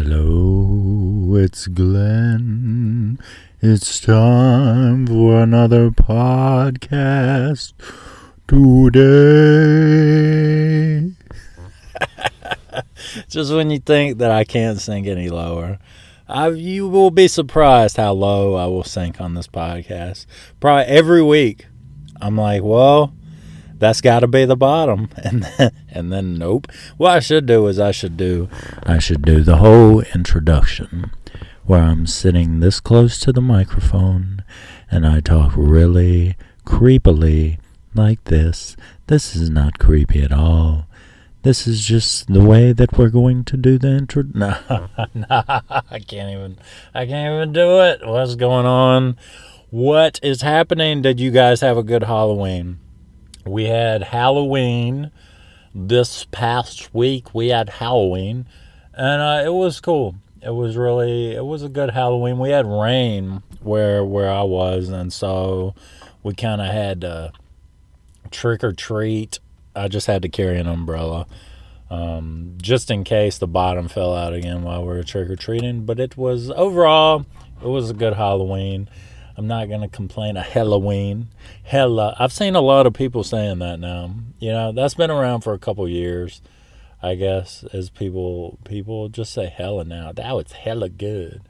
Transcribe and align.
Hello, 0.00 1.34
it's 1.34 1.66
Glenn. 1.66 3.18
It's 3.60 3.98
time 3.98 5.08
for 5.08 5.40
another 5.40 5.90
podcast 5.90 7.72
today. 8.46 9.10
Just 13.28 13.52
when 13.52 13.72
you 13.72 13.80
think 13.80 14.18
that 14.18 14.30
I 14.30 14.44
can't 14.44 14.78
sink 14.80 15.08
any 15.08 15.30
lower, 15.30 15.80
I, 16.28 16.50
you 16.50 16.86
will 16.86 17.10
be 17.10 17.26
surprised 17.26 17.96
how 17.96 18.12
low 18.12 18.54
I 18.54 18.66
will 18.66 18.84
sink 18.84 19.20
on 19.20 19.34
this 19.34 19.48
podcast. 19.48 20.26
Probably 20.60 20.84
every 20.84 21.24
week, 21.24 21.66
I'm 22.20 22.36
like, 22.36 22.62
well, 22.62 23.12
that's 23.78 24.00
got 24.00 24.20
to 24.20 24.26
be 24.26 24.44
the 24.44 24.56
bottom, 24.56 25.08
and 25.16 25.42
then, 25.44 25.72
and 25.90 26.12
then 26.12 26.34
nope. 26.34 26.66
What 26.96 27.12
I 27.12 27.20
should 27.20 27.46
do 27.46 27.66
is 27.66 27.78
I 27.78 27.90
should 27.90 28.16
do 28.16 28.48
I 28.84 28.98
should 28.98 29.22
do 29.22 29.42
the 29.42 29.56
whole 29.56 30.00
introduction 30.14 31.12
where 31.64 31.82
I'm 31.82 32.06
sitting 32.06 32.60
this 32.60 32.80
close 32.80 33.20
to 33.20 33.32
the 33.32 33.42
microphone 33.42 34.42
and 34.90 35.06
I 35.06 35.20
talk 35.20 35.52
really 35.54 36.34
creepily 36.64 37.58
like 37.94 38.24
this. 38.24 38.76
This 39.06 39.36
is 39.36 39.50
not 39.50 39.78
creepy 39.78 40.22
at 40.22 40.32
all. 40.32 40.86
This 41.42 41.66
is 41.66 41.84
just 41.84 42.32
the 42.32 42.44
way 42.44 42.72
that 42.72 42.96
we're 42.98 43.10
going 43.10 43.44
to 43.44 43.56
do 43.56 43.78
the 43.78 43.88
intro. 43.88 44.24
No, 44.34 44.56
no, 45.14 45.26
I 45.28 45.98
can't 46.06 46.30
even. 46.30 46.58
I 46.94 47.06
can't 47.06 47.34
even 47.34 47.52
do 47.52 47.80
it. 47.82 48.00
What's 48.06 48.34
going 48.34 48.66
on? 48.66 49.16
What 49.70 50.18
is 50.22 50.42
happening? 50.42 51.02
Did 51.02 51.20
you 51.20 51.30
guys 51.30 51.60
have 51.60 51.76
a 51.76 51.82
good 51.82 52.04
Halloween? 52.04 52.80
We 53.48 53.64
had 53.64 54.02
Halloween 54.02 55.10
this 55.74 56.24
past 56.24 56.94
week. 56.94 57.34
We 57.34 57.48
had 57.48 57.68
Halloween, 57.68 58.46
and 58.94 59.22
uh, 59.22 59.42
it 59.44 59.54
was 59.54 59.80
cool. 59.80 60.16
It 60.42 60.50
was 60.50 60.76
really. 60.76 61.34
It 61.34 61.44
was 61.44 61.62
a 61.62 61.68
good 61.68 61.90
Halloween. 61.90 62.38
We 62.38 62.50
had 62.50 62.66
rain 62.66 63.42
where 63.60 64.04
where 64.04 64.30
I 64.30 64.42
was, 64.42 64.88
and 64.88 65.12
so 65.12 65.74
we 66.22 66.34
kind 66.34 66.60
of 66.60 66.68
had 66.68 67.00
to 67.02 67.32
trick 68.30 68.62
or 68.62 68.72
treat 68.72 69.38
I 69.78 69.88
just 69.88 70.06
had 70.06 70.22
to 70.22 70.28
carry 70.28 70.58
an 70.58 70.66
umbrella 70.66 71.26
um, 71.90 72.54
just 72.60 72.90
in 72.90 73.04
case 73.04 73.38
the 73.38 73.46
bottom 73.46 73.88
fell 73.88 74.14
out 74.14 74.34
again 74.34 74.62
while 74.62 74.82
we 74.82 74.88
were 74.88 75.02
trick 75.02 75.30
or 75.30 75.36
treating. 75.36 75.86
But 75.86 76.00
it 76.00 76.16
was 76.16 76.50
overall, 76.50 77.24
it 77.62 77.68
was 77.68 77.90
a 77.90 77.94
good 77.94 78.14
Halloween. 78.14 78.88
I'm 79.38 79.46
not 79.46 79.68
gonna 79.70 79.88
complain. 79.88 80.36
A 80.36 80.42
Halloween, 80.42 81.28
hella. 81.62 82.16
I've 82.18 82.32
seen 82.32 82.56
a 82.56 82.60
lot 82.60 82.86
of 82.86 82.92
people 82.92 83.22
saying 83.22 83.60
that 83.60 83.78
now. 83.78 84.14
You 84.40 84.50
know, 84.50 84.72
that's 84.72 84.94
been 84.94 85.12
around 85.12 85.42
for 85.42 85.54
a 85.54 85.58
couple 85.58 85.88
years, 85.88 86.42
I 87.00 87.14
guess. 87.14 87.64
As 87.72 87.88
people, 87.88 88.58
people 88.64 89.08
just 89.08 89.32
say 89.32 89.46
hella 89.46 89.84
now. 89.84 90.10
That 90.10 90.34
was 90.34 90.50
hella 90.50 90.88
good. 90.88 91.40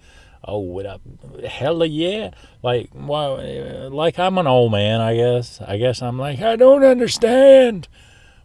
Oh, 0.44 0.58
what 0.58 0.84
up? 0.84 1.00
Hella 1.48 1.86
yeah. 1.86 2.32
Like, 2.62 2.90
well, 2.94 3.90
like 3.90 4.18
I'm 4.18 4.36
an 4.36 4.46
old 4.46 4.70
man. 4.70 5.00
I 5.00 5.16
guess. 5.16 5.58
I 5.66 5.78
guess 5.78 6.02
I'm 6.02 6.18
like 6.18 6.40
I 6.40 6.56
don't 6.56 6.84
understand 6.84 7.88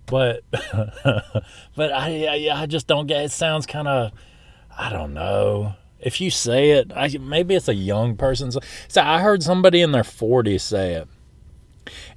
but 0.05 0.44
but 0.52 1.91
I, 1.91 2.50
I, 2.52 2.61
I 2.61 2.66
just 2.66 2.88
don't 2.88 3.07
get. 3.07 3.25
It 3.25 3.31
sounds 3.31 3.66
kind 3.66 3.88
of 3.88 4.11
I 4.78 4.89
don't 4.89 5.13
know. 5.13 5.75
If 6.04 6.20
you 6.20 6.30
say 6.30 6.72
it, 6.72 6.92
I, 6.96 7.18
maybe 7.20 7.56
it's 7.56 7.68
a 7.68 7.73
young 7.73 8.16
person. 8.18 8.52
So 8.52 8.59
I 9.02 9.22
heard 9.22 9.42
somebody 9.42 9.82
in 9.82 9.92
their 9.92 10.04
40s 10.04 10.62
say 10.62 10.94
it. 10.94 11.08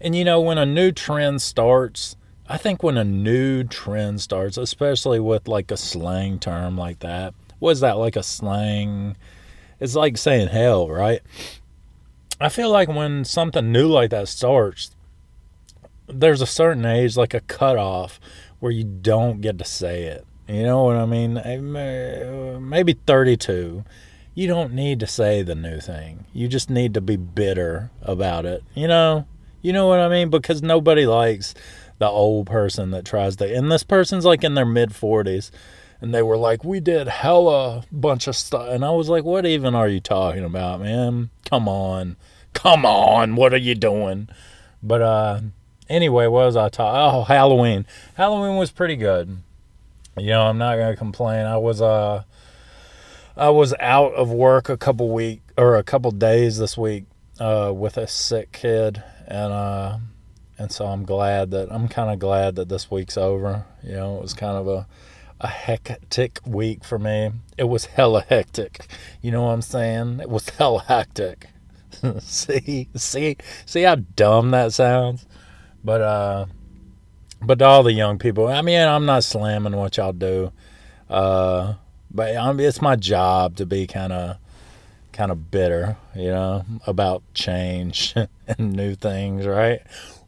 And 0.00 0.14
you 0.14 0.24
know, 0.24 0.40
when 0.40 0.58
a 0.58 0.66
new 0.66 0.92
trend 0.92 1.42
starts, 1.42 2.16
I 2.48 2.56
think 2.56 2.82
when 2.82 2.96
a 2.96 3.04
new 3.04 3.64
trend 3.64 4.20
starts, 4.20 4.56
especially 4.56 5.20
with 5.20 5.48
like 5.48 5.70
a 5.70 5.76
slang 5.76 6.38
term 6.38 6.76
like 6.76 7.00
that, 7.00 7.34
was 7.58 7.80
that 7.80 7.96
like 7.96 8.16
a 8.16 8.22
slang? 8.22 9.16
It's 9.80 9.94
like 9.94 10.16
saying 10.16 10.48
hell, 10.48 10.88
right? 10.88 11.22
I 12.40 12.48
feel 12.48 12.70
like 12.70 12.88
when 12.88 13.24
something 13.24 13.72
new 13.72 13.88
like 13.88 14.10
that 14.10 14.28
starts, 14.28 14.94
there's 16.06 16.40
a 16.40 16.46
certain 16.46 16.84
age, 16.84 17.16
like 17.16 17.34
a 17.34 17.40
cutoff, 17.40 18.20
where 18.60 18.72
you 18.72 18.84
don't 18.84 19.40
get 19.40 19.58
to 19.58 19.64
say 19.64 20.04
it. 20.04 20.26
You 20.48 20.62
know 20.62 20.84
what 20.84 20.96
I 20.96 21.06
mean? 21.06 21.34
Maybe 22.68 22.92
32. 22.92 23.84
You 24.34 24.46
don't 24.46 24.74
need 24.74 25.00
to 25.00 25.06
say 25.06 25.42
the 25.42 25.54
new 25.54 25.80
thing. 25.80 26.26
You 26.32 26.46
just 26.46 26.70
need 26.70 26.94
to 26.94 27.00
be 27.00 27.16
bitter 27.16 27.90
about 28.02 28.44
it. 28.44 28.62
You 28.74 28.86
know? 28.86 29.26
You 29.62 29.72
know 29.72 29.86
what 29.88 29.98
I 29.98 30.08
mean? 30.08 30.30
Because 30.30 30.62
nobody 30.62 31.06
likes 31.06 31.54
the 31.98 32.06
old 32.06 32.46
person 32.46 32.90
that 32.90 33.04
tries 33.04 33.36
to. 33.36 33.52
And 33.52 33.72
this 33.72 33.82
person's 33.82 34.24
like 34.24 34.44
in 34.44 34.54
their 34.54 34.66
mid 34.66 34.90
40s. 34.90 35.50
And 36.00 36.14
they 36.14 36.22
were 36.22 36.36
like, 36.36 36.62
we 36.62 36.78
did 36.78 37.08
hella 37.08 37.84
bunch 37.90 38.28
of 38.28 38.36
stuff. 38.36 38.68
And 38.68 38.84
I 38.84 38.90
was 38.90 39.08
like, 39.08 39.24
what 39.24 39.46
even 39.46 39.74
are 39.74 39.88
you 39.88 40.00
talking 40.00 40.44
about, 40.44 40.80
man? 40.80 41.30
Come 41.48 41.68
on. 41.68 42.16
Come 42.52 42.84
on. 42.84 43.34
What 43.34 43.54
are 43.54 43.58
you 43.58 43.74
doing? 43.74 44.28
But, 44.82 45.00
uh, 45.00 45.40
anyway, 45.88 46.26
what 46.26 46.44
was 46.44 46.56
I 46.56 46.68
talking? 46.68 47.00
Oh, 47.00 47.24
Halloween. 47.24 47.86
Halloween 48.14 48.56
was 48.56 48.70
pretty 48.70 48.96
good. 48.96 49.38
You 50.18 50.28
know, 50.28 50.42
I'm 50.42 50.58
not 50.58 50.76
gonna 50.76 50.96
complain. 50.96 51.44
I 51.44 51.58
was 51.58 51.82
uh, 51.82 52.22
I 53.36 53.50
was 53.50 53.74
out 53.80 54.14
of 54.14 54.30
work 54.30 54.68
a 54.68 54.76
couple 54.76 55.10
week 55.10 55.42
or 55.58 55.76
a 55.76 55.82
couple 55.82 56.10
days 56.10 56.58
this 56.58 56.76
week 56.76 57.04
uh, 57.38 57.70
with 57.74 57.98
a 57.98 58.06
sick 58.06 58.52
kid, 58.52 59.02
and 59.26 59.52
uh, 59.52 59.98
and 60.58 60.72
so 60.72 60.86
I'm 60.86 61.04
glad 61.04 61.50
that 61.50 61.68
I'm 61.70 61.86
kind 61.88 62.10
of 62.10 62.18
glad 62.18 62.56
that 62.56 62.70
this 62.70 62.90
week's 62.90 63.18
over. 63.18 63.66
You 63.82 63.92
know, 63.92 64.16
it 64.16 64.22
was 64.22 64.32
kind 64.32 64.56
of 64.56 64.66
a 64.68 64.86
a 65.38 65.48
hectic 65.48 66.40
week 66.46 66.82
for 66.82 66.98
me. 66.98 67.32
It 67.58 67.64
was 67.64 67.84
hella 67.84 68.22
hectic. 68.22 68.86
You 69.20 69.32
know 69.32 69.42
what 69.42 69.52
I'm 69.52 69.62
saying? 69.62 70.20
It 70.20 70.30
was 70.30 70.48
hella 70.58 70.82
hectic. 70.82 71.48
see, 72.20 72.88
see, 72.96 73.36
see 73.66 73.82
how 73.82 73.96
dumb 73.96 74.50
that 74.52 74.72
sounds. 74.72 75.26
But 75.84 76.00
uh, 76.00 76.46
but 77.42 77.60
all 77.62 77.82
the 77.82 77.92
young 77.92 78.18
people. 78.18 78.48
I 78.48 78.62
mean, 78.62 78.80
I'm 78.80 79.06
not 79.06 79.24
slamming 79.24 79.76
what 79.76 79.96
y'all 79.96 80.12
do. 80.12 80.52
Uh, 81.08 81.74
but 82.10 82.36
I'm, 82.36 82.58
it's 82.60 82.82
my 82.82 82.96
job 82.96 83.56
to 83.56 83.66
be 83.66 83.86
kind 83.86 84.12
of 84.12 84.36
kind 85.12 85.30
of 85.30 85.50
bitter, 85.50 85.96
you 86.14 86.28
know, 86.28 86.64
about 86.86 87.22
change 87.32 88.14
and 88.48 88.72
new 88.72 88.94
things, 88.94 89.46
right? 89.46 89.80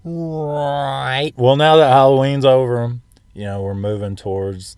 Right. 0.05 1.33
Well, 1.37 1.57
now 1.57 1.77
that 1.77 1.91
Halloween's 1.91 2.45
over, 2.45 2.95
you 3.35 3.45
know, 3.45 3.63
we're 3.63 3.75
moving 3.75 4.17
towards 4.17 4.77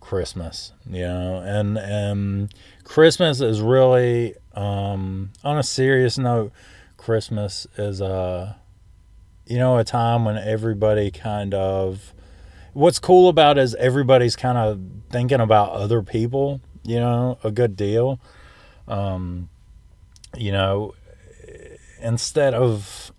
Christmas, 0.00 0.72
you 0.88 1.02
know, 1.02 1.42
and 1.44 1.76
and 1.76 2.54
Christmas 2.84 3.40
is 3.40 3.60
really 3.60 4.34
um, 4.54 5.30
on 5.44 5.58
a 5.58 5.62
serious 5.62 6.18
note. 6.18 6.52
Christmas 6.96 7.66
is 7.76 8.00
uh 8.02 8.54
you 9.48 9.58
know, 9.58 9.78
a 9.78 9.84
time 9.84 10.24
when 10.24 10.36
everybody 10.36 11.10
kind 11.10 11.54
of 11.54 12.12
what's 12.74 12.98
cool 12.98 13.28
about 13.28 13.58
is 13.58 13.74
everybody's 13.76 14.36
kind 14.36 14.58
of 14.58 14.80
thinking 15.10 15.40
about 15.40 15.72
other 15.72 16.02
people, 16.02 16.60
you 16.84 17.00
know, 17.00 17.38
a 17.42 17.50
good 17.50 17.74
deal. 17.74 18.20
Um, 18.86 19.48
you 20.36 20.52
know, 20.52 20.94
instead 22.00 22.52
of 22.52 23.10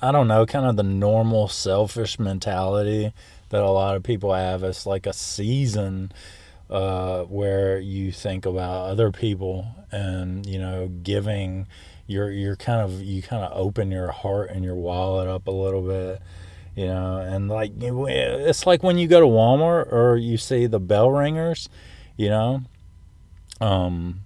I 0.00 0.10
don't 0.10 0.26
know, 0.26 0.46
kind 0.46 0.66
of 0.66 0.76
the 0.76 0.82
normal 0.82 1.48
selfish 1.48 2.18
mentality 2.18 3.12
that 3.50 3.62
a 3.62 3.70
lot 3.70 3.96
of 3.96 4.02
people 4.02 4.32
have. 4.32 4.62
It's 4.64 4.86
like 4.86 5.06
a 5.06 5.12
season 5.12 6.12
uh, 6.70 7.22
where 7.24 7.78
you 7.78 8.10
think 8.10 8.46
about 8.46 8.88
other 8.88 9.12
people 9.12 9.66
and 9.92 10.46
you 10.46 10.58
know 10.58 10.88
giving 10.88 11.66
you're 12.06 12.30
you're 12.30 12.56
kind 12.56 12.80
of 12.80 13.02
you 13.02 13.22
kind 13.22 13.44
of 13.44 13.52
open 13.56 13.90
your 13.90 14.10
heart 14.10 14.50
and 14.50 14.64
your 14.64 14.74
wallet 14.74 15.28
up 15.28 15.46
a 15.46 15.50
little 15.50 15.82
bit 15.82 16.20
you 16.74 16.86
know 16.86 17.18
and 17.18 17.48
like 17.48 17.72
it's 17.78 18.66
like 18.66 18.82
when 18.82 18.98
you 18.98 19.08
go 19.08 19.20
to 19.20 19.26
Walmart 19.26 19.92
or 19.92 20.16
you 20.16 20.36
see 20.36 20.66
the 20.66 20.80
bell 20.80 21.10
ringers 21.10 21.68
you 22.16 22.28
know 22.28 22.62
um 23.60 24.20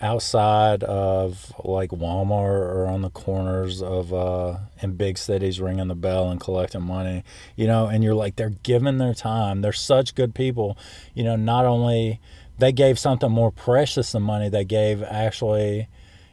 outside 0.00 0.82
of 0.84 1.52
like 1.64 1.90
Walmart 1.90 2.68
or 2.68 2.86
on 2.86 3.02
the 3.02 3.10
corners 3.10 3.80
of 3.80 4.12
uh 4.12 4.58
in 4.82 4.94
big 4.96 5.16
cities 5.16 5.60
ringing 5.60 5.88
the 5.88 5.94
bell 5.94 6.30
and 6.30 6.40
collecting 6.40 6.82
money 6.82 7.24
you 7.56 7.66
know 7.66 7.86
and 7.86 8.04
you're 8.04 8.14
like 8.14 8.36
they're 8.36 8.50
giving 8.62 8.98
their 8.98 9.14
time. 9.14 9.62
They're 9.62 9.72
such 9.72 10.14
good 10.14 10.34
people. 10.34 10.76
You 11.14 11.24
know 11.24 11.36
not 11.36 11.64
only 11.64 12.20
they 12.58 12.72
gave 12.72 12.98
something 12.98 13.30
more 13.30 13.50
precious 13.50 14.12
than 14.12 14.22
money 14.22 14.48
they 14.48 14.64
gave 14.64 15.02
actually 15.02 15.88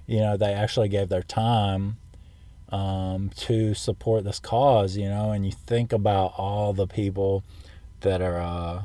you 0.06 0.20
know, 0.20 0.38
they 0.38 0.54
actually 0.54 0.90
gave 0.90 1.10
their 1.10 1.24
time 1.24 1.98
um, 2.70 3.30
to 3.38 3.74
support 3.74 4.24
this 4.24 4.40
cause, 4.40 4.98
you 4.98 5.08
know, 5.08 5.32
and 5.32 5.46
you 5.46 5.52
think 5.52 5.94
about 5.94 6.34
all 6.38 6.74
the 6.74 6.88
people 6.88 7.44
that 8.02 8.22
are, 8.22 8.40
uh, 8.40 8.84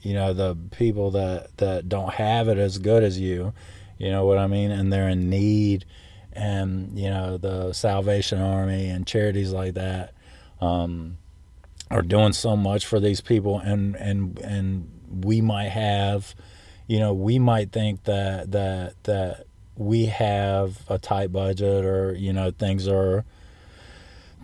you 0.00 0.14
know, 0.14 0.32
the 0.32 0.56
people 0.70 1.10
that, 1.12 1.56
that 1.58 1.88
don't 1.88 2.14
have 2.14 2.48
it 2.48 2.58
as 2.58 2.78
good 2.78 3.02
as 3.02 3.18
you, 3.18 3.52
you 3.98 4.10
know 4.10 4.24
what 4.24 4.38
I 4.38 4.46
mean? 4.46 4.70
And 4.70 4.92
they're 4.92 5.08
in 5.08 5.28
need 5.28 5.84
and, 6.32 6.98
you 6.98 7.10
know, 7.10 7.36
the 7.38 7.72
Salvation 7.72 8.40
Army 8.40 8.88
and 8.88 9.06
charities 9.06 9.52
like 9.52 9.74
that, 9.74 10.14
um, 10.60 11.18
are 11.90 12.02
doing 12.02 12.32
so 12.32 12.56
much 12.56 12.86
for 12.86 12.98
these 12.98 13.20
people 13.20 13.58
and, 13.60 13.94
and, 13.96 14.38
and 14.40 14.90
we 15.24 15.40
might 15.40 15.68
have, 15.68 16.34
you 16.86 16.98
know, 16.98 17.12
we 17.12 17.38
might 17.38 17.72
think 17.72 18.04
that 18.04 18.52
that 18.52 19.02
that 19.04 19.45
we 19.76 20.06
have 20.06 20.80
a 20.88 20.98
tight 20.98 21.32
budget 21.32 21.84
or 21.84 22.14
you 22.14 22.32
know 22.32 22.50
things 22.50 22.88
are 22.88 23.24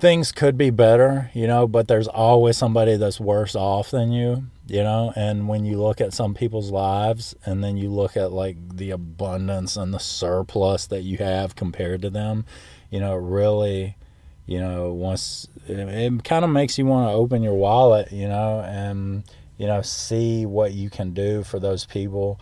things 0.02 0.32
could 0.32 0.58
be 0.58 0.69
better, 0.69 1.31
you 1.32 1.46
know, 1.46 1.69
but 1.69 1.87
there's 1.87 2.08
always 2.08 2.56
somebody 2.56 2.96
that's 2.96 3.20
worse 3.20 3.55
off 3.55 3.93
than 3.93 4.11
you, 4.11 4.43
you 4.67 4.82
know, 4.82 5.12
and 5.14 5.46
when 5.46 5.64
you 5.64 5.81
look 5.81 6.00
at 6.00 6.12
some 6.12 6.34
people's 6.34 6.73
lives 6.73 7.37
and 7.46 7.62
then 7.62 7.76
you 7.76 7.88
look 7.88 8.17
at 8.17 8.32
like 8.32 8.56
the 8.76 8.90
abundance 8.90 9.76
and 9.76 9.94
the 9.94 10.00
surplus 10.00 10.88
that 10.88 11.02
you 11.02 11.19
have 11.19 11.55
compared 11.55 12.02
to 12.02 12.11
them, 12.11 12.44
you 12.90 12.99
know, 12.99 13.14
really, 13.14 13.96
you 14.44 14.58
know, 14.58 14.93
once 14.93 15.46
it, 15.69 15.78
it 15.78 16.25
kind 16.25 16.44
of 16.44 16.50
makes 16.50 16.78
you 16.78 16.85
want 16.85 17.08
to 17.08 17.12
open 17.12 17.40
your 17.40 17.55
wallet, 17.55 18.11
you 18.11 18.26
know, 18.26 18.61
and 18.67 19.23
you 19.56 19.69
know, 19.69 19.82
see 19.82 20.44
what 20.46 20.73
you 20.73 20.90
can 20.90 21.14
do 21.14 21.44
for 21.44 21.61
those 21.61 21.87
people. 21.87 22.40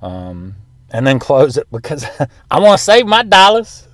Um, 0.00 0.54
and 0.94 1.04
then 1.04 1.18
close 1.18 1.56
it 1.56 1.66
because 1.72 2.06
I 2.50 2.60
want 2.60 2.78
to 2.78 2.84
save 2.84 3.06
my 3.06 3.24
dollars. 3.24 3.88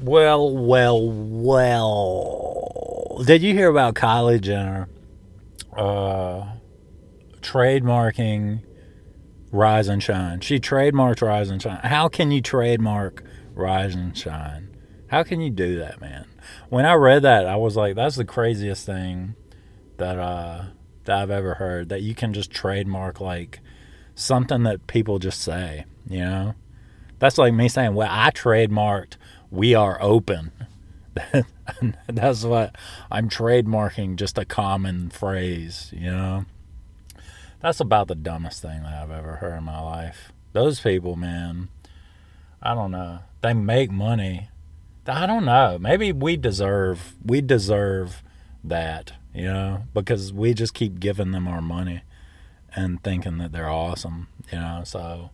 Well, 0.00 0.50
well, 0.56 1.08
well. 1.08 2.32
Did 3.24 3.42
you 3.42 3.54
hear 3.54 3.68
about 3.68 3.94
Kylie 3.94 4.40
Jenner 4.40 4.88
uh, 5.76 6.46
trademarking 7.40 8.64
Rise 9.52 9.86
and 9.86 10.02
Shine? 10.02 10.40
She 10.40 10.58
trademarked 10.58 11.22
Rise 11.22 11.48
and 11.48 11.62
Shine. 11.62 11.78
How 11.84 12.08
can 12.08 12.32
you 12.32 12.40
trademark 12.42 13.22
Rise 13.54 13.94
and 13.94 14.16
Shine? 14.16 14.76
How 15.08 15.22
can 15.22 15.40
you 15.40 15.50
do 15.50 15.78
that, 15.78 16.00
man? 16.00 16.26
When 16.68 16.84
I 16.84 16.94
read 16.94 17.22
that, 17.22 17.46
I 17.46 17.56
was 17.56 17.76
like, 17.76 17.94
that's 17.94 18.16
the 18.16 18.24
craziest 18.24 18.86
thing 18.86 19.34
that 19.98 20.18
uh, 20.18 20.64
that 21.04 21.18
I've 21.18 21.30
ever 21.30 21.54
heard. 21.54 21.88
That 21.88 22.02
you 22.02 22.14
can 22.14 22.32
just 22.32 22.50
trademark 22.50 23.20
like 23.20 23.60
something 24.14 24.62
that 24.62 24.86
people 24.86 25.18
just 25.18 25.40
say. 25.40 25.84
You 26.08 26.20
know, 26.20 26.54
that's 27.18 27.38
like 27.38 27.54
me 27.54 27.68
saying, 27.68 27.94
well, 27.94 28.08
I 28.10 28.30
trademarked 28.30 29.16
we 29.52 29.74
are 29.74 29.98
open. 30.00 30.50
That's 32.08 32.42
what 32.42 32.74
I'm 33.10 33.28
trademarking, 33.28 34.16
just 34.16 34.38
a 34.38 34.46
common 34.46 35.10
phrase, 35.10 35.92
you 35.94 36.10
know? 36.10 36.46
That's 37.60 37.78
about 37.78 38.08
the 38.08 38.14
dumbest 38.14 38.62
thing 38.62 38.82
that 38.82 38.94
I've 38.94 39.10
ever 39.10 39.36
heard 39.36 39.58
in 39.58 39.64
my 39.64 39.80
life. 39.80 40.32
Those 40.52 40.80
people, 40.80 41.16
man, 41.16 41.68
I 42.62 42.74
don't 42.74 42.92
know. 42.92 43.20
They 43.40 43.54
make 43.54 43.90
money. 43.90 44.48
I 45.06 45.26
don't 45.26 45.44
know. 45.44 45.78
Maybe 45.80 46.12
we 46.12 46.36
deserve 46.36 47.14
we 47.24 47.40
deserve 47.40 48.22
that, 48.62 49.14
you 49.34 49.44
know, 49.44 49.82
because 49.92 50.32
we 50.32 50.54
just 50.54 50.74
keep 50.74 51.00
giving 51.00 51.32
them 51.32 51.48
our 51.48 51.60
money 51.60 52.02
and 52.74 53.02
thinking 53.02 53.38
that 53.38 53.50
they're 53.52 53.68
awesome, 53.68 54.28
you 54.52 54.58
know. 54.58 54.82
So 54.84 55.30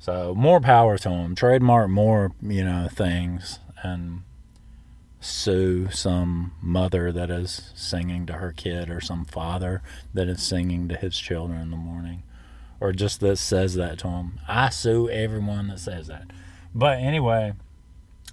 so 0.00 0.34
more 0.36 0.60
power 0.60 0.98
to 0.98 1.08
them. 1.08 1.36
Trademark 1.36 1.88
more, 1.88 2.32
you 2.42 2.64
know, 2.64 2.88
things 2.90 3.60
and 3.84 4.22
sue 5.20 5.88
some 5.90 6.52
mother 6.60 7.12
that 7.12 7.30
is 7.30 7.72
singing 7.74 8.26
to 8.26 8.34
her 8.34 8.52
kid 8.52 8.90
or 8.90 9.00
some 9.00 9.24
father 9.24 9.82
that 10.14 10.28
is 10.28 10.42
singing 10.42 10.88
to 10.88 10.96
his 10.96 11.18
children 11.18 11.60
in 11.60 11.70
the 11.70 11.76
morning 11.76 12.22
or 12.80 12.92
just 12.92 13.20
that 13.20 13.38
says 13.38 13.74
that 13.74 13.98
to 14.00 14.06
them. 14.08 14.40
I 14.46 14.68
sue 14.70 15.08
everyone 15.08 15.68
that 15.68 15.80
says 15.80 16.06
that. 16.06 16.30
But 16.74 16.98
anyway, 16.98 17.54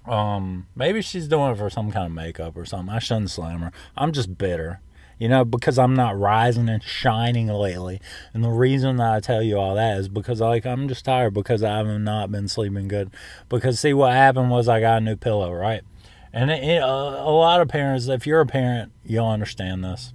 um, 0.06 0.66
maybe 0.74 1.02
she's 1.02 1.28
doing 1.28 1.52
it 1.52 1.58
for 1.58 1.70
some 1.70 1.90
kind 1.90 2.06
of 2.06 2.12
makeup 2.12 2.56
or 2.56 2.64
something. 2.64 2.94
I 2.94 2.98
shouldn't 2.98 3.30
slam 3.30 3.60
her. 3.60 3.72
I'm 3.96 4.12
just 4.12 4.38
bitter 4.38 4.80
you 5.18 5.28
know, 5.28 5.44
because 5.44 5.78
I'm 5.78 5.94
not 5.94 6.18
rising 6.18 6.68
and 6.68 6.82
shining 6.82 7.48
lately. 7.48 8.00
And 8.34 8.44
the 8.44 8.50
reason 8.50 8.96
that 8.96 9.14
I 9.14 9.20
tell 9.20 9.42
you 9.42 9.58
all 9.58 9.74
that 9.74 9.98
is 9.98 10.08
because 10.08 10.40
like 10.40 10.66
I'm 10.66 10.88
just 10.88 11.04
tired 11.04 11.34
because 11.34 11.62
I 11.62 11.78
have 11.78 11.86
not 12.00 12.30
been 12.30 12.48
sleeping 12.48 12.88
good. 12.88 13.10
Because 13.48 13.80
see 13.80 13.94
what 13.94 14.12
happened 14.12 14.50
was 14.50 14.68
I 14.68 14.80
got 14.80 14.98
a 14.98 15.00
new 15.00 15.16
pillow, 15.16 15.52
right? 15.52 15.82
And 16.32 16.50
it, 16.50 16.62
it, 16.62 16.82
uh, 16.82 16.86
a 16.86 17.32
lot 17.32 17.62
of 17.62 17.68
parents, 17.68 18.08
if 18.08 18.26
you're 18.26 18.42
a 18.42 18.46
parent, 18.46 18.92
you'll 19.04 19.28
understand 19.28 19.84
this. 19.84 20.12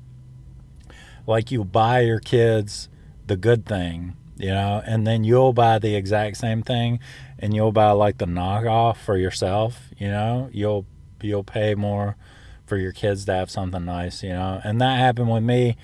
Like 1.26 1.52
you 1.52 1.64
buy 1.64 2.02
your 2.02 2.20
kids 2.20 2.90
the 3.26 3.38
good 3.38 3.66
thing, 3.66 4.16
you 4.42 4.50
know, 4.50 4.82
and 4.86 5.06
then 5.06 5.24
you'll 5.24 5.54
buy 5.54 5.78
the 5.78 5.96
exact 5.96 6.38
same 6.38 6.64
thing, 6.64 7.00
and 7.38 7.54
you'll 7.54 7.72
buy 7.72 7.92
like 7.92 8.18
the 8.18 8.26
knockoff 8.26 8.98
for 8.98 9.16
yourself, 9.16 9.90
you 9.98 10.08
know. 10.08 10.50
You'll 10.52 10.88
you'll 11.22 11.44
pay 11.44 11.76
more 11.76 12.18
for 12.66 12.78
your 12.78 12.92
kids 12.92 13.26
to 13.26 13.34
have 13.34 13.52
something 13.52 13.86
nice, 13.86 14.24
you 14.24 14.30
know. 14.30 14.60
And 14.64 14.82
that 14.82 14.98
happened 14.98 15.30
with 15.30 15.44
me. 15.44 15.78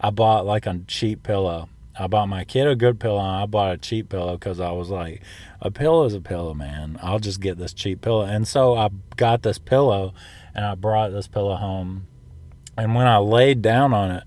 I 0.00 0.10
bought 0.10 0.46
like 0.46 0.64
a 0.66 0.80
cheap 0.86 1.24
pillow. 1.24 1.68
I 1.98 2.06
bought 2.06 2.28
my 2.28 2.44
kid 2.44 2.68
a 2.68 2.76
good 2.76 3.00
pillow. 3.00 3.20
I 3.20 3.46
bought 3.46 3.74
a 3.74 3.78
cheap 3.78 4.10
pillow 4.10 4.36
because 4.36 4.60
I 4.60 4.70
was 4.72 4.90
like, 4.90 5.22
a 5.60 5.70
pillow 5.70 6.04
is 6.04 6.14
a 6.14 6.20
pillow, 6.20 6.54
man. 6.54 6.98
I'll 7.02 7.18
just 7.18 7.40
get 7.40 7.58
this 7.58 7.72
cheap 7.72 8.00
pillow. 8.00 8.22
And 8.22 8.46
so 8.46 8.76
I 8.76 8.90
got 9.16 9.42
this 9.42 9.58
pillow 9.58 10.12
and 10.54 10.64
I 10.64 10.74
brought 10.74 11.12
this 11.12 11.28
pillow 11.28 11.56
home. 11.56 12.06
And 12.76 12.94
when 12.94 13.06
I 13.06 13.18
laid 13.18 13.62
down 13.62 13.94
on 13.94 14.10
it, 14.10 14.24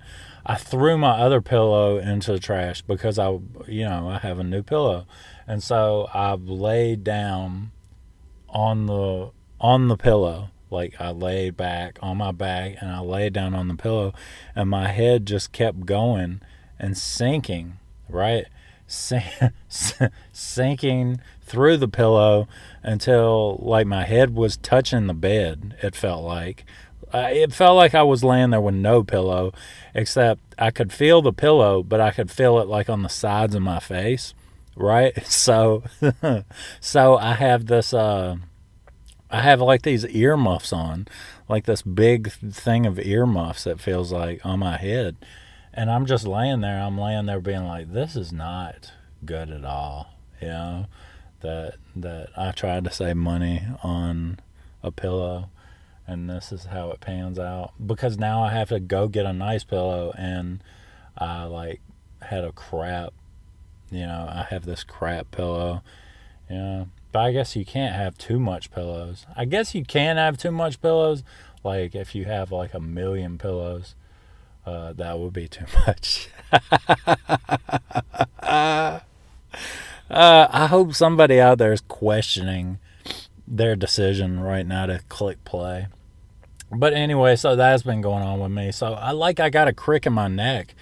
I 0.50 0.56
threw 0.56 0.98
my 0.98 1.12
other 1.12 1.42
pillow 1.42 1.98
into 1.98 2.32
the 2.32 2.40
trash 2.40 2.82
because 2.82 3.20
I, 3.20 3.32
you 3.68 3.84
know, 3.84 4.10
I 4.10 4.20
have 4.20 4.40
a 4.40 4.46
new 4.46 4.64
pillow. 4.64 5.06
And 5.46 5.62
so 5.62 6.08
I 6.14 6.36
laid 6.36 7.04
down 7.04 7.72
on 8.48 8.86
the 8.86 9.32
on 9.60 9.90
the 9.90 9.98
pillow 9.98 10.50
like 10.70 11.00
I 11.02 11.10
laid 11.12 11.58
back 11.58 12.00
on 12.02 12.18
my 12.18 12.32
back 12.32 12.76
and 12.80 12.90
I 12.90 13.00
laid 13.00 13.34
down 13.34 13.54
on 13.54 13.68
the 13.68 13.76
pillow 13.76 14.14
and 14.56 14.70
my 14.70 14.88
head 14.88 15.26
just 15.26 15.52
kept 15.52 15.86
going 15.86 16.42
and 16.80 16.98
sinking, 16.98 17.80
right? 18.08 18.46
sinking 20.32 21.20
through 21.42 21.78
the 21.78 21.88
pillow 21.90 22.48
until 22.84 23.58
like 23.62 23.86
my 23.86 24.06
head 24.06 24.34
was 24.34 24.56
touching 24.56 25.08
the 25.08 25.14
bed, 25.14 25.76
it 25.82 25.94
felt 25.96 26.24
like. 26.24 26.66
Uh, 27.14 27.30
it 27.32 27.54
felt 27.54 27.78
like 27.78 27.96
I 27.96 28.04
was 28.04 28.24
laying 28.24 28.50
there 28.50 28.62
with 28.62 28.76
no 28.76 29.04
pillow, 29.04 29.54
except 29.94 30.42
I 30.58 30.72
could 30.72 30.92
feel 30.92 31.22
the 31.22 31.32
pillow, 31.32 31.82
but 31.84 32.02
I 32.02 32.12
could 32.12 32.30
feel 32.30 32.60
it 32.60 32.68
like 32.68 32.90
on 32.90 33.02
the 33.02 33.10
sides 33.10 33.56
of 33.56 33.62
my 33.62 33.80
face, 33.80 34.34
right? 34.76 35.14
So, 35.26 35.84
so 36.82 37.18
I 37.18 37.34
have 37.34 37.68
this 37.68 37.94
uh, 37.94 38.38
I 39.30 39.42
have 39.42 39.62
like 39.62 39.82
these 39.82 40.06
earmuffs 40.06 40.72
on, 40.72 41.08
like 41.50 41.66
this 41.66 41.82
big 41.82 42.32
thing 42.32 42.86
of 42.86 43.00
earmuffs 43.00 43.66
that 43.66 43.80
feels 43.80 44.12
like 44.12 44.46
on 44.46 44.60
my 44.60 44.78
head. 44.78 45.18
And 45.74 45.92
I'm 45.92 46.06
just 46.06 46.26
laying 46.26 46.62
there. 46.62 46.82
I'm 46.82 46.98
laying 46.98 47.26
there 47.26 47.42
being 47.42 47.66
like, 47.66 47.92
this 47.92 48.16
is 48.16 48.32
not 48.32 48.92
good 49.26 49.52
at 49.52 49.66
all. 49.66 50.14
You 50.42 50.48
know, 50.48 50.86
that 51.42 51.76
that 51.96 52.30
I 52.38 52.52
tried 52.52 52.86
to 52.86 52.92
save 52.92 53.18
money 53.18 53.64
on 53.84 54.40
a 54.82 54.92
pillow 54.92 55.50
and 56.08 56.30
this 56.30 56.52
is 56.52 56.66
how 56.66 56.92
it 56.92 57.02
pans 57.02 57.38
out. 57.38 57.74
Because 57.86 58.18
now 58.18 58.44
I 58.44 58.52
have 58.52 58.70
to 58.70 58.80
go 58.80 59.08
get 59.08 59.26
a 59.26 59.34
nice 59.34 59.64
pillow 59.64 60.14
and 60.18 60.64
I 61.18 61.44
like 61.44 61.82
had 62.22 62.44
a 62.44 62.52
crap 62.52 63.14
you 63.90 64.06
know, 64.06 64.28
I 64.30 64.46
have 64.50 64.66
this 64.66 64.84
crap 64.84 65.32
pillow. 65.32 65.82
You 66.50 66.56
know, 66.56 66.88
but 67.12 67.20
I 67.20 67.32
guess 67.32 67.56
you 67.56 67.66
can't 67.66 67.96
have 67.96 68.18
too 68.18 68.40
much 68.40 68.72
pillows. 68.72 69.26
I 69.36 69.46
guess 69.46 69.76
you 69.76 69.84
can 69.84 70.18
have 70.18 70.38
too 70.38 70.52
much 70.52 70.82
pillows. 70.82 71.24
Like 71.64 71.96
if 71.96 72.16
you 72.16 72.26
have 72.26 72.52
like 72.52 72.74
a 72.74 72.80
million 72.80 73.38
pillows, 73.38 73.96
uh, 74.66 74.94
that 74.94 75.20
would 75.20 75.34
be 75.34 75.48
too 75.48 75.66
much. 75.88 76.30
uh, 76.52 76.60
I 80.10 80.68
hope 80.70 80.94
somebody 80.94 81.40
out 81.40 81.58
there 81.58 81.74
is 81.74 81.82
questioning 81.82 82.80
their 83.48 83.76
decision 83.76 84.42
right 84.42 84.66
now 84.66 84.86
to 84.86 85.02
click 85.10 85.44
play. 85.46 85.88
But 86.72 86.94
anyway, 86.94 87.36
so 87.36 87.56
that's 87.56 87.84
been 87.84 88.02
going 88.02 88.24
on 88.24 88.40
with 88.40 88.52
me. 88.52 88.72
So 88.72 88.94
I 88.94 89.12
like 89.12 89.40
I 89.40 89.50
got 89.50 89.68
a 89.68 89.74
crick 89.74 90.06
in 90.06 90.14
my 90.14 90.28
neck, 90.28 90.76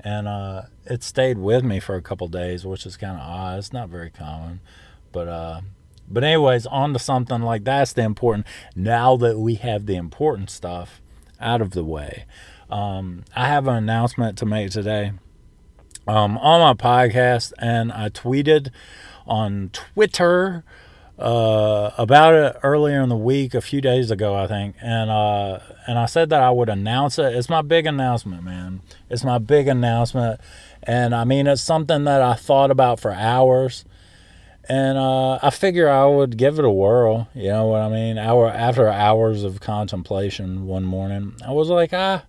and 0.00 0.26
uh, 0.26 0.62
it 0.84 1.02
stayed 1.02 1.38
with 1.38 1.62
me 1.64 1.80
for 1.80 1.94
a 1.94 2.02
couple 2.02 2.26
days, 2.28 2.64
which 2.66 2.84
is 2.86 2.96
kind 2.96 3.16
of 3.16 3.22
odd. 3.22 3.58
It's 3.58 3.72
not 3.72 3.88
very 3.88 4.10
common. 4.10 4.60
But 5.12 5.28
uh, 5.28 5.60
but 6.08 6.24
anyways, 6.24 6.66
on 6.66 6.92
to 6.92 6.98
something 6.98 7.42
like 7.42 7.64
that's 7.64 7.92
the 7.92 8.02
important. 8.02 8.46
Now 8.74 9.16
that 9.16 9.38
we 9.38 9.54
have 9.56 9.86
the 9.86 9.96
important 9.96 10.50
stuff 10.50 11.00
out 11.40 11.60
of 11.60 11.70
the 11.70 11.84
way, 11.84 12.24
um, 12.68 13.24
I 13.36 13.46
have 13.46 13.68
an 13.68 13.76
announcement 13.76 14.38
to 14.38 14.46
make 14.46 14.70
today. 14.70 15.12
Um, 16.06 16.38
on 16.38 16.60
my 16.60 16.72
podcast, 16.72 17.52
and 17.58 17.92
I 17.92 18.08
tweeted 18.08 18.70
on 19.26 19.70
Twitter 19.74 20.64
uh, 21.18 21.90
about 21.98 22.34
it 22.34 22.56
earlier 22.62 23.00
in 23.00 23.08
the 23.08 23.16
week, 23.16 23.54
a 23.54 23.60
few 23.60 23.80
days 23.80 24.10
ago, 24.10 24.34
I 24.34 24.46
think, 24.46 24.76
and 24.80 25.10
uh, 25.10 25.60
and 25.86 25.98
I 25.98 26.06
said 26.06 26.30
that 26.30 26.42
I 26.42 26.50
would 26.50 26.68
announce 26.68 27.18
it. 27.18 27.34
It's 27.34 27.48
my 27.48 27.62
big 27.62 27.86
announcement, 27.86 28.44
man. 28.44 28.80
It's 29.10 29.24
my 29.24 29.38
big 29.38 29.68
announcement, 29.68 30.40
and 30.82 31.14
I 31.14 31.24
mean 31.24 31.46
it's 31.46 31.62
something 31.62 32.04
that 32.04 32.22
I 32.22 32.34
thought 32.34 32.70
about 32.70 33.00
for 33.00 33.12
hours 33.12 33.84
and 34.68 34.98
uh, 34.98 35.38
I 35.42 35.50
figure 35.50 35.88
I 35.88 36.04
would 36.04 36.36
give 36.36 36.58
it 36.58 36.64
a 36.64 36.70
whirl. 36.70 37.28
You 37.34 37.48
know 37.48 37.68
what 37.68 37.80
I 37.80 37.88
mean? 37.88 38.18
Hour 38.18 38.48
after 38.48 38.86
hours 38.86 39.42
of 39.42 39.60
contemplation 39.60 40.66
one 40.66 40.84
morning, 40.84 41.34
I 41.46 41.52
was 41.52 41.70
like, 41.70 41.92
ah, 41.94 42.24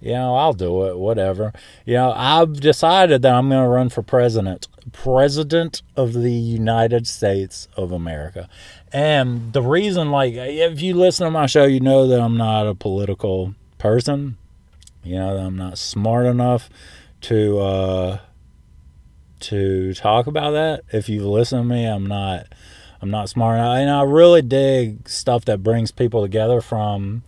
you 0.00 0.12
know, 0.12 0.34
I'll 0.36 0.54
do 0.54 0.86
it. 0.86 0.96
Whatever. 0.96 1.52
You 1.84 1.94
know, 1.94 2.12
I've 2.12 2.60
decided 2.60 3.20
that 3.22 3.34
I'm 3.34 3.50
going 3.50 3.62
to 3.62 3.68
run 3.68 3.90
for 3.90 4.02
president, 4.02 4.68
president 4.92 5.82
of 5.96 6.12
the 6.12 6.32
United 6.32 7.06
States 7.06 7.68
of 7.76 7.92
America. 7.92 8.48
And 8.92 9.52
the 9.52 9.62
reason, 9.62 10.10
like, 10.10 10.34
if 10.34 10.80
you 10.80 10.94
listen 10.94 11.26
to 11.26 11.30
my 11.30 11.46
show, 11.46 11.64
you 11.64 11.80
know 11.80 12.06
that 12.06 12.20
I'm 12.20 12.36
not 12.36 12.66
a 12.66 12.74
political 12.74 13.54
person. 13.78 14.36
You 15.02 15.16
know, 15.16 15.36
that 15.36 15.42
I'm 15.42 15.56
not 15.56 15.78
smart 15.78 16.26
enough 16.26 16.68
to. 17.22 17.58
Uh, 17.58 18.18
to 19.40 19.94
talk 19.94 20.26
about 20.26 20.52
that. 20.52 20.82
If 20.92 21.08
you 21.08 21.28
listen 21.28 21.58
to 21.58 21.64
me, 21.64 21.86
I'm 21.86 22.06
not 22.06 22.46
I'm 23.02 23.10
not 23.10 23.28
smart 23.28 23.58
enough. 23.58 23.78
And 23.78 23.90
I 23.90 24.02
really 24.02 24.42
dig 24.42 25.08
stuff 25.08 25.44
that 25.46 25.62
brings 25.62 25.90
people 25.90 26.22
together 26.22 26.60
from 26.60 27.22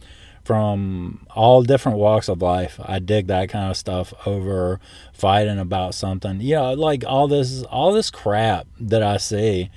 from 0.45 1.27
all 1.35 1.63
different 1.63 1.99
walks 1.99 2.29
of 2.29 2.43
life. 2.43 2.81
I 2.83 2.99
dig 2.99 3.29
that 3.29 3.49
kind 3.49 3.71
of 3.71 3.77
stuff 3.77 4.13
over 4.27 4.81
fighting 5.13 5.59
about 5.59 5.95
something. 5.95 6.41
You 6.41 6.57
know, 6.57 6.73
like 6.75 7.05
all 7.07 7.29
this 7.29 7.63
all 7.65 7.93
this 7.93 8.11
crap 8.11 8.67
that 8.81 9.03
I 9.03 9.17
see 9.17 9.71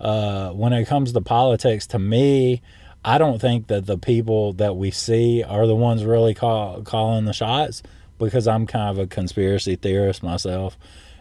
uh, 0.00 0.50
when 0.50 0.72
it 0.72 0.86
comes 0.86 1.12
to 1.12 1.20
politics. 1.20 1.86
To 1.88 1.98
me, 1.98 2.62
I 3.04 3.18
don't 3.18 3.40
think 3.40 3.66
that 3.68 3.86
the 3.86 3.98
people 3.98 4.52
that 4.54 4.76
we 4.76 4.90
see 4.90 5.42
are 5.42 5.66
the 5.66 5.76
ones 5.76 6.04
really 6.04 6.34
call, 6.34 6.82
calling 6.82 7.24
the 7.24 7.32
shots 7.32 7.82
because 8.18 8.48
I'm 8.48 8.66
kind 8.66 8.90
of 8.90 8.98
a 8.98 9.06
conspiracy 9.06 9.76
theorist 9.76 10.22
myself 10.22 10.76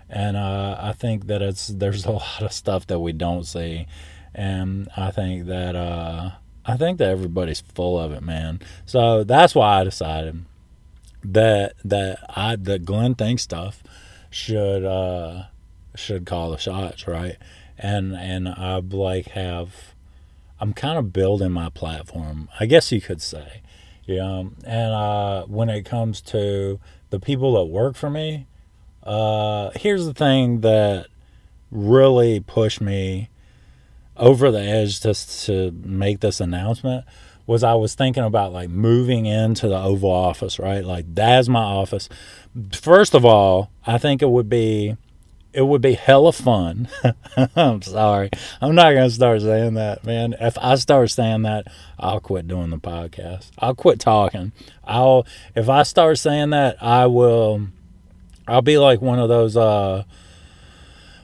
and 0.09 0.37
uh, 0.37 0.77
I 0.79 0.93
think 0.93 1.27
that 1.27 1.41
it's 1.41 1.67
there's 1.67 2.05
a 2.05 2.11
lot 2.11 2.41
of 2.41 2.53
stuff 2.53 2.87
that 2.87 2.99
we 2.99 3.13
don't 3.13 3.43
see, 3.43 3.87
and 4.33 4.87
I 4.95 5.11
think 5.11 5.47
that 5.47 5.75
uh, 5.75 6.31
I 6.67 6.77
think 6.77 6.97
that 6.97 7.09
everybody's 7.09 7.61
full 7.61 7.99
of 7.99 8.11
it, 8.11 8.21
man. 8.21 8.59
So 8.85 9.23
that's 9.23 9.55
why 9.55 9.79
I 9.79 9.83
decided 9.83 10.45
that 11.23 11.73
that 11.85 12.19
I 12.29 12.55
that 12.57 12.85
Glenn 12.85 13.15
Think 13.15 13.39
stuff 13.39 13.81
should 14.29 14.85
uh, 14.85 15.43
should 15.95 16.25
call 16.25 16.51
the 16.51 16.57
shots, 16.57 17.07
right? 17.07 17.37
And 17.77 18.13
and 18.15 18.49
I 18.49 18.77
like 18.77 19.27
have 19.29 19.93
I'm 20.59 20.73
kind 20.73 20.97
of 20.97 21.13
building 21.13 21.51
my 21.51 21.69
platform, 21.69 22.49
I 22.59 22.65
guess 22.65 22.91
you 22.91 22.99
could 22.99 23.21
say, 23.21 23.61
you 24.05 24.17
know. 24.17 24.51
And 24.65 24.93
uh, 24.93 25.45
when 25.45 25.69
it 25.69 25.85
comes 25.85 26.19
to 26.21 26.79
the 27.09 27.19
people 27.19 27.53
that 27.53 27.65
work 27.65 27.95
for 27.95 28.09
me 28.09 28.47
uh, 29.07 29.71
here's 29.75 30.05
the 30.05 30.13
thing 30.13 30.59
that 30.61 31.07
really 31.71 32.41
pushed 32.41 32.81
me 32.81 33.29
over 34.17 34.51
the 34.51 34.61
edge 34.61 35.01
just 35.01 35.45
to 35.45 35.71
make 35.83 36.19
this 36.19 36.39
announcement 36.39 37.05
was 37.45 37.63
I 37.63 37.75
was 37.75 37.95
thinking 37.95 38.23
about 38.23 38.51
like 38.51 38.69
moving 38.69 39.25
into 39.25 39.69
the 39.69 39.77
Oval 39.79 40.11
Office, 40.11 40.59
right? 40.59 40.83
Like 40.83 41.05
that's 41.15 41.47
my 41.47 41.63
office. 41.63 42.09
First 42.73 43.13
of 43.15 43.23
all, 43.23 43.71
I 43.85 43.97
think 43.97 44.21
it 44.21 44.29
would 44.29 44.49
be 44.49 44.97
it 45.53 45.65
would 45.65 45.81
be 45.81 45.93
hella 45.93 46.33
fun. 46.33 46.89
I'm 47.55 47.81
sorry. 47.81 48.29
I'm 48.61 48.75
not 48.75 48.93
gonna 48.93 49.09
start 49.09 49.41
saying 49.41 49.75
that, 49.75 50.05
man. 50.05 50.35
If 50.39 50.57
I 50.59 50.75
start 50.75 51.09
saying 51.09 51.43
that, 51.43 51.67
I'll 51.97 52.19
quit 52.19 52.47
doing 52.47 52.69
the 52.69 52.77
podcast. 52.77 53.49
I'll 53.57 53.73
quit 53.73 53.99
talking. 53.99 54.51
I'll 54.83 55.25
if 55.55 55.69
I 55.69 55.83
start 55.83 56.19
saying 56.19 56.49
that, 56.49 56.81
I 56.83 57.07
will 57.07 57.67
I'll 58.45 58.61
be 58.61 58.77
like 58.77 59.01
one 59.01 59.19
of 59.19 59.29
those 59.29 59.55
uh 59.55 60.03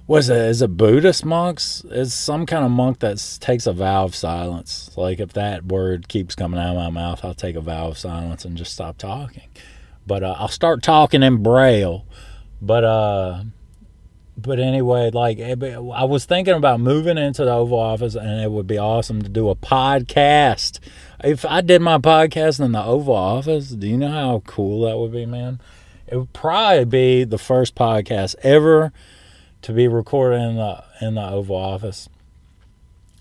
was 0.07 0.29
it 0.29 0.38
is 0.38 0.62
it 0.62 0.77
Buddhist 0.77 1.25
monks? 1.25 1.86
It's 1.89 2.13
some 2.13 2.45
kind 2.45 2.65
of 2.65 2.72
monk 2.72 3.00
that 3.00 3.38
takes 3.39 3.67
a 3.67 3.74
vow 3.74 4.03
of 4.03 4.15
silence. 4.15 4.91
Like 4.98 5.19
if 5.19 5.33
that 5.33 5.65
word 5.65 6.07
keeps 6.07 6.36
coming 6.36 6.60
out 6.60 6.75
of 6.75 6.83
my 6.83 6.89
mouth, 6.89 7.24
I'll 7.24 7.33
take 7.33 7.55
a 7.55 7.62
vow 7.62 7.88
of 7.88 7.98
silence 7.98 8.45
and 8.45 8.57
just 8.57 8.74
stop 8.74 8.98
talking. 8.98 9.48
But 10.05 10.24
uh, 10.24 10.36
I'll 10.38 10.50
start 10.50 10.83
talking 10.83 11.24
in 11.24 11.41
braille. 11.41 12.05
But 12.62 12.83
uh 12.83 13.43
but 14.36 14.60
anyway, 14.60 15.12
like 15.12 15.39
eh, 15.39 15.55
I 15.93 16.03
was 16.05 16.25
thinking 16.25 16.55
about 16.55 16.79
moving 16.79 17.17
into 17.17 17.45
the 17.45 17.53
Oval 17.53 17.79
Office, 17.79 18.15
and 18.15 18.41
it 18.41 18.50
would 18.51 18.65
be 18.65 18.79
awesome 18.79 19.22
to 19.22 19.29
do 19.29 19.50
a 19.50 19.55
podcast. 19.55 20.79
If 21.24 21.45
I 21.45 21.62
did 21.62 21.81
my 21.81 22.00
podcast 22.00 22.60
in 22.60 22.72
the 22.72 22.83
Oval 22.83 23.15
Office, 23.15 23.69
do 23.69 23.88
you 23.88 23.98
know 23.98 24.10
how 24.10 24.43
cool 24.48 24.88
that 24.88 24.98
would 24.98 25.12
be, 25.12 25.27
man? 25.27 25.60
it 26.07 26.17
would 26.17 26.33
probably 26.33 26.86
be 26.86 27.24
the 27.24 27.38
first 27.38 27.75
podcast 27.75 28.36
ever 28.43 28.91
to 29.63 29.74
be 29.74 29.88
recorded 29.88 30.41
in 30.41 30.55
the 30.58 30.84
in 31.01 31.15
the 31.15 31.27
Oval 31.27 31.55
Office. 31.55 32.08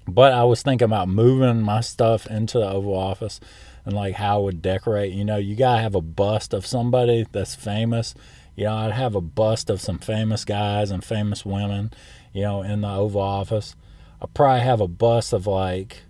But 0.06 0.32
I 0.32 0.44
was 0.44 0.62
thinking 0.62 0.86
about 0.86 1.08
moving 1.08 1.62
my 1.62 1.80
stuff 1.80 2.26
into 2.26 2.58
the 2.58 2.68
Oval 2.68 2.94
Office 2.94 3.40
and 3.84 3.94
like 3.94 4.16
how 4.16 4.40
I 4.40 4.42
would 4.42 4.62
decorate. 4.62 5.12
You 5.12 5.24
know, 5.24 5.36
you 5.36 5.56
gotta 5.56 5.80
have 5.80 5.94
a 5.94 6.00
bust 6.00 6.52
of 6.52 6.66
somebody 6.66 7.26
that's 7.30 7.54
famous. 7.54 8.14
You 8.56 8.64
know, 8.64 8.74
I'd 8.74 8.92
have 8.92 9.14
a 9.14 9.20
bust 9.20 9.70
of 9.70 9.80
some 9.80 9.98
famous 9.98 10.44
guys 10.44 10.90
and 10.90 11.02
famous 11.02 11.46
women, 11.46 11.92
you 12.32 12.42
know, 12.42 12.62
in 12.62 12.82
the 12.82 12.90
Oval 12.90 13.22
Office. 13.22 13.74
I'd 14.20 14.34
probably 14.34 14.60
have 14.60 14.80
a 14.80 14.88
bust 14.88 15.32
of 15.32 15.46
like 15.46 16.02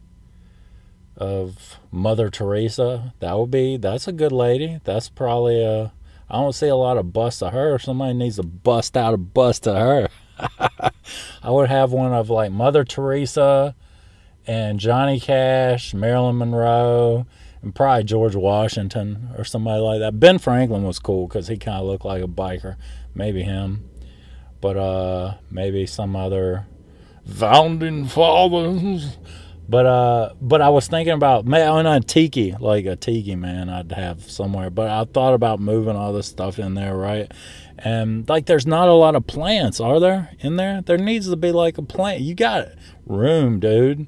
of 1.17 1.79
Mother 1.91 2.31
Teresa. 2.31 3.13
That 3.21 3.39
would 3.39 3.51
be 3.51 3.77
that's 3.77 4.09
a 4.09 4.13
good 4.13 4.33
lady. 4.33 4.81
That's 4.85 5.11
probably 5.11 5.63
a 5.63 5.93
I 6.31 6.37
don't 6.37 6.55
see 6.55 6.69
a 6.69 6.77
lot 6.77 6.97
of 6.97 7.13
busts 7.13 7.43
of 7.43 7.53
her. 7.53 7.79
Somebody 7.79 8.15
needs 8.15 8.37
to 8.37 8.43
bust 8.43 8.97
out 8.97 9.13
a 9.13 9.19
bust 9.19 9.69
of 9.69 9.77
her. 9.77 10.09
I 11.43 11.51
would 11.51 11.69
have 11.69 11.93
one 11.93 12.13
of 12.13 12.31
like 12.31 12.53
Mother 12.53 12.85
Teresa 12.85 13.75
and 14.47 14.81
Johnny 14.81 15.21
Cash, 15.21 15.95
Marilyn 15.95 16.39
Monroe, 16.39 17.27
and 17.63 17.75
probably 17.75 18.05
George 18.05 18.35
Washington 18.35 19.31
or 19.37 19.45
somebody 19.45 19.81
like 19.81 20.01
that. 20.01 20.19
Ben 20.19 20.39
Franklin 20.39 20.83
was 20.83 20.99
cool 20.99 21.29
because 21.29 21.49
he 21.49 21.57
kind 21.57 21.79
of 21.79 21.87
looked 21.87 22.05
like 22.05 22.23
a 22.23 22.29
biker. 22.29 22.77
Maybe 23.15 23.43
him. 23.43 23.89
But 24.61 24.77
uh, 24.77 25.35
maybe 25.51 25.87
some 25.87 26.15
other 26.17 26.67
founding 27.27 28.07
fathers. 28.07 29.17
But 29.69 29.87
uh, 29.87 30.35
but 30.41 30.61
I 30.61 30.69
was 30.69 30.89
thinking 30.89 31.15
about 31.15 31.47
man, 31.47 31.87
a 31.87 32.01
tiki, 32.01 32.55
like 32.59 32.85
a 32.85 32.97
tiki 32.97 33.37
man, 33.37 33.69
I'd 33.69 33.93
have 33.93 34.31
somewhere. 34.31 34.71
But 34.71 34.91
I 34.91 35.05
thought 35.05 35.35
about 35.35 35.61
moving 35.61 35.97
all 35.97 36.13
this 36.13 36.27
stuff 36.27 36.59
in 36.59 36.75
there, 36.75 36.97
right? 36.97 37.31
And 37.85 38.29
like, 38.29 38.47
there's 38.47 38.67
not 38.67 38.89
a 38.89 38.93
lot 38.93 39.17
of 39.17 39.27
plants, 39.27 39.81
are 39.81 39.99
there? 39.99 40.31
In 40.41 40.57
there, 40.57 40.83
there 40.83 40.99
needs 40.99 41.29
to 41.29 41.37
be 41.37 41.51
like 41.51 41.79
a 41.79 41.83
plant. 41.83 42.21
You 42.21 42.35
got 42.35 42.69
room, 43.07 43.59
dude. 43.59 44.07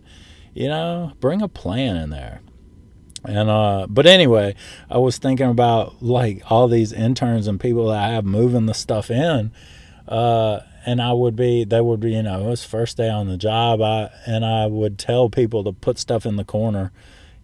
You 0.53 0.69
know, 0.69 1.13
bring 1.21 1.43
a 1.43 1.49
plant 1.49 1.99
in 1.99 2.11
there. 2.11 2.41
And 3.25 3.49
uh, 3.49 3.87
but 3.89 4.07
anyway, 4.07 4.55
I 4.91 4.99
was 4.99 5.19
thinking 5.19 5.49
about 5.49 6.03
like 6.03 6.43
all 6.51 6.69
these 6.69 6.93
interns 6.93 7.49
and 7.49 7.59
people 7.59 7.89
that 7.89 8.05
I 8.05 8.09
have 8.11 8.25
moving 8.25 8.67
the 8.67 8.75
stuff 8.75 9.11
in. 9.11 9.51
Uh, 10.07 10.61
and 10.87 11.01
I 11.01 11.13
would 11.15 11.35
be, 11.35 11.65
they 11.65 11.81
would 11.81 12.01
be, 12.01 12.13
you 12.13 12.23
know, 12.23 12.47
it 12.47 12.51
was 12.51 12.65
first 12.65 12.99
day 12.99 13.09
on 13.09 13.29
the 13.29 13.39
job. 13.39 13.81
I 13.81 14.11
and 14.27 14.45
I 14.45 14.67
would 14.67 14.99
tell 14.99 15.31
people 15.31 15.65
to 15.65 15.73
put 15.73 15.99
stuff 15.99 16.27
in 16.27 16.37
the 16.37 16.45
corner, 16.45 16.93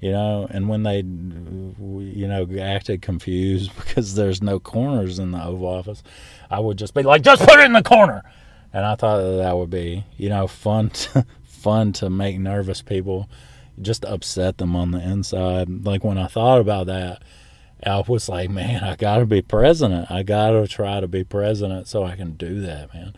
you 0.00 0.12
know, 0.12 0.46
and 0.50 0.68
when 0.68 0.82
they, 0.82 0.98
you 0.98 2.26
know, 2.28 2.46
acted 2.60 3.02
confused 3.02 3.74
because 3.76 4.14
there's 4.14 4.42
no 4.42 4.58
corners 4.58 5.18
in 5.18 5.32
the 5.32 5.44
Oval 5.44 5.68
Office, 5.68 6.02
I 6.50 6.60
would 6.60 6.78
just 6.78 6.94
be 6.94 7.02
like, 7.02 7.22
just 7.22 7.42
put 7.46 7.60
it 7.60 7.66
in 7.66 7.72
the 7.72 7.82
corner, 7.82 8.22
and 8.72 8.84
I 8.84 8.96
thought 8.96 9.18
that, 9.18 9.36
that 9.36 9.56
would 9.56 9.70
be, 9.70 10.04
you 10.16 10.28
know, 10.28 10.46
fun, 10.46 10.90
to, 10.90 11.26
fun 11.44 11.92
to 11.94 12.10
make 12.10 12.38
nervous 12.38 12.82
people, 12.82 13.28
just 13.80 14.04
upset 14.04 14.58
them 14.58 14.74
on 14.74 14.90
the 14.90 15.00
inside. 15.00 15.84
Like 15.84 16.04
when 16.04 16.18
I 16.18 16.26
thought 16.26 16.60
about 16.60 16.86
that 16.86 17.22
I 17.86 18.02
was 18.06 18.28
like, 18.28 18.50
man, 18.50 18.84
I 18.84 18.96
got 18.96 19.18
to 19.18 19.26
be 19.26 19.42
president. 19.42 20.10
I 20.10 20.22
got 20.22 20.50
to 20.50 20.66
try 20.68 21.00
to 21.00 21.08
be 21.08 21.24
president 21.24 21.88
so 21.88 22.04
I 22.04 22.16
can 22.16 22.32
do 22.32 22.60
that, 22.60 22.92
man. 22.92 23.14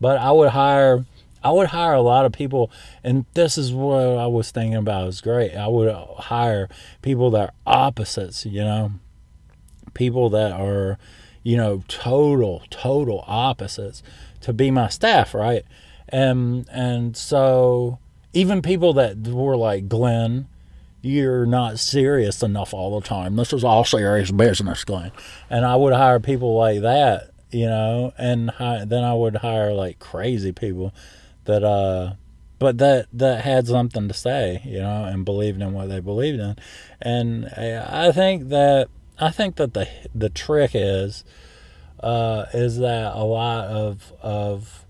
But 0.00 0.18
I 0.18 0.32
would 0.32 0.50
hire, 0.50 1.04
I 1.42 1.50
would 1.50 1.68
hire 1.68 1.94
a 1.94 2.02
lot 2.02 2.26
of 2.26 2.32
people, 2.32 2.70
and 3.02 3.24
this 3.34 3.56
is 3.56 3.72
what 3.72 4.18
I 4.18 4.26
was 4.26 4.50
thinking 4.50 4.76
about. 4.76 5.08
It's 5.08 5.20
great. 5.20 5.54
I 5.54 5.68
would 5.68 5.94
hire 5.94 6.68
people 7.02 7.30
that 7.30 7.50
are 7.50 7.54
opposites, 7.66 8.44
you 8.44 8.62
know, 8.62 8.92
people 9.94 10.30
that 10.30 10.52
are, 10.52 10.98
you 11.42 11.56
know, 11.56 11.82
total, 11.88 12.62
total 12.70 13.24
opposites 13.26 14.02
to 14.42 14.52
be 14.52 14.70
my 14.70 14.88
staff, 14.88 15.34
right? 15.34 15.64
And 16.08 16.68
and 16.70 17.16
so 17.16 17.98
even 18.32 18.62
people 18.62 18.92
that 18.94 19.18
were 19.18 19.56
like 19.56 19.88
Glenn 19.88 20.46
you're 21.02 21.46
not 21.46 21.78
serious 21.78 22.42
enough 22.42 22.74
all 22.74 23.00
the 23.00 23.06
time. 23.06 23.36
This 23.36 23.52
is 23.52 23.64
all 23.64 23.84
serious 23.84 24.30
business, 24.30 24.84
Glenn. 24.84 25.12
And 25.48 25.64
I 25.64 25.76
would 25.76 25.94
hire 25.94 26.20
people 26.20 26.56
like 26.56 26.82
that, 26.82 27.30
you 27.50 27.66
know, 27.66 28.12
and 28.18 28.50
hi- 28.50 28.84
then 28.84 29.02
I 29.02 29.14
would 29.14 29.36
hire 29.36 29.72
like 29.72 29.98
crazy 29.98 30.52
people 30.52 30.92
that, 31.50 31.64
uh, 31.64 32.14
but 32.58 32.78
that 32.78 33.06
that 33.12 33.44
had 33.44 33.66
something 33.66 34.06
to 34.08 34.14
say, 34.14 34.62
you 34.64 34.78
know, 34.78 35.04
and 35.04 35.24
believed 35.24 35.60
in 35.60 35.72
what 35.72 35.88
they 35.88 36.00
believed 36.00 36.40
in. 36.40 36.56
And 37.00 37.46
I 37.48 38.12
think 38.12 38.48
that 38.50 38.88
I 39.18 39.30
think 39.30 39.56
that 39.56 39.74
the 39.74 39.88
the 40.14 40.30
trick 40.30 40.70
is 40.74 41.24
uh, 42.00 42.46
is 42.54 42.78
that 42.78 43.14
a 43.14 43.24
lot 43.24 43.66
of 43.66 44.12
of 44.22 44.84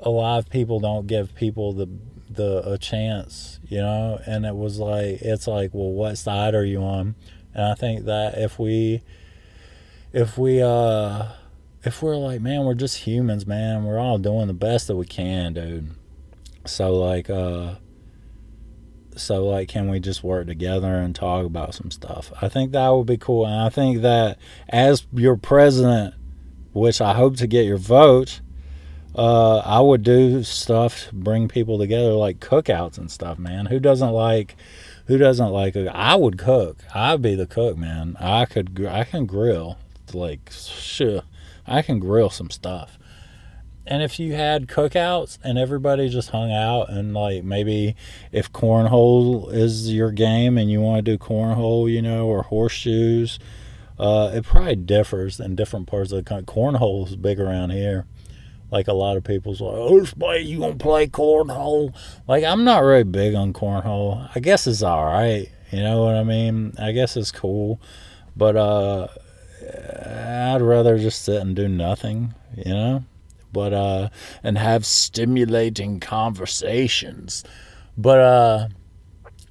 a 0.00 0.10
lot 0.10 0.38
of 0.38 0.50
people 0.50 0.80
don't 0.80 1.06
give 1.06 1.34
people 1.34 1.72
the 1.72 1.88
the 2.28 2.72
a 2.72 2.78
chance, 2.78 3.60
you 3.68 3.78
know, 3.78 4.20
and 4.26 4.44
it 4.44 4.54
was 4.54 4.78
like 4.78 5.22
it's 5.22 5.46
like, 5.46 5.70
well, 5.72 5.90
what 5.90 6.16
side 6.16 6.54
are 6.54 6.64
you 6.64 6.82
on? 6.82 7.14
And 7.54 7.64
I 7.64 7.74
think 7.74 8.06
that 8.06 8.38
if 8.38 8.58
we 8.58 9.02
if 10.12 10.38
we 10.38 10.62
uh 10.62 11.26
if 11.84 12.02
we're 12.02 12.16
like, 12.16 12.40
man, 12.40 12.64
we're 12.64 12.74
just 12.74 12.98
humans, 12.98 13.46
man, 13.46 13.84
we're 13.84 13.98
all 13.98 14.18
doing 14.18 14.46
the 14.46 14.54
best 14.54 14.86
that 14.88 14.96
we 14.96 15.06
can, 15.06 15.54
dude. 15.54 15.90
So 16.66 16.94
like 16.94 17.30
uh 17.30 17.76
so 19.16 19.46
like 19.46 19.68
can 19.68 19.88
we 19.88 19.98
just 19.98 20.22
work 20.22 20.46
together 20.46 20.94
and 20.94 21.14
talk 21.14 21.44
about 21.44 21.74
some 21.74 21.90
stuff? 21.90 22.32
I 22.40 22.48
think 22.48 22.72
that 22.72 22.88
would 22.88 23.06
be 23.06 23.16
cool. 23.16 23.46
And 23.46 23.54
I 23.54 23.68
think 23.68 24.02
that 24.02 24.38
as 24.68 25.06
your 25.12 25.36
president, 25.36 26.14
which 26.72 27.00
I 27.00 27.14
hope 27.14 27.36
to 27.36 27.46
get 27.46 27.64
your 27.64 27.78
vote, 27.78 28.40
uh, 29.14 29.58
I 29.58 29.80
would 29.80 30.02
do 30.02 30.42
stuff 30.42 31.08
to 31.08 31.14
bring 31.14 31.48
people 31.48 31.78
together, 31.78 32.12
like 32.12 32.38
cookouts 32.38 32.98
and 32.98 33.10
stuff. 33.10 33.38
Man, 33.38 33.66
who 33.66 33.80
doesn't 33.80 34.10
like? 34.10 34.56
Who 35.06 35.18
doesn't 35.18 35.48
like? 35.48 35.76
I 35.76 36.14
would 36.14 36.38
cook. 36.38 36.78
I'd 36.94 37.20
be 37.20 37.34
the 37.34 37.46
cook, 37.46 37.76
man. 37.76 38.16
I 38.20 38.44
could. 38.44 38.86
I 38.86 39.04
can 39.04 39.26
grill. 39.26 39.78
Like, 40.12 40.50
sure, 40.52 41.22
I 41.66 41.82
can 41.82 42.00
grill 42.00 42.30
some 42.30 42.50
stuff. 42.50 42.98
And 43.86 44.02
if 44.02 44.20
you 44.20 44.34
had 44.34 44.68
cookouts 44.68 45.38
and 45.42 45.58
everybody 45.58 46.08
just 46.08 46.30
hung 46.30 46.52
out 46.52 46.90
and 46.90 47.12
like 47.14 47.42
maybe 47.42 47.96
if 48.30 48.52
cornhole 48.52 49.52
is 49.52 49.92
your 49.92 50.12
game 50.12 50.56
and 50.58 50.70
you 50.70 50.80
want 50.80 51.04
to 51.04 51.10
do 51.10 51.18
cornhole, 51.18 51.90
you 51.90 52.00
know, 52.00 52.26
or 52.26 52.42
horseshoes, 52.42 53.38
uh, 53.98 54.30
it 54.32 54.44
probably 54.44 54.76
differs 54.76 55.40
in 55.40 55.56
different 55.56 55.86
parts 55.86 56.12
of 56.12 56.18
the 56.18 56.22
country. 56.22 56.54
Cornhole 56.54 57.08
is 57.08 57.16
big 57.16 57.40
around 57.40 57.70
here 57.70 58.06
like 58.70 58.88
a 58.88 58.92
lot 58.92 59.16
of 59.16 59.24
people's 59.24 59.60
like, 59.60 59.74
oh, 59.74 60.04
play, 60.18 60.40
you 60.40 60.60
gonna 60.60 60.76
play 60.76 61.06
cornhole? 61.06 61.94
Like, 62.28 62.44
I'm 62.44 62.64
not 62.64 62.84
really 62.84 63.04
big 63.04 63.34
on 63.34 63.52
cornhole. 63.52 64.30
I 64.34 64.40
guess 64.40 64.66
it's 64.66 64.82
all 64.82 65.04
right. 65.04 65.48
You 65.70 65.82
know 65.82 66.02
what 66.04 66.16
I 66.16 66.24
mean? 66.24 66.74
I 66.78 66.92
guess 66.92 67.16
it's 67.16 67.30
cool, 67.30 67.80
but 68.36 68.56
uh, 68.56 69.08
I'd 69.74 70.62
rather 70.62 70.98
just 70.98 71.22
sit 71.22 71.40
and 71.40 71.54
do 71.54 71.68
nothing. 71.68 72.34
You 72.56 72.72
know, 72.72 73.04
but 73.52 73.72
uh, 73.72 74.08
and 74.42 74.58
have 74.58 74.84
stimulating 74.84 76.00
conversations. 76.00 77.44
But 77.96 78.18
uh, 78.20 78.68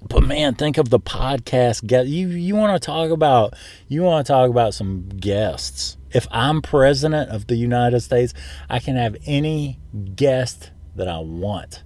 but 0.07 0.23
man, 0.23 0.55
think 0.55 0.77
of 0.77 0.89
the 0.89 0.99
podcast. 0.99 1.85
Get 1.85 2.07
you 2.07 2.27
you 2.27 2.55
want 2.55 2.81
to 2.81 2.85
talk 2.85 3.11
about 3.11 3.53
you 3.87 4.03
want 4.03 4.25
to 4.25 4.31
talk 4.31 4.49
about 4.49 4.73
some 4.73 5.09
guests 5.09 5.97
if 6.11 6.27
I'm 6.31 6.61
president 6.61 7.29
of 7.29 7.47
the 7.47 7.55
United 7.55 8.01
States, 8.01 8.33
I 8.69 8.79
can 8.79 8.95
have 8.95 9.15
any 9.25 9.79
guest 10.15 10.71
that 10.95 11.07
I 11.07 11.19
want. 11.19 11.83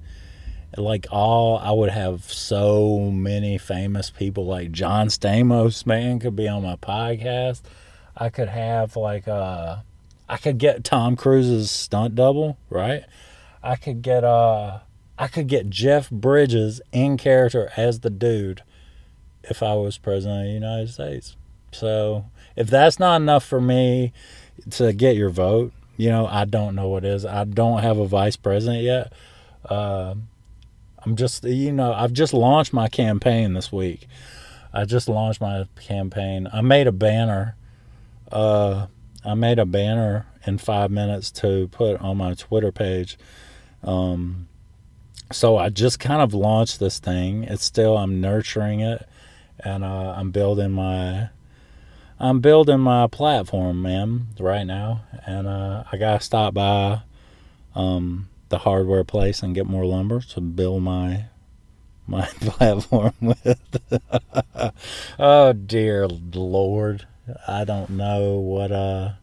Like 0.75 1.06
all, 1.12 1.60
I 1.60 1.72
would 1.72 1.92
have 1.92 2.24
so 2.24 3.12
many 3.12 3.58
famous 3.58 4.10
people. 4.10 4.46
Like 4.46 4.72
John 4.72 5.08
Stamos, 5.08 5.86
man, 5.86 6.20
could 6.20 6.36
be 6.36 6.48
on 6.48 6.63
my 6.63 6.78
podcast. 6.78 7.62
I 8.15 8.29
could 8.29 8.50
have 8.50 8.96
like 8.96 9.27
uh, 9.27 9.77
I 10.29 10.38
could 10.38 10.58
get 10.58 10.84
Tom 10.84 11.15
Cruise's 11.15 11.72
stunt 11.72 12.15
double, 12.15 12.58
right? 12.70 13.03
I 13.62 13.75
could 13.75 14.01
get 14.01 14.24
uh, 14.24 14.79
I 15.17 15.27
could 15.27 15.48
get 15.48 15.70
Jeff 15.70 16.10
Bridges 16.10 16.82
in 16.91 17.17
character 17.17 17.72
as 17.77 18.01
the 18.01 18.10
dude 18.10 18.63
if 19.43 19.62
I 19.62 19.74
was 19.75 19.98
president 19.98 20.41
of 20.41 20.48
the 20.48 20.53
United 20.53 20.89
States. 20.89 21.36
So 21.72 22.25
if 22.55 22.67
that's 22.67 23.00
not 23.00 23.17
enough 23.22 23.43
for 23.43 23.60
me 23.60 24.13
to 24.72 24.93
get 24.93 25.15
your 25.15 25.29
vote, 25.29 25.74
you 25.98 26.10
know, 26.10 26.27
I 26.27 26.46
don't 26.46 26.75
know 26.75 26.89
what 26.89 27.03
is. 27.03 27.25
I 27.25 27.43
don't 27.43 27.82
have 27.82 27.98
a 27.98 28.08
vice 28.08 28.36
president 28.36 28.84
yet. 28.84 29.13
Uh, 29.65 30.15
I'm 31.05 31.15
just, 31.15 31.43
you 31.43 31.72
know, 31.72 31.93
I've 31.93 32.13
just 32.13 32.34
launched 32.34 32.74
my 32.74 32.88
campaign 32.88 33.53
this 33.53 33.72
week. 33.72 34.08
I 34.73 34.86
just 34.86 35.08
launched 35.08 35.41
my 35.41 35.65
campaign. 35.82 36.47
I 36.52 36.62
made 36.62 36.88
a 36.88 36.91
banner. 36.91 37.56
Uh, 38.34 38.88
I 39.24 39.36
made 39.36 39.60
a 39.60 39.65
banner 39.65 40.26
in 40.46 40.58
five 40.58 40.91
minutes 40.91 41.32
to 41.32 41.69
put 41.69 42.02
on 42.02 42.17
my 42.17 42.34
Twitter 42.34 42.72
page. 42.72 43.17
Um, 43.84 44.48
so 45.32 45.58
I 45.58 45.69
just 45.69 46.00
kind 46.00 46.22
of 46.22 46.34
launched 46.34 46.80
this 46.80 47.00
thing. 47.00 47.43
It's 47.43 47.63
still 47.63 47.98
I'm 47.98 48.19
nurturing 48.19 48.82
it, 48.82 49.08
and 49.60 49.84
uh, 49.84 50.15
I'm 50.17 50.32
building 50.32 50.72
my 50.72 51.30
I'm 52.19 52.39
building 52.39 52.80
my 52.80 53.08
platform, 53.08 53.82
man, 53.82 54.28
right 54.39 54.65
now, 54.65 55.04
and 55.26 55.48
uh, 55.48 55.84
I 55.91 55.98
gotta 55.98 56.24
stop 56.24 56.54
by 56.54 57.02
um, 57.76 58.30
the 58.50 58.60
hardware 58.60 59.04
place 59.04 59.41
and 59.41 59.56
get 59.56 59.65
more 59.65 59.86
lumber 59.86 60.22
to 60.22 60.41
build 60.41 60.84
my 60.84 61.26
my 62.08 62.26
platform 62.41 63.13
with. 63.22 63.80
oh 65.19 65.54
dear 65.54 66.08
Lord, 66.08 67.08
I 67.48 67.64
don't 67.64 67.92
know 67.92 68.36
what. 68.36 68.72
Uh, 68.72 69.14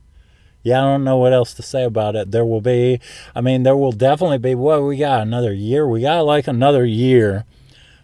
yeah, 0.63 0.81
I 0.81 0.93
don't 0.93 1.05
know 1.05 1.17
what 1.17 1.33
else 1.33 1.55
to 1.55 1.63
say 1.63 1.85
about 1.85 2.17
it. 2.17 2.33
There 2.33 2.45
will 2.45 2.61
be, 2.61 3.01
I 3.35 3.41
mean, 3.41 3.63
there 3.63 3.77
will 3.77 3.93
definitely 3.93 4.39
be. 4.39 4.55
What 4.55 4.83
we 4.83 4.99
got 4.99 5.23
another 5.23 5.53
year? 5.53 5.89
We 5.89 6.03
got 6.03 6.27
like 6.27 6.47
another 6.47 6.85
year 6.85 7.47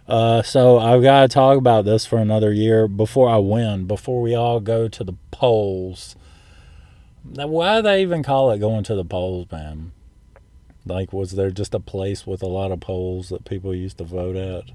uh, 0.07 0.41
so 0.41 0.79
I've 0.79 1.03
got 1.03 1.21
to 1.21 1.27
talk 1.27 1.57
about 1.57 1.83
this 1.83 2.05
for 2.05 2.17
another 2.17 2.53
year 2.53 2.87
before 2.87 3.29
I 3.29 3.37
win, 3.37 3.85
before 3.87 4.21
we 4.21 4.33
all 4.33 4.61
go 4.61 4.87
to 4.87 5.03
the 5.03 5.15
polls. 5.31 6.15
Why 7.23 7.77
do 7.77 7.81
they 7.81 8.01
even 8.01 8.23
call 8.23 8.51
it 8.51 8.59
going 8.59 8.85
to 8.85 8.95
the 8.95 9.03
polls, 9.03 9.51
man? 9.51 9.91
Like, 10.85 11.11
was 11.11 11.31
there 11.31 11.51
just 11.51 11.73
a 11.73 11.81
place 11.81 12.25
with 12.25 12.41
a 12.41 12.47
lot 12.47 12.71
of 12.71 12.79
polls 12.79 13.27
that 13.29 13.43
people 13.43 13.75
used 13.75 13.97
to 13.97 14.05
vote 14.05 14.37
at? 14.37 14.71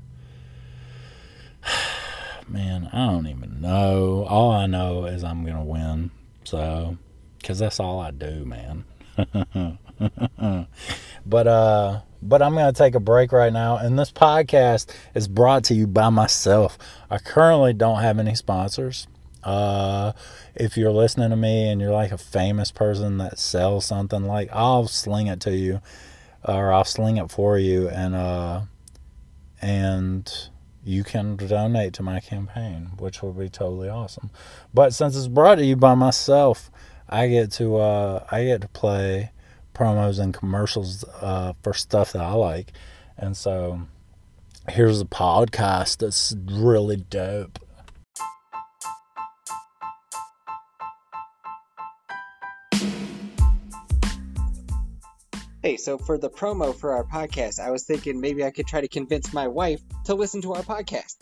Man, 2.52 2.90
I 2.92 3.06
don't 3.06 3.26
even 3.26 3.60
know. 3.60 4.26
All 4.28 4.52
I 4.52 4.66
know 4.66 5.06
is 5.06 5.24
I'm 5.24 5.44
going 5.44 5.56
to 5.56 5.62
win. 5.62 6.10
So, 6.44 6.98
because 7.38 7.58
that's 7.58 7.80
all 7.80 7.98
I 7.98 8.10
do, 8.10 8.44
man. 8.44 8.84
but, 11.26 11.46
uh, 11.46 12.00
but 12.20 12.42
I'm 12.42 12.52
going 12.54 12.72
to 12.72 12.78
take 12.78 12.94
a 12.94 13.00
break 13.00 13.32
right 13.32 13.52
now. 13.52 13.78
And 13.78 13.98
this 13.98 14.12
podcast 14.12 14.94
is 15.14 15.28
brought 15.28 15.64
to 15.64 15.74
you 15.74 15.86
by 15.86 16.10
myself. 16.10 16.78
I 17.10 17.18
currently 17.18 17.72
don't 17.72 18.00
have 18.00 18.18
any 18.18 18.34
sponsors. 18.34 19.06
Uh, 19.42 20.12
if 20.54 20.76
you're 20.76 20.92
listening 20.92 21.30
to 21.30 21.36
me 21.36 21.68
and 21.68 21.80
you're 21.80 21.90
like 21.92 22.12
a 22.12 22.18
famous 22.18 22.70
person 22.70 23.18
that 23.18 23.38
sells 23.38 23.84
something, 23.84 24.24
like 24.24 24.48
I'll 24.52 24.86
sling 24.86 25.26
it 25.26 25.40
to 25.40 25.56
you, 25.56 25.80
or 26.44 26.72
I'll 26.72 26.84
sling 26.84 27.16
it 27.16 27.30
for 27.30 27.58
you, 27.58 27.88
and 27.88 28.14
uh, 28.14 28.60
and 29.60 30.48
you 30.84 31.04
can 31.04 31.36
donate 31.36 31.92
to 31.94 32.02
my 32.02 32.20
campaign, 32.20 32.90
which 32.98 33.22
would 33.22 33.38
be 33.38 33.48
totally 33.48 33.88
awesome. 33.88 34.30
But 34.74 34.94
since 34.94 35.16
it's 35.16 35.28
brought 35.28 35.56
to 35.56 35.64
you 35.64 35.76
by 35.76 35.94
myself, 35.94 36.70
I 37.08 37.28
get 37.28 37.52
to 37.52 37.76
uh, 37.76 38.26
I 38.30 38.44
get 38.44 38.62
to 38.62 38.68
play 38.68 39.32
promos 39.74 40.18
and 40.18 40.34
commercials 40.34 41.04
uh, 41.20 41.52
for 41.62 41.72
stuff 41.74 42.12
that 42.12 42.22
I 42.22 42.32
like. 42.32 42.72
And 43.16 43.36
so 43.36 43.82
here's 44.68 45.00
a 45.00 45.06
podcast 45.06 45.98
that's 45.98 46.34
really 46.46 46.96
dope. 46.96 47.58
Hey, 55.62 55.76
so 55.76 55.96
for 55.96 56.18
the 56.18 56.28
promo 56.28 56.74
for 56.74 56.92
our 56.92 57.04
podcast, 57.04 57.60
I 57.60 57.70
was 57.70 57.84
thinking 57.84 58.20
maybe 58.20 58.44
I 58.44 58.50
could 58.50 58.66
try 58.66 58.80
to 58.80 58.88
convince 58.88 59.32
my 59.32 59.46
wife 59.46 59.80
to 60.06 60.14
listen 60.16 60.42
to 60.42 60.54
our 60.54 60.62
podcast. 60.62 61.14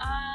Uh, 0.00 0.34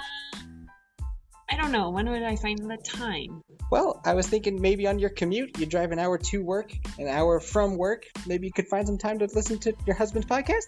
I 1.50 1.58
don't 1.58 1.74
know. 1.74 1.90
When 1.90 2.10
would 2.10 2.24
I 2.24 2.38
find 2.38 2.58
the 2.58 2.78
time? 2.78 3.44
Well, 3.70 4.02
I 4.06 4.14
was 4.14 4.28
thinking 4.30 4.62
maybe 4.62 4.88
on 4.88 4.98
your 4.98 5.10
commute, 5.10 5.60
you 5.60 5.66
drive 5.66 5.92
an 5.92 6.00
hour 6.00 6.18
to 6.18 6.42
work, 6.42 6.72
an 6.98 7.10
hour 7.10 7.42
from 7.42 7.76
work. 7.76 8.06
Maybe 8.26 8.48
you 8.48 8.54
could 8.54 8.70
find 8.70 8.88
some 8.88 8.98
time 8.98 9.20
to 9.20 9.26
listen 9.26 9.60
to 9.60 9.74
your 9.86 9.98
husband's 9.98 10.28
podcast. 10.28 10.68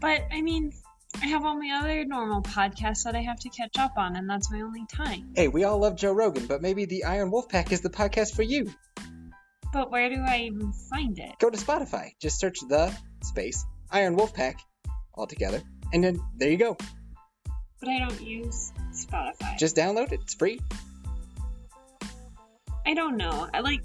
But 0.00 0.22
I 0.32 0.40
mean, 0.40 0.72
I 1.20 1.26
have 1.26 1.44
all 1.44 1.58
my 1.58 1.78
other 1.78 2.02
normal 2.06 2.40
podcasts 2.40 3.04
that 3.04 3.14
I 3.14 3.20
have 3.20 3.38
to 3.40 3.50
catch 3.50 3.76
up 3.78 3.98
on, 3.98 4.16
and 4.16 4.28
that's 4.28 4.50
my 4.50 4.62
only 4.62 4.86
time. 4.86 5.32
Hey, 5.36 5.48
we 5.48 5.64
all 5.64 5.78
love 5.78 5.96
Joe 5.96 6.12
Rogan, 6.12 6.46
but 6.46 6.62
maybe 6.62 6.86
the 6.86 7.04
Iron 7.04 7.30
Wolf 7.30 7.46
Pack 7.50 7.72
is 7.72 7.82
the 7.82 7.90
podcast 7.90 8.34
for 8.34 8.42
you. 8.42 8.70
But 9.76 9.90
where 9.90 10.08
do 10.08 10.24
I 10.26 10.44
even 10.46 10.72
find 10.72 11.18
it? 11.18 11.38
Go 11.38 11.50
to 11.50 11.58
Spotify. 11.58 12.12
Just 12.18 12.40
search 12.40 12.60
the 12.66 12.96
space 13.22 13.62
Iron 13.90 14.16
Wolf 14.16 14.32
Pack 14.32 14.58
all 15.12 15.26
together, 15.26 15.60
and 15.92 16.02
then 16.02 16.18
there 16.38 16.50
you 16.50 16.56
go. 16.56 16.78
But 17.78 17.90
I 17.90 17.98
don't 17.98 18.22
use 18.22 18.72
Spotify. 18.92 19.58
Just 19.58 19.76
download 19.76 20.12
it. 20.12 20.20
It's 20.22 20.32
free. 20.32 20.60
I 22.86 22.94
don't 22.94 23.18
know. 23.18 23.50
I 23.52 23.60
like. 23.60 23.82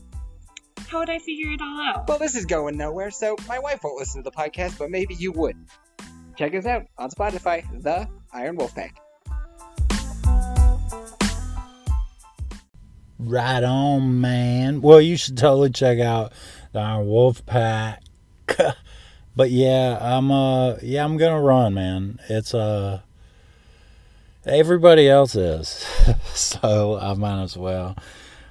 How 0.88 1.00
would 1.00 1.10
I 1.10 1.20
figure 1.20 1.52
it 1.52 1.60
all 1.62 1.82
out? 1.82 2.08
Well, 2.08 2.20
this 2.20 2.36
is 2.36 2.46
going 2.46 2.78
nowhere, 2.78 3.12
so 3.12 3.36
my 3.50 3.60
wife 3.60 3.82
won't 3.84 4.00
listen 4.00 4.24
to 4.24 4.30
the 4.30 4.36
podcast, 4.36 4.80
but 4.80 4.90
maybe 4.90 5.16
you 5.16 5.34
would. 5.34 5.58
Check 6.38 6.56
us 6.56 6.66
out 6.66 6.84
on 6.98 7.12
Spotify, 7.12 7.66
The 7.84 8.08
Iron 8.32 8.56
Wolf 8.56 8.74
Pack. 8.74 8.96
Right 13.24 13.64
on, 13.64 14.20
man. 14.20 14.82
Well, 14.82 15.00
you 15.00 15.16
should 15.16 15.38
totally 15.38 15.70
check 15.70 16.00
out 16.00 16.34
the 16.74 16.80
Iron 16.80 17.06
Wolf 17.06 17.46
Pack. 17.46 18.02
but 19.36 19.52
yeah, 19.52 20.00
I'm 20.02 20.32
uh 20.32 20.78
yeah, 20.82 21.04
I'm 21.06 21.18
gonna 21.18 21.40
run, 21.40 21.76
man. 21.76 22.20
It's 22.30 22.56
uh 22.56 23.02
everybody 24.44 25.08
else 25.08 25.36
is. 25.36 25.68
so 26.34 26.98
I 27.00 27.14
might 27.14 27.44
as 27.44 27.56
well 27.56 27.96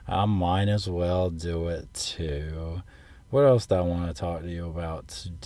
I 0.06 0.24
might 0.26 0.68
as 0.68 0.88
well 0.88 1.30
do 1.30 1.66
it 1.66 1.92
too. 1.92 2.82
What 3.30 3.46
else 3.46 3.66
do 3.66 3.74
I 3.74 3.80
want 3.80 4.06
to 4.06 4.14
talk 4.14 4.42
to 4.42 4.48
you 4.48 4.68
about 4.68 5.08
today? 5.08 5.44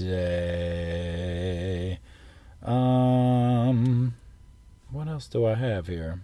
Um 2.62 4.16
what 4.90 5.08
else 5.08 5.28
do 5.28 5.46
I 5.46 5.54
have 5.54 5.86
here? 5.86 6.20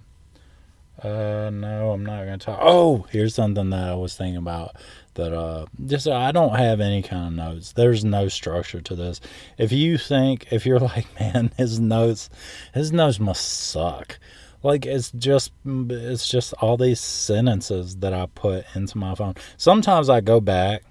Uh, 1.03 1.51
no, 1.51 1.93
I'm 1.93 2.05
not 2.05 2.25
gonna 2.25 2.39
talk. 2.39 2.59
Oh, 2.61 3.07
here's 3.11 3.35
something 3.35 3.71
that 3.71 3.89
I 3.89 3.95
was 3.95 4.15
thinking 4.17 4.37
about. 4.37 4.77
That 5.15 5.33
uh, 5.33 5.67
just 5.87 6.07
I 6.07 6.31
don't 6.31 6.57
have 6.57 6.81
any 6.81 7.03
kind 7.03 7.27
of 7.27 7.33
notes. 7.33 7.73
There's 7.73 8.05
no 8.05 8.29
structure 8.29 8.81
to 8.83 8.95
this. 8.95 9.21
If 9.57 9.73
you 9.73 9.97
think, 9.97 10.53
if 10.53 10.67
you're 10.67 10.79
like, 10.79 11.07
man, 11.19 11.53
his 11.57 11.81
notes, 11.81 12.29
his 12.75 12.93
notes 12.93 13.19
must 13.19 13.47
suck. 13.47 14.19
Like 14.63 14.85
it's 14.85 15.11
just, 15.13 15.53
it's 15.65 16.29
just 16.29 16.53
all 16.55 16.77
these 16.77 17.01
sentences 17.01 17.97
that 17.97 18.13
I 18.13 18.27
put 18.27 18.67
into 18.75 18.99
my 18.99 19.15
phone. 19.15 19.35
Sometimes 19.57 20.11
I 20.11 20.21
go 20.21 20.39
back 20.39 20.83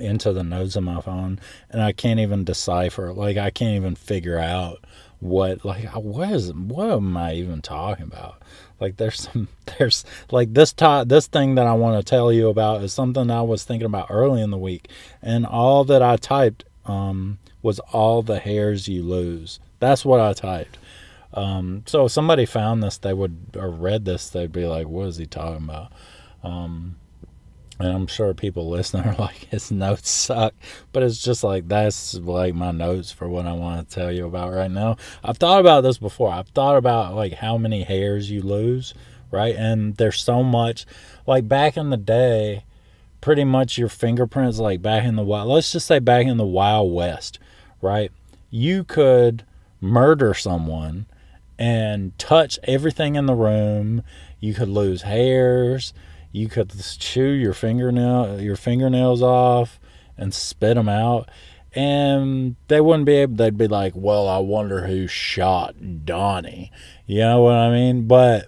into 0.00 0.32
the 0.32 0.42
notes 0.42 0.76
of 0.76 0.84
my 0.84 1.00
phone 1.00 1.38
and 1.70 1.82
I 1.82 1.92
can't 1.92 2.18
even 2.20 2.44
decipher. 2.44 3.12
Like 3.12 3.36
I 3.36 3.50
can't 3.50 3.76
even 3.76 3.94
figure 3.94 4.38
out 4.38 4.84
what 5.20 5.64
like 5.64 5.84
what 5.94 6.30
is 6.30 6.52
what 6.52 6.90
am 6.90 7.16
I 7.16 7.34
even 7.34 7.62
talking 7.62 8.06
about? 8.06 8.42
Like 8.80 8.96
there's 8.96 9.28
some 9.30 9.48
there's 9.78 10.04
like 10.30 10.54
this 10.54 10.72
top 10.72 11.08
this 11.08 11.26
thing 11.26 11.54
that 11.56 11.66
I 11.66 11.74
want 11.74 11.98
to 11.98 12.08
tell 12.08 12.32
you 12.32 12.48
about 12.48 12.82
is 12.82 12.92
something 12.92 13.30
I 13.30 13.42
was 13.42 13.64
thinking 13.64 13.86
about 13.86 14.06
early 14.10 14.42
in 14.42 14.50
the 14.50 14.58
week, 14.58 14.88
and 15.22 15.46
all 15.46 15.84
that 15.84 16.02
I 16.02 16.16
typed 16.16 16.64
um, 16.86 17.38
was 17.62 17.78
all 17.92 18.22
the 18.22 18.38
hairs 18.38 18.88
you 18.88 19.02
lose. 19.02 19.60
That's 19.78 20.04
what 20.04 20.20
I 20.20 20.32
typed. 20.32 20.78
Um, 21.32 21.84
so 21.86 22.06
if 22.06 22.12
somebody 22.12 22.44
found 22.44 22.82
this, 22.82 22.98
they 22.98 23.14
would 23.14 23.56
or 23.56 23.70
read 23.70 24.04
this, 24.04 24.28
they'd 24.28 24.52
be 24.52 24.66
like, 24.66 24.88
"What 24.88 25.08
is 25.08 25.16
he 25.16 25.26
talking 25.26 25.64
about?" 25.64 25.92
Um, 26.42 26.96
and 27.80 27.92
I'm 27.92 28.06
sure 28.06 28.34
people 28.34 28.68
listening 28.70 29.04
are 29.04 29.16
like, 29.16 29.48
his 29.50 29.70
notes 29.70 30.10
suck. 30.10 30.54
But 30.92 31.02
it's 31.02 31.22
just 31.22 31.42
like, 31.42 31.68
that's 31.68 32.14
like 32.14 32.54
my 32.54 32.70
notes 32.70 33.10
for 33.10 33.28
what 33.28 33.46
I 33.46 33.52
want 33.52 33.88
to 33.88 33.94
tell 33.94 34.12
you 34.12 34.26
about 34.26 34.52
right 34.52 34.70
now. 34.70 34.96
I've 35.24 35.38
thought 35.38 35.60
about 35.60 35.82
this 35.82 35.98
before. 35.98 36.30
I've 36.30 36.48
thought 36.48 36.76
about 36.76 37.14
like 37.14 37.34
how 37.34 37.56
many 37.56 37.82
hairs 37.82 38.30
you 38.30 38.42
lose, 38.42 38.94
right? 39.30 39.56
And 39.56 39.96
there's 39.96 40.22
so 40.22 40.42
much, 40.42 40.86
like 41.26 41.48
back 41.48 41.76
in 41.76 41.90
the 41.90 41.96
day, 41.96 42.64
pretty 43.20 43.44
much 43.44 43.78
your 43.78 43.88
fingerprints, 43.88 44.58
like 44.58 44.82
back 44.82 45.04
in 45.04 45.16
the 45.16 45.22
wild, 45.22 45.48
let's 45.48 45.72
just 45.72 45.86
say 45.86 45.98
back 45.98 46.26
in 46.26 46.36
the 46.36 46.46
Wild 46.46 46.92
West, 46.92 47.38
right? 47.82 48.10
You 48.50 48.84
could 48.84 49.44
murder 49.80 50.34
someone 50.34 51.06
and 51.58 52.16
touch 52.18 52.58
everything 52.64 53.16
in 53.16 53.26
the 53.26 53.34
room. 53.34 54.02
You 54.38 54.54
could 54.54 54.68
lose 54.68 55.02
hairs 55.02 55.92
you 56.32 56.48
could 56.48 56.72
chew 56.98 57.30
your 57.30 57.52
fingernail 57.52 58.40
your 58.40 58.56
fingernails 58.56 59.22
off 59.22 59.80
and 60.16 60.32
spit 60.34 60.74
them 60.74 60.88
out. 60.88 61.28
And 61.72 62.56
they 62.66 62.80
wouldn't 62.80 63.06
be 63.06 63.14
able 63.14 63.36
they'd 63.36 63.56
be 63.56 63.68
like 63.68 63.92
well 63.94 64.28
i 64.28 64.38
wonder 64.38 64.86
who 64.86 65.06
shot 65.06 66.04
donnie. 66.04 66.72
You 67.06 67.20
know 67.20 67.42
what 67.42 67.54
i 67.54 67.70
mean? 67.70 68.06
But 68.06 68.46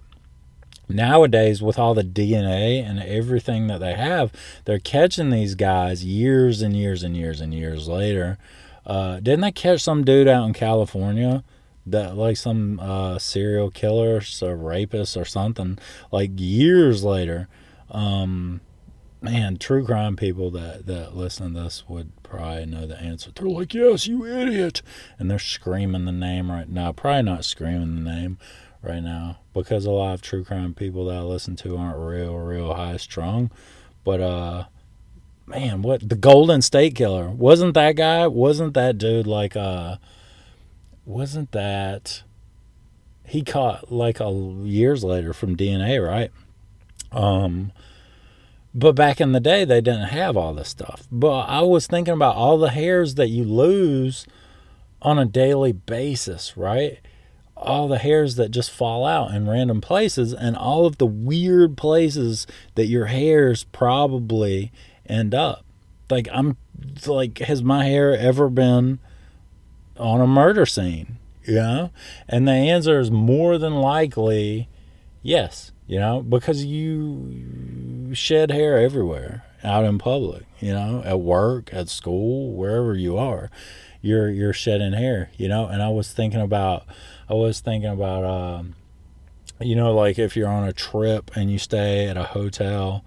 nowadays 0.88 1.62
with 1.62 1.78
all 1.78 1.94
the 1.94 2.02
dna 2.02 2.84
and 2.84 2.98
everything 3.00 3.66
that 3.66 3.78
they 3.78 3.94
have 3.94 4.30
they're 4.66 4.78
catching 4.78 5.30
these 5.30 5.54
guys 5.54 6.04
years 6.04 6.60
and 6.60 6.76
years 6.76 7.02
and 7.02 7.16
years 7.16 7.40
and 7.40 7.54
years 7.54 7.88
later. 7.88 8.38
Uh, 8.84 9.20
didn't 9.20 9.42
they 9.42 9.52
catch 9.52 9.80
some 9.80 10.04
dude 10.04 10.26
out 10.26 10.44
in 10.44 10.52
california 10.52 11.44
that 11.86 12.16
like 12.16 12.36
some 12.36 12.78
uh, 12.80 13.18
serial 13.18 13.70
killer 13.70 14.20
or 14.42 14.56
rapist 14.56 15.16
or 15.16 15.24
something 15.24 15.78
like 16.10 16.30
years 16.34 17.04
later 17.04 17.48
um, 17.92 18.60
man, 19.20 19.56
true 19.56 19.84
crime 19.84 20.16
people 20.16 20.50
that, 20.50 20.86
that 20.86 21.16
listen 21.16 21.54
to 21.54 21.60
this 21.60 21.84
would 21.88 22.10
probably 22.22 22.66
know 22.66 22.86
the 22.86 23.00
answer. 23.00 23.30
They're 23.34 23.48
like, 23.48 23.74
yes, 23.74 24.06
you 24.06 24.26
idiot. 24.26 24.82
And 25.18 25.30
they're 25.30 25.38
screaming 25.38 26.06
the 26.06 26.12
name 26.12 26.50
right 26.50 26.68
now. 26.68 26.92
Probably 26.92 27.22
not 27.22 27.44
screaming 27.44 27.94
the 27.94 28.10
name 28.10 28.38
right 28.82 29.02
now 29.02 29.38
because 29.52 29.84
a 29.84 29.90
lot 29.90 30.14
of 30.14 30.22
true 30.22 30.42
crime 30.44 30.74
people 30.74 31.06
that 31.06 31.16
I 31.16 31.20
listen 31.20 31.54
to 31.56 31.76
aren't 31.76 31.98
real, 31.98 32.36
real 32.38 32.74
high 32.74 32.96
strung. 32.96 33.50
But, 34.04 34.20
uh, 34.20 34.64
man, 35.46 35.82
what 35.82 36.08
the 36.08 36.16
Golden 36.16 36.62
State 36.62 36.96
Killer 36.96 37.28
wasn't 37.28 37.74
that 37.74 37.96
guy? 37.96 38.26
Wasn't 38.26 38.74
that 38.74 38.98
dude 38.98 39.26
like, 39.26 39.54
uh, 39.54 39.96
wasn't 41.04 41.52
that 41.52 42.22
he 43.24 43.42
caught 43.42 43.92
like 43.92 44.20
a 44.20 44.30
years 44.30 45.04
later 45.04 45.32
from 45.32 45.56
DNA, 45.56 46.04
right? 46.04 46.30
Um, 47.12 47.72
but 48.74 48.92
back 48.92 49.20
in 49.20 49.32
the 49.32 49.40
day, 49.40 49.64
they 49.64 49.80
didn't 49.80 50.08
have 50.08 50.36
all 50.36 50.54
this 50.54 50.68
stuff. 50.68 51.06
But 51.10 51.42
I 51.42 51.60
was 51.60 51.86
thinking 51.86 52.14
about 52.14 52.36
all 52.36 52.58
the 52.58 52.70
hairs 52.70 53.16
that 53.16 53.28
you 53.28 53.44
lose 53.44 54.26
on 55.02 55.18
a 55.18 55.26
daily 55.26 55.72
basis, 55.72 56.56
right? 56.56 56.98
All 57.56 57.86
the 57.86 57.98
hairs 57.98 58.36
that 58.36 58.50
just 58.50 58.70
fall 58.70 59.04
out 59.04 59.32
in 59.34 59.48
random 59.48 59.80
places, 59.80 60.32
and 60.32 60.56
all 60.56 60.86
of 60.86 60.98
the 60.98 61.06
weird 61.06 61.76
places 61.76 62.46
that 62.74 62.86
your 62.86 63.06
hairs 63.06 63.64
probably 63.64 64.72
end 65.06 65.34
up. 65.34 65.64
Like, 66.10 66.28
I'm 66.32 66.56
like, 67.06 67.38
has 67.38 67.62
my 67.62 67.84
hair 67.84 68.16
ever 68.16 68.48
been 68.48 69.00
on 69.98 70.20
a 70.20 70.26
murder 70.26 70.66
scene? 70.66 71.18
You 71.44 71.54
know? 71.56 71.90
And 72.28 72.48
the 72.48 72.52
answer 72.52 72.98
is 73.00 73.10
more 73.10 73.58
than 73.58 73.74
likely 73.74 74.68
yes 75.22 75.72
you 75.86 75.98
know, 75.98 76.22
because 76.22 76.64
you 76.64 78.14
shed 78.14 78.50
hair 78.50 78.78
everywhere 78.78 79.44
out 79.64 79.84
in 79.84 79.98
public, 79.98 80.44
you 80.60 80.72
know, 80.72 81.02
at 81.04 81.20
work, 81.20 81.72
at 81.72 81.88
school, 81.88 82.52
wherever 82.52 82.94
you 82.94 83.16
are, 83.16 83.50
you're 84.00 84.30
you're 84.30 84.52
shedding 84.52 84.92
hair, 84.92 85.30
you 85.36 85.48
know. 85.48 85.66
And 85.66 85.82
I 85.82 85.88
was 85.88 86.12
thinking 86.12 86.40
about, 86.40 86.84
I 87.28 87.34
was 87.34 87.60
thinking 87.60 87.90
about, 87.90 88.24
um, 88.24 88.74
you 89.60 89.76
know, 89.76 89.94
like 89.94 90.18
if 90.18 90.36
you're 90.36 90.48
on 90.48 90.66
a 90.66 90.72
trip 90.72 91.30
and 91.34 91.50
you 91.50 91.58
stay 91.58 92.08
at 92.08 92.16
a 92.16 92.24
hotel. 92.24 93.04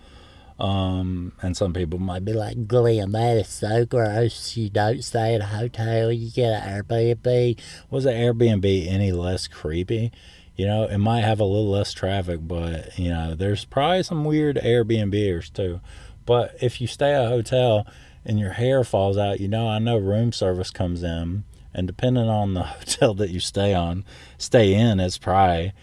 Um, 0.57 1.33
and 1.41 1.57
some 1.57 1.73
people 1.73 1.99
might 1.99 2.23
be 2.23 2.31
like, 2.31 2.65
Glenn, 2.65 3.11
that 3.11 3.35
is 3.35 3.49
so 3.49 3.85
gross. 3.85 4.55
You 4.55 4.69
don't 4.69 5.03
stay 5.03 5.35
at 5.35 5.41
a 5.41 5.47
hotel, 5.47 6.13
you 6.13 6.31
get 6.31 6.63
an 6.63 6.81
Airbnb. 6.81 7.59
Was 7.89 8.05
an 8.05 8.13
Airbnb 8.13 8.87
any 8.87 9.11
less 9.11 9.49
creepy? 9.49 10.13
You 10.55 10.65
know, 10.65 10.85
it 10.85 10.97
might 10.97 11.21
have 11.21 11.39
a 11.39 11.45
little 11.45 11.69
less 11.69 11.91
traffic, 11.93 12.39
but 12.41 12.97
you 12.97 13.09
know, 13.09 13.35
there's 13.35 13.65
probably 13.65 14.03
some 14.03 14.23
weird 14.23 14.57
Airbnbers 14.57 15.51
too. 15.51 15.81
But 16.25 16.55
if 16.61 16.79
you 16.79 16.87
stay 16.87 17.13
at 17.13 17.25
a 17.25 17.29
hotel 17.29 17.85
and 18.25 18.39
your 18.39 18.53
hair 18.53 18.83
falls 18.83 19.17
out, 19.17 19.39
you 19.39 19.47
know, 19.47 19.67
I 19.67 19.79
know 19.79 19.97
room 19.97 20.31
service 20.31 20.71
comes 20.71 21.03
in, 21.03 21.43
and 21.73 21.87
depending 21.87 22.29
on 22.29 22.53
the 22.53 22.63
hotel 22.63 23.13
that 23.15 23.29
you 23.29 23.39
stay 23.39 23.73
on, 23.73 24.05
stay 24.37 24.73
in, 24.73 24.99
it's 24.99 25.17
probably 25.17 25.73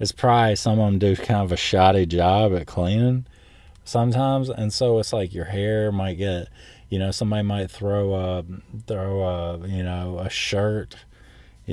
it's 0.00 0.12
probably 0.12 0.56
some 0.56 0.80
of 0.80 0.86
them 0.86 0.98
do 0.98 1.14
kind 1.14 1.42
of 1.42 1.52
a 1.52 1.56
shoddy 1.56 2.06
job 2.06 2.54
at 2.54 2.66
cleaning 2.66 3.26
sometimes, 3.84 4.48
and 4.48 4.72
so 4.72 4.98
it's 4.98 5.12
like 5.12 5.34
your 5.34 5.44
hair 5.44 5.92
might 5.92 6.14
get, 6.14 6.48
you 6.88 6.98
know, 6.98 7.10
somebody 7.10 7.42
might 7.42 7.70
throw 7.70 8.14
a 8.14 8.44
throw 8.86 9.22
a 9.22 9.68
you 9.68 9.82
know 9.82 10.18
a 10.18 10.30
shirt 10.30 10.96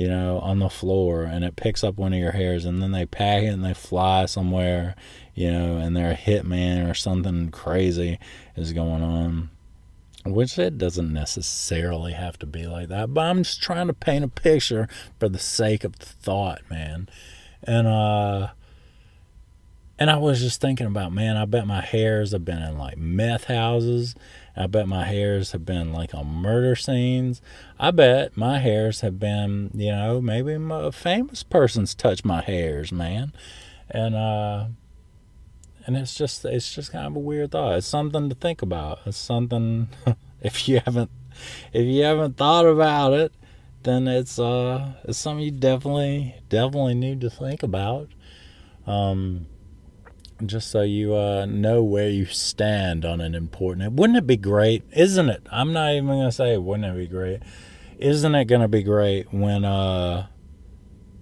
you 0.00 0.08
know, 0.08 0.38
on 0.38 0.60
the 0.60 0.70
floor 0.70 1.24
and 1.24 1.44
it 1.44 1.56
picks 1.56 1.84
up 1.84 1.98
one 1.98 2.14
of 2.14 2.18
your 2.18 2.32
hairs 2.32 2.64
and 2.64 2.82
then 2.82 2.90
they 2.90 3.04
pack 3.04 3.42
it 3.42 3.48
and 3.48 3.62
they 3.62 3.74
fly 3.74 4.24
somewhere, 4.24 4.96
you 5.34 5.52
know, 5.52 5.76
and 5.76 5.94
they're 5.94 6.12
a 6.12 6.16
hitman 6.16 6.90
or 6.90 6.94
something 6.94 7.50
crazy 7.50 8.18
is 8.56 8.72
going 8.72 9.02
on. 9.02 9.50
Which 10.24 10.58
it 10.58 10.78
doesn't 10.78 11.12
necessarily 11.12 12.12
have 12.12 12.38
to 12.38 12.46
be 12.46 12.66
like 12.66 12.88
that, 12.88 13.12
but 13.12 13.26
I'm 13.26 13.42
just 13.42 13.62
trying 13.62 13.88
to 13.88 13.92
paint 13.92 14.24
a 14.24 14.28
picture 14.28 14.88
for 15.18 15.28
the 15.28 15.38
sake 15.38 15.84
of 15.84 15.98
the 15.98 16.06
thought, 16.06 16.62
man. 16.70 17.06
And 17.62 17.86
uh 17.86 18.48
and 19.98 20.10
I 20.10 20.16
was 20.16 20.40
just 20.40 20.62
thinking 20.62 20.86
about, 20.86 21.12
man, 21.12 21.36
I 21.36 21.44
bet 21.44 21.66
my 21.66 21.82
hairs 21.82 22.32
have 22.32 22.46
been 22.46 22.62
in 22.62 22.78
like 22.78 22.96
meth 22.96 23.44
houses 23.44 24.14
I 24.56 24.66
bet 24.66 24.88
my 24.88 25.04
hairs 25.04 25.52
have 25.52 25.64
been 25.64 25.92
like 25.92 26.14
on 26.14 26.26
murder 26.26 26.76
scenes. 26.76 27.40
I 27.78 27.90
bet 27.90 28.36
my 28.36 28.58
hairs 28.58 29.00
have 29.00 29.18
been, 29.18 29.70
you 29.74 29.92
know, 29.92 30.20
maybe 30.20 30.54
a 30.54 30.92
famous 30.92 31.42
person's 31.42 31.94
touched 31.94 32.24
my 32.24 32.42
hairs, 32.42 32.92
man. 32.92 33.32
And 33.90 34.14
uh 34.14 34.66
and 35.86 35.96
it's 35.96 36.14
just 36.14 36.44
it's 36.44 36.74
just 36.74 36.92
kind 36.92 37.06
of 37.06 37.16
a 37.16 37.20
weird 37.20 37.52
thought. 37.52 37.78
It's 37.78 37.86
something 37.86 38.28
to 38.28 38.34
think 38.34 38.62
about. 38.62 39.00
It's 39.06 39.16
something 39.16 39.88
if 40.40 40.68
you 40.68 40.80
haven't 40.84 41.10
if 41.72 41.86
you 41.86 42.02
haven't 42.02 42.36
thought 42.36 42.66
about 42.66 43.12
it, 43.12 43.32
then 43.82 44.08
it's 44.08 44.38
uh 44.38 44.94
it's 45.04 45.18
something 45.18 45.44
you 45.44 45.52
definitely 45.52 46.34
definitely 46.48 46.94
need 46.94 47.20
to 47.20 47.30
think 47.30 47.62
about. 47.62 48.08
Um 48.86 49.46
just 50.46 50.70
so 50.70 50.82
you 50.82 51.14
uh, 51.14 51.46
know 51.46 51.82
where 51.82 52.08
you 52.08 52.24
stand 52.26 53.04
on 53.04 53.20
an 53.20 53.34
important. 53.34 53.92
Wouldn't 53.92 54.18
it 54.18 54.26
be 54.26 54.36
great? 54.36 54.82
Isn't 54.92 55.28
it? 55.28 55.46
I'm 55.50 55.72
not 55.72 55.92
even 55.92 56.06
gonna 56.06 56.32
say 56.32 56.56
wouldn't 56.56 56.94
it 56.94 56.98
be 56.98 57.06
great. 57.06 57.40
Isn't 57.98 58.34
it 58.34 58.46
gonna 58.46 58.68
be 58.68 58.82
great 58.82 59.32
when 59.32 59.64
uh 59.64 60.26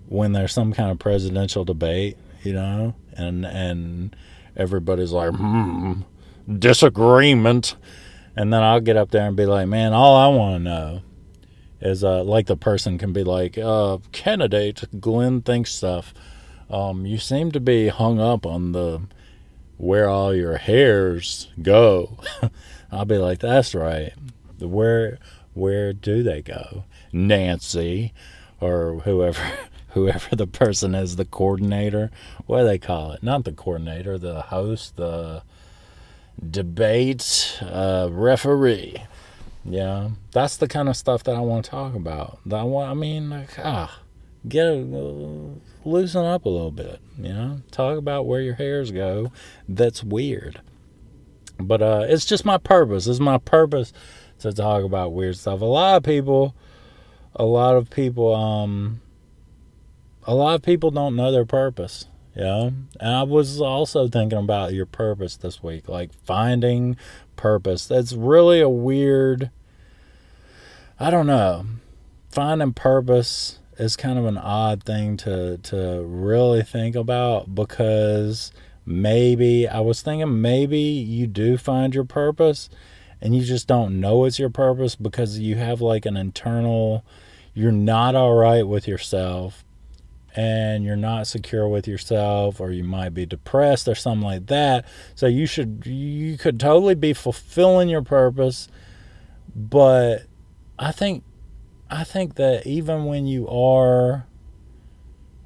when 0.09 0.33
there's 0.33 0.53
some 0.53 0.73
kind 0.73 0.91
of 0.91 0.99
presidential 0.99 1.65
debate, 1.65 2.17
you 2.43 2.53
know, 2.53 2.95
and 3.13 3.45
and 3.45 4.17
everybody's 4.57 5.13
like, 5.13 5.35
hmm, 5.35 6.01
disagreement, 6.59 7.77
and 8.37 8.53
then 8.53 8.63
I'll 8.63 8.81
get 8.81 8.97
up 8.97 9.11
there 9.11 9.27
and 9.27 9.37
be 9.37 9.47
like, 9.47 9.69
man, 9.69 9.93
all 9.93 10.17
I 10.17 10.29
want 10.37 10.55
to 10.57 10.71
know 10.71 11.03
is 11.81 12.03
uh 12.03 12.23
like 12.25 12.47
the 12.47 12.57
person 12.57 12.99
can 12.99 13.13
be 13.13 13.25
like, 13.25 13.59
uh, 13.59 13.99
candidate 14.13 15.01
Glenn 15.01 15.43
thinks 15.43 15.73
stuff 15.73 16.15
um, 16.71 17.07
you 17.07 17.19
seem 17.19 17.53
to 17.53 17.61
be 17.61 17.89
hung 17.89 18.21
up 18.21 18.47
on 18.47 18.73
the 18.73 19.03
where 19.77 20.09
all 20.09 20.35
your 20.35 20.57
hairs 20.57 21.49
go. 21.63 22.19
I'll 22.93 23.05
be 23.05 23.19
like, 23.19 23.39
that's 23.39 23.75
right. 23.75 24.13
Where 24.59 25.19
where 25.55 25.93
do 25.93 26.23
they 26.23 26.43
go? 26.43 26.85
Nancy 27.13 28.13
or 28.61 29.01
whoever 29.01 29.43
whoever 29.91 30.37
the 30.37 30.47
person 30.47 30.95
is, 30.95 31.17
the 31.17 31.25
coordinator. 31.25 32.11
What 32.47 32.61
do 32.61 32.67
they 32.67 32.79
call 32.79 33.13
it? 33.13 33.23
Not 33.23 33.45
the 33.45 33.53
coordinator, 33.53 34.19
the 34.19 34.43
host, 34.43 34.97
the 34.97 35.43
debate 36.51 37.59
uh, 37.63 38.09
referee. 38.11 39.03
Yeah, 39.65 40.11
that's 40.33 40.57
the 40.57 40.69
kind 40.69 40.89
of 40.89 40.97
stuff 40.97 41.25
that 41.25 41.37
I 41.37 41.41
want 41.41 41.65
to 41.67 41.71
talk 41.71 41.95
about. 41.95 42.39
That 42.47 42.61
I 42.61 42.63
want. 42.63 42.91
I 42.91 42.95
mean, 42.95 43.31
like, 43.31 43.59
ah, 43.59 44.01
get 44.49 44.67
a, 44.67 45.55
loosen 45.85 46.25
up 46.25 46.45
a 46.45 46.49
little 46.49 46.71
bit, 46.71 47.01
you 47.19 47.33
know? 47.33 47.61
Talk 47.71 47.99
about 47.99 48.27
where 48.27 48.41
your 48.41 48.55
hairs 48.55 48.91
go. 48.91 49.33
That's 49.69 50.03
weird. 50.03 50.61
But 51.59 51.83
uh, 51.83 52.07
it's 52.09 52.25
just 52.25 52.45
my 52.45 52.59
purpose. 52.59 53.07
It's 53.07 53.21
my 53.21 53.39
purpose 53.39 53.93
to 54.41 54.53
talk 54.53 54.85
about 54.85 55.13
weird 55.13 55.37
stuff. 55.37 55.61
A 55.61 55.65
lot 55.65 55.97
of 55.97 56.03
people, 56.03 56.55
a 57.35 57.45
lot 57.45 57.77
of 57.77 57.91
people, 57.91 58.35
um, 58.35 59.01
a 60.25 60.35
lot 60.35 60.55
of 60.55 60.63
people 60.63 60.91
don't 60.91 61.17
know 61.17 61.33
their 61.33 61.47
purpose. 61.47 62.07
Know? 62.37 62.73
And 63.01 63.11
I 63.11 63.25
was 63.25 63.61
also 63.61 64.07
thinking 64.07 64.39
about 64.39 64.73
your 64.73 64.87
purpose 64.87 65.37
this 65.37 65.61
week, 65.61 65.89
like 65.89 66.13
finding 66.25 66.97
purpose. 67.35 67.87
That's 67.87 68.13
really 68.13 68.61
a 68.61 68.69
weird, 68.69 69.51
I 71.01 71.11
don't 71.11 71.27
know, 71.27 71.67
finding 72.31 72.75
purpose 72.75 73.59
is 73.79 73.97
kind 73.97 74.19
of 74.19 74.25
an 74.25 74.39
odd 74.39 74.83
thing 74.83 75.17
to 75.19 75.59
to 75.59 76.03
really 76.03 76.63
think 76.63 76.97
about 76.97 77.55
because 77.55 78.53
maybe 78.85 79.69
I 79.69 79.81
was 79.81 80.03
thinking 80.03 80.41
maybe 80.41 80.79
you 80.79 81.27
do 81.27 81.57
find 81.57 81.95
your 81.95 82.05
purpose 82.05 82.69
and 83.21 83.35
you 83.35 83.43
just 83.43 83.67
don't 83.67 84.01
know 84.01 84.25
it's 84.25 84.39
your 84.39 84.51
purpose 84.51 84.95
because 84.95 85.39
you 85.39 85.57
have 85.57 85.81
like 85.81 86.07
an 86.07 86.17
internal 86.17 87.05
you're 87.55 87.73
not 87.73 88.15
all 88.15 88.35
right 88.35 88.67
with 88.67 88.87
yourself 88.87 89.65
and 90.37 90.85
you're 90.85 90.97
not 90.97 91.27
secure 91.27 91.67
with 91.67 91.89
yourself 91.89 92.61
or 92.61 92.71
you 92.71 92.85
might 92.85 93.15
be 93.15 93.27
depressed 93.27 93.89
or 93.89 93.95
something 93.95 94.23
like 94.23 94.47
that. 94.47 94.85
So 95.17 95.27
you 95.27 95.47
should 95.47 95.85
you 95.85 96.39
could 96.39 96.61
totally 96.61 96.95
be 96.95 97.13
fulfilling 97.13 97.89
your 97.89 98.03
purpose 98.03 98.69
but 99.59 100.23
i 100.79 100.93
think 100.93 101.25
I 101.91 102.05
think 102.05 102.35
that 102.35 102.67
even 102.67 103.07
when 103.07 103.27
you 103.27 103.49
are 103.49 104.27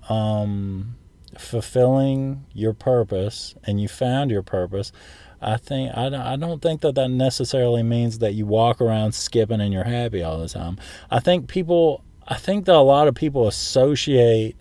um, 0.09 0.96
fulfilling 1.38 2.44
your 2.52 2.72
purpose 2.72 3.55
and 3.64 3.81
you 3.81 3.88
found 3.88 4.31
your 4.31 4.42
purpose, 4.42 4.92
I 5.40 5.57
think 5.57 5.96
I 5.96 6.09
don't, 6.09 6.20
I 6.20 6.37
don't 6.37 6.62
think 6.62 6.81
that 6.83 6.94
that 6.94 7.09
necessarily 7.09 7.83
means 7.83 8.18
that 8.18 8.35
you 8.35 8.46
walk 8.46 8.81
around 8.81 9.12
skipping 9.12 9.61
and 9.61 9.72
you're 9.72 9.85
happy 9.85 10.22
all 10.22 10.38
the 10.38 10.48
time. 10.48 10.78
I 11.11 11.20
think 11.20 11.48
people 11.48 12.05
I 12.26 12.37
think 12.37 12.66
that 12.66 12.74
a 12.74 12.78
lot 12.78 13.09
of 13.09 13.14
people 13.14 13.48
associate 13.48 14.57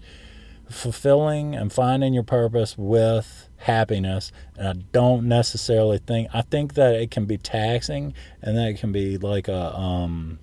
fulfilling 0.69 1.55
and 1.55 1.71
finding 1.71 2.13
your 2.13 2.23
purpose 2.23 2.77
with 2.77 3.49
happiness 3.57 4.31
and 4.57 4.67
I 4.67 4.73
don't 4.91 5.27
necessarily 5.27 5.99
think 5.99 6.29
I 6.33 6.41
think 6.41 6.73
that 6.75 6.95
it 6.95 7.11
can 7.11 7.25
be 7.25 7.37
taxing 7.37 8.13
and 8.41 8.57
that 8.57 8.69
it 8.69 8.79
can 8.79 8.91
be 8.91 9.17
like 9.17 9.47
a 9.47 9.75
um 9.77 10.39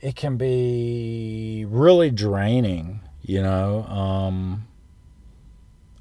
it 0.00 0.16
can 0.16 0.36
be 0.36 1.66
really 1.68 2.10
draining, 2.10 3.00
you 3.22 3.42
know. 3.42 3.84
Um, 3.84 4.66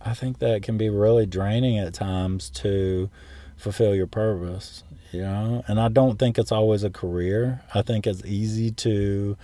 I 0.01 0.13
think 0.13 0.39
that 0.39 0.63
can 0.63 0.77
be 0.77 0.89
really 0.89 1.25
draining 1.25 1.77
at 1.79 1.93
times 1.93 2.49
to 2.51 3.09
fulfill 3.57 3.95
your 3.95 4.07
purpose, 4.07 4.83
you 5.11 5.21
know. 5.21 5.63
And 5.67 5.79
I 5.79 5.89
don't 5.89 6.17
think 6.19 6.37
it's 6.37 6.51
always 6.51 6.83
a 6.83 6.89
career. 6.89 7.61
I 7.73 7.81
think 7.81 8.05
it's 8.05 8.23
easy 8.23 8.71
to, 8.71 9.37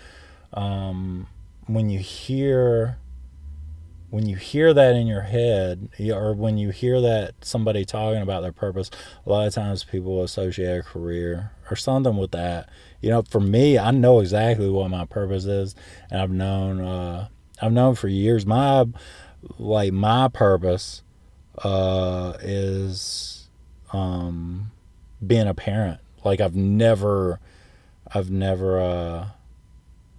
um, 0.54 1.28
when 1.66 1.90
you 1.90 2.00
hear 2.00 2.98
when 4.10 4.28
you 4.28 4.36
hear 4.36 4.76
that 4.76 4.96
in 4.96 5.08
your 5.08 5.22
head 5.22 5.90
or 6.00 6.36
when 6.36 6.56
you 6.56 6.70
hear 6.70 7.02
that 7.02 7.34
somebody 7.42 7.84
talking 7.84 8.22
about 8.22 8.42
their 8.42 8.52
purpose 8.52 8.92
a 9.26 9.30
lot 9.30 9.48
of 9.48 9.54
times 9.56 9.84
people 9.84 10.22
associate 10.22 10.78
a 10.78 10.84
career 10.84 11.50
or 11.70 11.76
something 11.76 12.18
with 12.18 12.32
that. 12.32 12.70
You 13.02 13.10
know 13.10 13.22
for 13.22 13.42
me 13.42 13.78
i 13.78 13.92
know 13.92 14.22
exactly 14.22 14.70
what 14.70 14.90
my 14.90 15.04
purpose 15.04 15.44
is 15.44 15.76
and 16.10 16.22
i've 16.22 16.32
known 16.32 16.80
uh, 16.80 17.28
i've 17.62 17.74
known 17.74 17.96
for 17.96 18.08
years. 18.08 18.46
My 18.46 18.86
like 19.60 19.92
my 19.92 20.30
purpose 20.30 21.04
uh, 21.64 22.34
is 22.42 23.50
um, 23.92 24.72
being 25.26 25.48
a 25.48 25.54
parent. 25.54 26.00
Like 26.24 26.40
i've 26.40 26.56
never 26.56 27.40
i've 28.14 28.30
never 28.32 28.80
uh, 28.80 29.28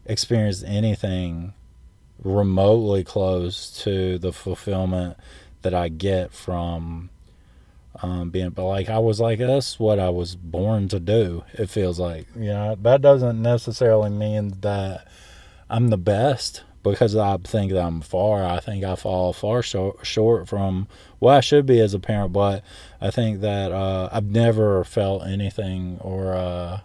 experienced 0.05 0.65
anything 0.67 1.55
remotely 2.23 3.05
close 3.05 3.71
to 3.83 4.19
the 4.19 4.33
fulfillment 4.33 5.17
that 5.63 5.75
I 5.75 5.89
get 5.89 6.33
from 6.33 7.11
um, 8.03 8.31
being, 8.31 8.51
but 8.51 8.67
like 8.67 8.89
I 8.89 8.99
was 8.99 9.21
like, 9.21 9.39
that's 9.39 9.79
what 9.79 9.99
I 9.99 10.11
was 10.11 10.35
born 10.37 10.89
to 10.89 11.01
do. 11.01 11.45
It 11.53 11.71
feels 11.71 11.99
like, 11.99 12.27
know, 12.47 12.77
that 12.83 13.01
doesn't 13.03 13.41
necessarily 13.41 14.11
mean 14.11 14.55
that 14.61 15.07
I'm 15.71 15.89
the 15.89 15.99
best 15.99 16.63
because 16.83 17.17
I 17.17 17.37
think 17.39 17.73
that 17.73 17.83
I'm 17.83 18.01
far. 18.01 18.45
I 18.45 18.61
think 18.61 18.85
I 18.85 18.95
fall 18.95 19.33
far 19.33 19.63
short, 19.63 20.05
short 20.05 20.49
from 20.49 20.87
what 21.19 21.37
I 21.37 21.41
should 21.41 21.67
be 21.67 21.81
as 21.81 21.95
a 21.95 21.99
parent, 21.99 22.33
but 22.33 22.63
I 23.01 23.11
think 23.11 23.41
that 23.41 23.73
uh, 23.73 24.09
I've 24.13 24.27
never 24.27 24.85
felt 24.85 25.27
anything 25.27 25.99
or 26.01 26.35
uh, 26.35 26.81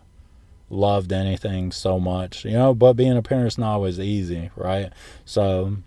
loved 0.69 1.11
anything 1.11 1.71
so 1.71 1.99
much, 1.99 2.45
you 2.45 2.53
know, 2.53 2.73
but 2.73 2.93
being 2.93 3.17
a 3.17 3.21
parent's 3.21 3.57
not 3.57 3.73
always 3.73 3.99
easy, 3.99 4.51
right? 4.55 4.93
So, 5.25 5.77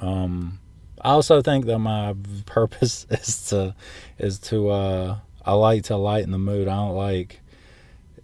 um, 0.00 0.58
I 1.02 1.10
also 1.10 1.42
think 1.42 1.66
that 1.66 1.78
my 1.78 2.14
purpose 2.46 3.06
is 3.10 3.48
to, 3.48 3.74
is 4.18 4.38
to, 4.40 4.70
uh, 4.70 5.18
I 5.44 5.54
like 5.54 5.84
to 5.84 5.96
lighten 5.96 6.30
the 6.30 6.38
mood. 6.38 6.68
I 6.68 6.76
don't 6.76 6.96
like, 6.96 7.40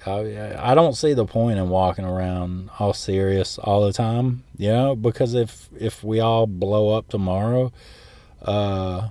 I, 0.04 0.54
I 0.58 0.74
don't 0.74 0.94
see 0.94 1.14
the 1.14 1.24
point 1.24 1.58
in 1.58 1.68
walking 1.68 2.04
around 2.04 2.70
all 2.78 2.92
serious 2.92 3.58
all 3.58 3.84
the 3.86 3.92
time, 3.92 4.44
you 4.56 4.68
know, 4.68 4.94
because 4.94 5.34
if, 5.34 5.68
if 5.78 6.04
we 6.04 6.20
all 6.20 6.46
blow 6.46 6.96
up 6.96 7.08
tomorrow, 7.08 7.72
uh, 8.42 9.08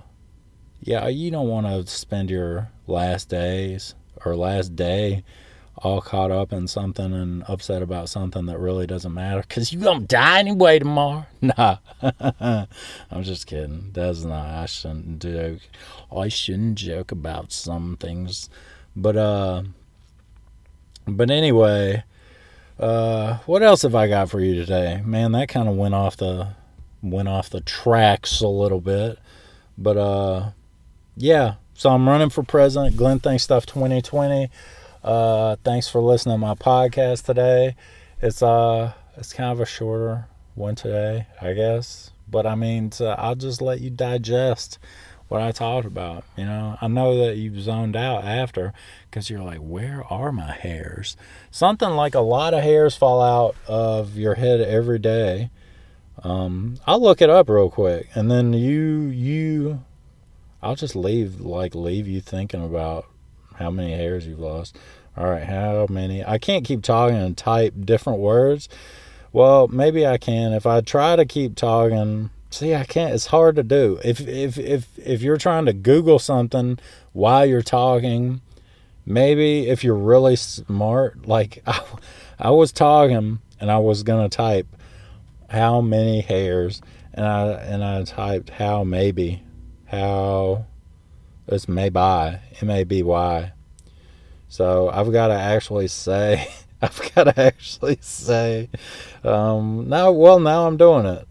yeah, 0.80 1.08
you 1.08 1.30
don't 1.30 1.48
want 1.48 1.66
to 1.66 1.86
spend 1.92 2.30
your 2.30 2.70
last 2.86 3.28
days 3.28 3.94
or 4.24 4.36
last 4.36 4.76
day 4.76 5.24
all 5.78 6.00
caught 6.00 6.30
up 6.30 6.52
in 6.52 6.66
something 6.66 7.12
and 7.12 7.44
upset 7.48 7.82
about 7.82 8.08
something 8.08 8.46
that 8.46 8.58
really 8.58 8.86
doesn't 8.86 9.12
matter 9.12 9.42
because 9.42 9.72
you're 9.72 9.82
gonna 9.82 10.06
die 10.06 10.38
anyway 10.38 10.78
tomorrow. 10.78 11.26
Nah, 11.42 11.76
I'm 13.10 13.22
just 13.22 13.46
kidding. 13.46 13.90
That's 13.92 14.24
not. 14.24 14.46
I 14.46 14.66
shouldn't 14.66 15.22
joke. 15.22 15.60
I 16.14 16.28
shouldn't 16.28 16.76
joke 16.76 17.12
about 17.12 17.52
some 17.52 17.96
things, 17.98 18.48
but 18.96 19.16
uh, 19.16 19.62
but 21.06 21.30
anyway, 21.30 22.02
uh, 22.80 23.38
what 23.46 23.62
else 23.62 23.82
have 23.82 23.94
I 23.94 24.08
got 24.08 24.30
for 24.30 24.40
you 24.40 24.54
today, 24.54 25.02
man? 25.04 25.32
That 25.32 25.48
kind 25.48 25.68
of 25.68 25.76
went 25.76 25.94
off 25.94 26.16
the 26.16 26.48
went 27.02 27.28
off 27.28 27.50
the 27.50 27.60
tracks 27.60 28.40
a 28.40 28.48
little 28.48 28.80
bit, 28.80 29.18
but 29.78 29.96
uh, 29.96 30.50
yeah. 31.16 31.54
So 31.74 31.90
I'm 31.90 32.08
running 32.08 32.30
for 32.30 32.42
president. 32.42 32.96
Glenn 32.96 33.20
Thinks 33.20 33.42
Stuff 33.42 33.66
2020. 33.66 34.50
Uh, 35.06 35.54
thanks 35.62 35.88
for 35.88 36.00
listening 36.00 36.34
to 36.34 36.38
my 36.38 36.54
podcast 36.54 37.26
today. 37.26 37.76
It's 38.20 38.42
uh, 38.42 38.92
it's 39.16 39.32
kind 39.32 39.52
of 39.52 39.60
a 39.60 39.64
shorter 39.64 40.26
one 40.56 40.74
today, 40.74 41.28
I 41.40 41.52
guess. 41.52 42.10
But 42.28 42.44
I 42.44 42.56
mean, 42.56 42.90
to, 42.90 43.10
I'll 43.10 43.36
just 43.36 43.62
let 43.62 43.80
you 43.80 43.88
digest 43.88 44.80
what 45.28 45.40
I 45.40 45.52
talked 45.52 45.86
about. 45.86 46.24
You 46.36 46.46
know, 46.46 46.76
I 46.80 46.88
know 46.88 47.24
that 47.24 47.36
you 47.36 47.56
zoned 47.60 47.94
out 47.94 48.24
after 48.24 48.72
because 49.08 49.30
you're 49.30 49.44
like, 49.44 49.60
where 49.60 50.02
are 50.10 50.32
my 50.32 50.50
hairs? 50.50 51.16
Something 51.52 51.90
like 51.90 52.16
a 52.16 52.20
lot 52.20 52.52
of 52.52 52.64
hairs 52.64 52.96
fall 52.96 53.22
out 53.22 53.54
of 53.68 54.16
your 54.16 54.34
head 54.34 54.60
every 54.60 54.98
day. 54.98 55.50
Um, 56.24 56.78
I'll 56.84 57.00
look 57.00 57.22
it 57.22 57.30
up 57.30 57.48
real 57.48 57.70
quick, 57.70 58.08
and 58.16 58.28
then 58.28 58.52
you 58.54 59.02
you 59.02 59.84
I'll 60.60 60.74
just 60.74 60.96
leave 60.96 61.40
like 61.40 61.76
leave 61.76 62.08
you 62.08 62.20
thinking 62.20 62.64
about 62.64 63.06
how 63.56 63.70
many 63.70 63.92
hairs 63.92 64.26
you've 64.26 64.38
lost. 64.38 64.78
All 65.16 65.30
right, 65.30 65.44
how 65.44 65.86
many? 65.88 66.22
I 66.22 66.36
can't 66.36 66.64
keep 66.64 66.82
talking 66.82 67.16
and 67.16 67.36
type 67.36 67.72
different 67.84 68.18
words. 68.18 68.68
Well, 69.32 69.66
maybe 69.68 70.06
I 70.06 70.18
can 70.18 70.52
if 70.52 70.66
I 70.66 70.82
try 70.82 71.16
to 71.16 71.24
keep 71.24 71.56
talking. 71.56 72.28
See, 72.50 72.74
I 72.74 72.84
can't. 72.84 73.14
It's 73.14 73.26
hard 73.26 73.56
to 73.56 73.62
do. 73.62 73.98
If 74.04 74.20
if 74.20 74.58
if 74.58 74.98
if 74.98 75.22
you're 75.22 75.38
trying 75.38 75.64
to 75.66 75.72
Google 75.72 76.18
something 76.18 76.78
while 77.14 77.46
you're 77.46 77.62
talking, 77.62 78.42
maybe 79.06 79.68
if 79.70 79.82
you're 79.82 79.94
really 79.94 80.36
smart, 80.36 81.26
like 81.26 81.62
I, 81.66 81.80
I 82.38 82.50
was 82.50 82.70
talking 82.70 83.38
and 83.58 83.70
I 83.70 83.78
was 83.78 84.02
gonna 84.02 84.28
type 84.28 84.66
how 85.48 85.80
many 85.80 86.20
hairs, 86.20 86.82
and 87.14 87.24
I 87.24 87.52
and 87.52 87.82
I 87.82 88.04
typed 88.04 88.50
how 88.50 88.84
maybe 88.84 89.42
how 89.86 90.66
it's 91.46 91.68
maybe 91.68 91.98
M 91.98 92.70
A 92.70 92.84
B 92.84 93.02
Y. 93.02 93.52
So 94.48 94.88
I've 94.90 95.12
got 95.12 95.28
to 95.28 95.34
actually 95.34 95.88
say, 95.88 96.48
I've 96.82 97.14
got 97.14 97.24
to 97.24 97.40
actually 97.40 97.98
say, 98.00 98.68
um, 99.24 99.88
now, 99.88 100.12
well, 100.12 100.38
now 100.40 100.66
I'm 100.66 100.76
doing 100.76 101.06
it. 101.06 101.28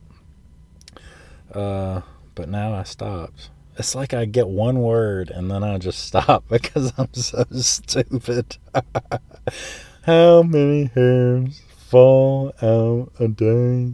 Uh, 1.54 2.01
but 2.34 2.49
now 2.49 2.73
I 2.73 2.84
stopped. 2.84 3.49
It's 3.78 3.95
like 3.95 4.13
I 4.13 4.25
get 4.25 4.47
one 4.47 4.80
word 4.80 5.30
and 5.30 5.49
then 5.51 5.63
I 5.63 5.78
just 5.78 5.99
stop 5.99 6.45
because 6.49 6.93
I'm 6.97 7.13
so 7.13 7.45
stupid. 7.51 8.58
How 10.04 10.43
many 10.43 10.86
hairs 10.93 11.62
fall 11.78 12.54
out 12.62 13.12
a 13.19 13.28
day? 13.28 13.93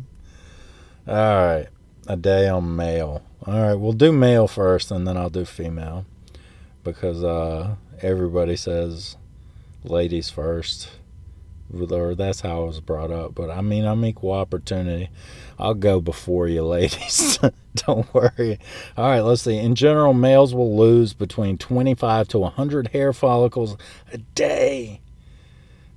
All 1.07 1.15
right, 1.15 1.67
a 2.07 2.15
day 2.15 2.47
on 2.47 2.75
male. 2.75 3.23
All 3.45 3.59
right, 3.59 3.73
we'll 3.73 3.93
do 3.93 4.11
male 4.11 4.47
first 4.47 4.91
and 4.91 5.07
then 5.07 5.17
I'll 5.17 5.29
do 5.29 5.45
female 5.45 6.05
because 6.83 7.23
uh, 7.23 7.75
everybody 8.03 8.55
says 8.55 9.17
ladies 9.83 10.29
first. 10.29 10.89
Or 11.73 12.15
that's 12.15 12.41
how 12.41 12.63
I 12.63 12.65
was 12.65 12.81
brought 12.81 13.11
up. 13.11 13.33
But 13.33 13.49
I 13.49 13.61
mean, 13.61 13.85
I'm 13.85 14.03
equal 14.03 14.33
opportunity. 14.33 15.09
I'll 15.57 15.73
go 15.73 16.01
before 16.01 16.47
you, 16.47 16.63
ladies. 16.65 17.39
Don't 17.75 18.13
worry. 18.13 18.59
All 18.97 19.09
right, 19.09 19.21
let's 19.21 19.43
see. 19.43 19.57
In 19.57 19.75
general, 19.75 20.13
males 20.13 20.53
will 20.53 20.75
lose 20.75 21.13
between 21.13 21.57
25 21.57 22.27
to 22.29 22.39
100 22.39 22.89
hair 22.89 23.13
follicles 23.13 23.77
a 24.11 24.17
day. 24.17 24.99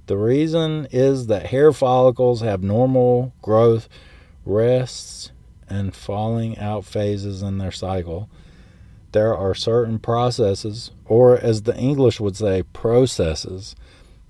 The 0.07 0.17
reason 0.17 0.87
is 0.93 1.27
that 1.27 1.47
hair 1.47 1.73
follicles 1.73 2.43
have 2.43 2.63
normal 2.63 3.33
growth, 3.43 3.89
rests, 4.45 5.33
and 5.69 5.95
falling 5.95 6.59
out 6.59 6.85
phases 6.85 7.43
in 7.43 7.59
their 7.59 7.73
cycle 7.73 8.29
there 9.15 9.35
are 9.35 9.55
certain 9.55 10.01
processes, 10.01 10.91
or 11.07 11.39
as 11.39 11.63
the 11.63 11.77
English 11.77 12.19
would 12.19 12.37
say, 12.37 12.65
processes. 12.73 13.77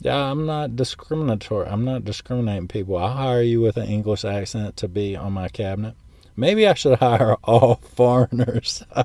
Yeah, 0.01 0.31
I'm 0.31 0.45
not 0.45 0.77
discriminatory. 0.77 1.67
I'm 1.67 1.87
not 1.87 2.05
discriminating 2.05 2.69
people. 2.69 2.99
I'll 2.99 3.15
hire 3.15 3.41
you 3.41 3.63
with 3.63 3.79
an 3.79 3.89
English 3.89 4.27
accent 4.27 4.77
to 4.77 4.87
be 4.87 5.17
on 5.17 5.33
my 5.33 5.49
cabinet. 5.49 5.95
Maybe 6.37 6.69
I 6.69 6.75
should 6.75 6.99
hire 7.01 7.37
all 7.43 7.77
foreigners. 7.77 8.85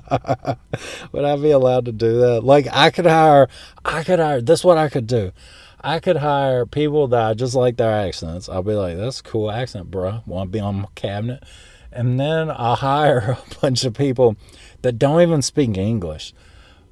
would 1.12 1.24
I 1.24 1.36
be 1.36 1.50
allowed 1.50 1.86
to 1.86 1.92
do 1.92 2.20
that? 2.20 2.44
Like 2.44 2.68
I 2.70 2.90
could 2.90 3.06
hire, 3.06 3.48
I 3.82 4.04
could 4.04 4.18
hire. 4.18 4.42
This 4.42 4.60
is 4.60 4.64
what 4.64 4.76
I 4.76 4.90
could 4.90 5.06
do. 5.06 5.32
I 5.80 5.98
could 5.98 6.16
hire 6.16 6.66
people 6.66 7.08
that 7.08 7.22
I 7.22 7.32
just 7.32 7.54
like 7.54 7.78
their 7.78 7.90
accents. 7.90 8.50
I'll 8.50 8.62
be 8.62 8.74
like, 8.74 8.98
"That's 8.98 9.22
cool 9.22 9.50
accent, 9.50 9.90
bro. 9.90 10.20
Want 10.26 10.48
to 10.48 10.52
be 10.52 10.60
on 10.60 10.82
my 10.82 10.88
cabinet?" 10.94 11.42
And 11.90 12.20
then 12.20 12.50
I'll 12.50 12.76
hire 12.90 13.38
a 13.40 13.60
bunch 13.62 13.84
of 13.84 13.94
people 13.94 14.36
that 14.82 14.98
don't 14.98 15.20
even 15.20 15.42
speak 15.42 15.76
English. 15.76 16.32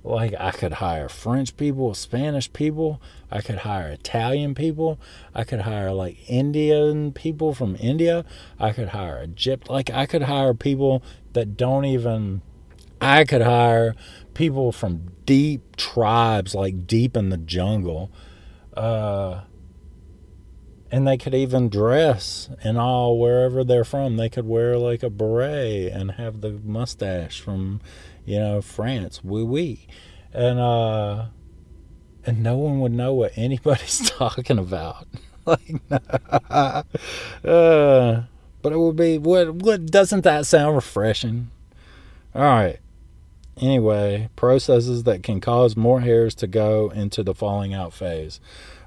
Like 0.04 0.34
I 0.38 0.52
could 0.52 0.74
hire 0.74 1.08
French 1.08 1.56
people, 1.56 1.92
Spanish 1.92 2.52
people, 2.52 3.00
I 3.30 3.40
could 3.40 3.58
hire 3.58 3.88
Italian 3.88 4.54
people, 4.54 4.98
I 5.34 5.44
could 5.44 5.62
hire 5.62 5.92
like 5.92 6.18
Indian 6.30 7.12
people 7.12 7.52
from 7.52 7.76
India, 7.76 8.24
I 8.58 8.72
could 8.72 8.88
hire 8.88 9.22
Egypt, 9.24 9.68
like 9.68 9.90
I 9.90 10.06
could 10.06 10.22
hire 10.22 10.54
people 10.54 11.02
that 11.32 11.56
don't 11.56 11.84
even 11.84 12.42
I 13.00 13.24
could 13.24 13.42
hire 13.42 13.94
people 14.34 14.72
from 14.72 15.12
deep 15.26 15.76
tribes 15.76 16.54
like 16.54 16.86
deep 16.86 17.16
in 17.16 17.30
the 17.30 17.36
jungle. 17.36 18.10
Uh 18.74 19.42
and 20.90 21.06
they 21.06 21.16
could 21.16 21.34
even 21.34 21.68
dress 21.68 22.48
and 22.62 22.78
all 22.78 23.18
wherever 23.18 23.62
they're 23.62 23.84
from. 23.84 24.16
They 24.16 24.28
could 24.28 24.46
wear 24.46 24.78
like 24.78 25.02
a 25.02 25.10
beret 25.10 25.92
and 25.92 26.12
have 26.12 26.40
the 26.40 26.52
mustache 26.64 27.40
from 27.40 27.80
you 28.24 28.38
know 28.38 28.60
france. 28.62 29.22
Wee 29.22 29.42
wee 29.42 29.86
and 30.32 30.58
uh 30.58 31.26
and 32.24 32.42
no 32.42 32.56
one 32.58 32.80
would 32.80 32.92
know 32.92 33.14
what 33.14 33.32
anybody's 33.36 34.10
talking 34.18 34.58
about. 34.58 35.06
Like 35.46 35.80
uh, 36.50 36.82
but 37.42 38.72
it 38.72 38.76
would 38.76 38.96
be 38.96 39.16
what 39.16 39.54
what 39.54 39.86
doesn't 39.86 40.20
that 40.24 40.44
sound 40.44 40.76
refreshing? 40.76 41.50
All 42.34 42.42
right. 42.42 42.80
Anyway 43.56 44.28
processes 44.36 45.04
that 45.04 45.22
can 45.22 45.40
cause 45.40 45.74
more 45.74 46.00
hairs 46.00 46.34
to 46.34 46.46
go 46.46 46.90
into 46.90 47.22
the 47.22 47.34
falling 47.34 47.72
out 47.72 47.94
phase 47.94 48.40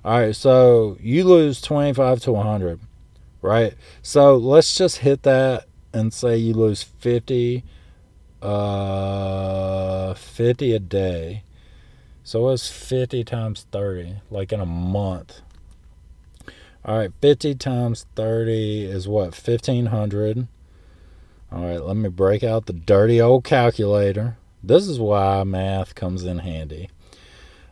all 0.03 0.19
right, 0.19 0.35
so 0.35 0.97
you 0.99 1.23
lose 1.23 1.61
25 1.61 2.21
to 2.21 2.31
100, 2.31 2.79
right? 3.41 3.75
So 4.01 4.35
let's 4.35 4.75
just 4.75 4.97
hit 4.97 5.21
that 5.23 5.65
and 5.93 6.11
say 6.11 6.37
you 6.37 6.53
lose 6.53 6.83
50 6.83 7.63
uh 8.41 10.15
50 10.15 10.73
a 10.73 10.79
day. 10.79 11.43
So 12.23 12.49
it's 12.49 12.71
50 12.71 13.23
times 13.23 13.67
30 13.71 14.15
like 14.31 14.51
in 14.51 14.59
a 14.59 14.65
month. 14.65 15.41
All 16.83 16.97
right, 16.97 17.11
50 17.21 17.53
times 17.55 18.07
30 18.15 18.85
is 18.85 19.07
what? 19.07 19.35
1500. 19.37 20.47
All 21.51 21.63
right, 21.63 21.83
let 21.83 21.95
me 21.95 22.09
break 22.09 22.43
out 22.43 22.65
the 22.65 22.73
dirty 22.73 23.21
old 23.21 23.43
calculator. 23.43 24.37
This 24.63 24.87
is 24.87 24.99
why 24.99 25.43
math 25.43 25.93
comes 25.93 26.23
in 26.23 26.39
handy. 26.39 26.89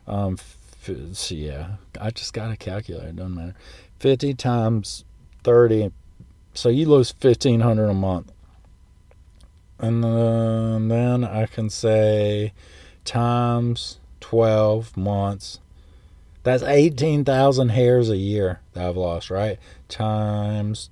Um 0.06 0.36
yeah, 0.88 1.76
I 2.00 2.10
just 2.10 2.32
got 2.32 2.50
a 2.50 2.56
calculator. 2.56 3.08
It 3.08 3.16
doesn't 3.16 3.34
matter. 3.34 3.54
50 3.98 4.32
times 4.34 5.04
30. 5.44 5.92
So 6.54 6.68
you 6.68 6.86
lose 6.86 7.14
1500 7.20 7.88
a 7.88 7.94
month. 7.94 8.32
And 9.78 10.02
then, 10.04 10.88
then 10.88 11.24
I 11.24 11.46
can 11.46 11.70
say 11.70 12.52
times 13.04 13.98
12 14.20 14.96
months. 14.96 15.60
That's 16.42 16.62
18,000 16.62 17.68
hairs 17.70 18.08
a 18.08 18.16
year 18.16 18.60
that 18.72 18.86
I've 18.86 18.96
lost, 18.96 19.28
right? 19.30 19.58
Times 19.88 20.88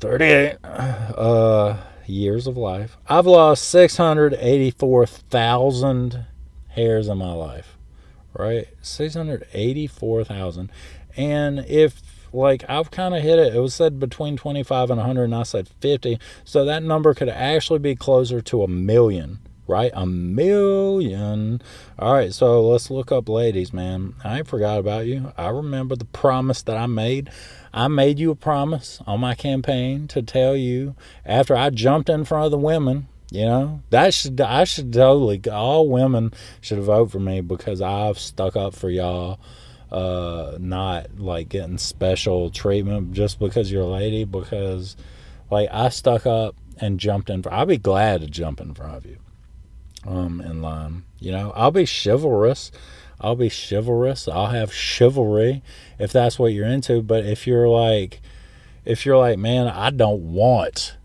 38 0.00 0.58
uh, 0.62 1.78
years 2.06 2.46
of 2.46 2.56
life. 2.56 2.96
I've 3.08 3.26
lost 3.26 3.68
684,000 3.68 6.26
hairs 6.68 7.08
in 7.08 7.18
my 7.18 7.32
life 7.32 7.75
right? 8.38 8.68
684,000. 8.82 10.70
And 11.16 11.60
if 11.60 12.02
like 12.32 12.64
I've 12.68 12.90
kind 12.90 13.14
of 13.14 13.22
hit 13.22 13.38
it, 13.38 13.54
it 13.54 13.60
was 13.60 13.74
said 13.74 13.98
between 13.98 14.36
25 14.36 14.90
and 14.90 14.98
100 14.98 15.24
and 15.24 15.34
I 15.34 15.42
said 15.42 15.68
50. 15.80 16.18
So 16.44 16.64
that 16.64 16.82
number 16.82 17.14
could 17.14 17.28
actually 17.28 17.78
be 17.78 17.96
closer 17.96 18.40
to 18.42 18.62
a 18.62 18.68
million, 18.68 19.38
right? 19.66 19.90
A 19.94 20.06
million. 20.06 21.62
All 21.98 22.12
right, 22.12 22.32
so 22.32 22.66
let's 22.68 22.90
look 22.90 23.10
up 23.10 23.28
ladies, 23.28 23.72
man. 23.72 24.14
I 24.22 24.38
ain't 24.38 24.48
forgot 24.48 24.78
about 24.78 25.06
you. 25.06 25.32
I 25.36 25.48
remember 25.48 25.96
the 25.96 26.04
promise 26.04 26.62
that 26.62 26.76
I 26.76 26.86
made. 26.86 27.30
I 27.72 27.88
made 27.88 28.18
you 28.18 28.30
a 28.30 28.36
promise 28.36 29.00
on 29.06 29.20
my 29.20 29.34
campaign 29.34 30.08
to 30.08 30.22
tell 30.22 30.56
you 30.56 30.94
after 31.24 31.56
I 31.56 31.70
jumped 31.70 32.08
in 32.08 32.24
front 32.24 32.46
of 32.46 32.50
the 32.50 32.58
women 32.58 33.08
you 33.30 33.44
know, 33.44 33.82
that 33.90 34.14
should 34.14 34.40
I 34.40 34.64
should 34.64 34.92
totally 34.92 35.40
all 35.50 35.88
women 35.88 36.32
should 36.60 36.78
vote 36.78 37.10
for 37.10 37.18
me 37.18 37.40
because 37.40 37.80
I've 37.80 38.18
stuck 38.18 38.54
up 38.54 38.74
for 38.74 38.88
y'all, 38.88 39.40
uh, 39.90 40.56
not 40.60 41.18
like 41.18 41.48
getting 41.48 41.78
special 41.78 42.50
treatment 42.50 43.12
just 43.12 43.40
because 43.40 43.70
you're 43.70 43.82
a 43.82 43.86
lady. 43.86 44.24
Because 44.24 44.96
like 45.50 45.68
I 45.72 45.88
stuck 45.88 46.24
up 46.24 46.54
and 46.80 47.00
jumped 47.00 47.28
in. 47.28 47.42
I'll 47.50 47.66
be 47.66 47.78
glad 47.78 48.20
to 48.20 48.28
jump 48.28 48.60
in 48.60 48.74
front 48.74 48.94
of 48.94 49.06
you, 49.06 49.18
um, 50.06 50.40
in 50.40 50.62
line. 50.62 51.04
You 51.18 51.32
know, 51.32 51.52
I'll 51.56 51.72
be 51.72 51.86
chivalrous. 51.86 52.70
I'll 53.20 53.34
be 53.34 53.50
chivalrous. 53.50 54.28
I'll 54.28 54.48
have 54.48 54.72
chivalry 54.72 55.62
if 55.98 56.12
that's 56.12 56.38
what 56.38 56.52
you're 56.52 56.66
into. 56.66 57.02
But 57.02 57.26
if 57.26 57.44
you're 57.44 57.68
like, 57.68 58.20
if 58.84 59.04
you're 59.04 59.18
like, 59.18 59.38
man, 59.38 59.66
I 59.66 59.90
don't 59.90 60.32
want 60.32 60.96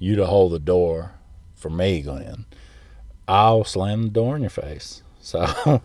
you 0.00 0.16
to 0.16 0.26
hold 0.26 0.52
the 0.52 0.58
door 0.58 1.12
for 1.58 1.70
me, 1.70 2.02
Glenn, 2.02 2.46
I'll 3.26 3.64
slam 3.64 4.04
the 4.04 4.08
door 4.10 4.36
in 4.36 4.42
your 4.42 4.50
face. 4.50 5.02
So, 5.20 5.40
all 5.42 5.82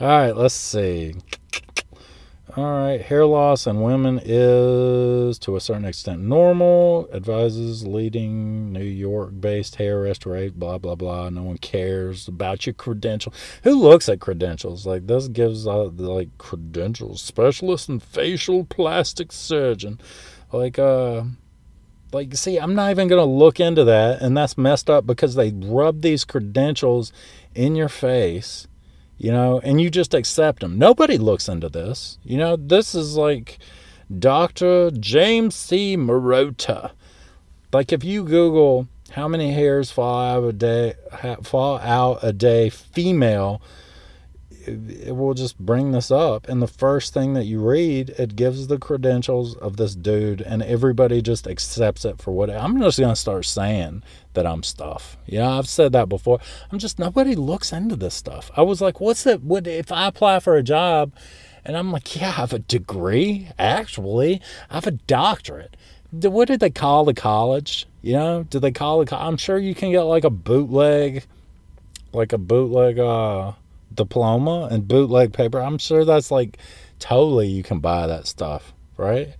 right, 0.00 0.30
let's 0.30 0.54
see. 0.54 1.14
All 2.56 2.64
right, 2.64 3.02
hair 3.02 3.26
loss 3.26 3.66
in 3.66 3.82
women 3.82 4.18
is 4.24 5.38
to 5.40 5.56
a 5.56 5.60
certain 5.60 5.84
extent 5.84 6.22
normal. 6.22 7.06
Advises 7.12 7.86
leading 7.86 8.72
New 8.72 8.82
York 8.82 9.38
based 9.38 9.74
hair 9.74 10.00
restoration, 10.00 10.54
blah, 10.58 10.78
blah, 10.78 10.94
blah. 10.94 11.28
No 11.28 11.42
one 11.42 11.58
cares 11.58 12.28
about 12.28 12.64
your 12.64 12.72
credentials. 12.72 13.34
Who 13.64 13.74
looks 13.74 14.08
at 14.08 14.20
credentials? 14.20 14.86
Like, 14.86 15.06
this 15.06 15.28
gives 15.28 15.66
uh, 15.66 15.88
like 15.88 16.38
credentials, 16.38 17.20
specialist 17.20 17.90
and 17.90 18.02
facial 18.02 18.64
plastic 18.64 19.32
surgeon. 19.32 20.00
Like, 20.50 20.78
uh, 20.78 21.24
like, 22.16 22.34
see, 22.36 22.58
I'm 22.58 22.74
not 22.74 22.90
even 22.90 23.08
going 23.08 23.20
to 23.20 23.30
look 23.30 23.60
into 23.60 23.84
that. 23.84 24.20
And 24.20 24.36
that's 24.36 24.58
messed 24.58 24.90
up 24.90 25.06
because 25.06 25.34
they 25.34 25.52
rub 25.52 26.02
these 26.02 26.24
credentials 26.24 27.12
in 27.54 27.76
your 27.76 27.88
face 27.88 28.66
you 29.18 29.32
know, 29.32 29.60
and 29.60 29.80
you 29.80 29.90
just 29.90 30.14
accept 30.14 30.60
them. 30.60 30.78
Nobody 30.78 31.18
looks 31.18 31.48
into 31.48 31.68
this. 31.68 32.18
You 32.22 32.36
know, 32.36 32.56
this 32.56 32.94
is 32.94 33.16
like 33.16 33.58
Dr. 34.18 34.90
James 34.90 35.54
C. 35.54 35.96
Marotta. 35.96 36.92
Like 37.72 37.92
if 37.92 38.04
you 38.04 38.24
Google 38.24 38.88
how 39.12 39.28
many 39.28 39.52
hairs 39.52 39.90
fall 39.90 40.20
out 40.20 40.44
a 40.44 40.52
day, 40.52 40.94
fall 41.42 41.78
out 41.78 42.18
a 42.22 42.32
day, 42.32 42.68
female, 42.68 43.62
it 44.66 45.14
will 45.16 45.34
just 45.34 45.58
bring 45.58 45.92
this 45.92 46.10
up. 46.10 46.48
And 46.48 46.60
the 46.60 46.66
first 46.66 47.14
thing 47.14 47.34
that 47.34 47.44
you 47.44 47.60
read, 47.60 48.10
it 48.10 48.36
gives 48.36 48.66
the 48.66 48.78
credentials 48.78 49.56
of 49.56 49.76
this 49.76 49.94
dude, 49.94 50.40
and 50.40 50.62
everybody 50.62 51.22
just 51.22 51.46
accepts 51.46 52.04
it 52.04 52.20
for 52.20 52.32
what 52.32 52.50
I'm 52.50 52.80
just 52.80 52.98
going 52.98 53.12
to 53.12 53.16
start 53.16 53.44
saying 53.44 54.02
that 54.34 54.46
I'm 54.46 54.62
stuff. 54.62 55.16
Yeah, 55.26 55.48
I've 55.48 55.68
said 55.68 55.92
that 55.92 56.08
before. 56.08 56.40
I'm 56.70 56.78
just, 56.78 56.98
nobody 56.98 57.34
looks 57.34 57.72
into 57.72 57.96
this 57.96 58.14
stuff. 58.14 58.50
I 58.56 58.62
was 58.62 58.80
like, 58.80 59.00
what's 59.00 59.26
it? 59.26 59.42
What 59.42 59.66
if 59.66 59.90
I 59.90 60.06
apply 60.06 60.40
for 60.40 60.56
a 60.56 60.62
job 60.62 61.12
and 61.64 61.76
I'm 61.76 61.90
like, 61.90 62.14
yeah, 62.14 62.28
I 62.28 62.32
have 62.32 62.52
a 62.52 62.60
degree, 62.60 63.48
actually, 63.58 64.40
I 64.70 64.74
have 64.76 64.86
a 64.86 64.92
doctorate. 64.92 65.76
What 66.12 66.46
did 66.48 66.60
they 66.60 66.70
call 66.70 67.04
the 67.04 67.12
college? 67.12 67.86
You 68.02 68.12
know, 68.12 68.42
did 68.44 68.62
they 68.62 68.70
call 68.70 69.02
it? 69.02 69.12
I'm 69.12 69.36
sure 69.36 69.58
you 69.58 69.74
can 69.74 69.90
get 69.90 70.02
like 70.02 70.22
a 70.22 70.30
bootleg, 70.30 71.24
like 72.12 72.32
a 72.32 72.38
bootleg, 72.38 73.00
uh, 73.00 73.52
diploma 73.92 74.68
and 74.70 74.88
bootleg 74.88 75.32
paper. 75.32 75.60
I'm 75.60 75.78
sure 75.78 76.04
that's 76.04 76.30
like 76.30 76.58
totally 76.98 77.48
you 77.48 77.62
can 77.62 77.80
buy 77.80 78.06
that 78.06 78.26
stuff, 78.26 78.72
right? 78.96 79.34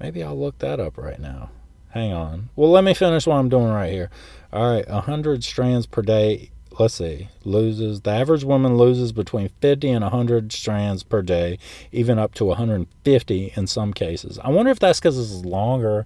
Maybe 0.00 0.22
I'll 0.22 0.38
look 0.38 0.58
that 0.58 0.80
up 0.80 0.98
right 0.98 1.18
now. 1.18 1.50
Hang 1.90 2.12
on. 2.12 2.50
Well, 2.56 2.70
let 2.70 2.84
me 2.84 2.94
finish 2.94 3.26
what 3.26 3.36
I'm 3.36 3.48
doing 3.48 3.68
right 3.68 3.92
here. 3.92 4.10
All 4.52 4.70
right, 4.70 4.88
100 4.88 5.42
strands 5.42 5.86
per 5.86 6.02
day. 6.02 6.50
Let's 6.78 6.94
see, 6.94 7.28
loses. 7.42 8.02
The 8.02 8.10
average 8.10 8.44
woman 8.44 8.76
loses 8.76 9.12
between 9.12 9.48
50 9.62 9.88
and 9.88 10.02
100 10.02 10.52
strands 10.52 11.02
per 11.02 11.22
day, 11.22 11.58
even 11.90 12.18
up 12.18 12.34
to 12.34 12.44
150 12.44 13.52
in 13.56 13.66
some 13.66 13.94
cases. 13.94 14.38
I 14.44 14.50
wonder 14.50 14.70
if 14.70 14.78
that's 14.78 15.00
because 15.00 15.18
it's 15.18 15.46
longer 15.46 16.04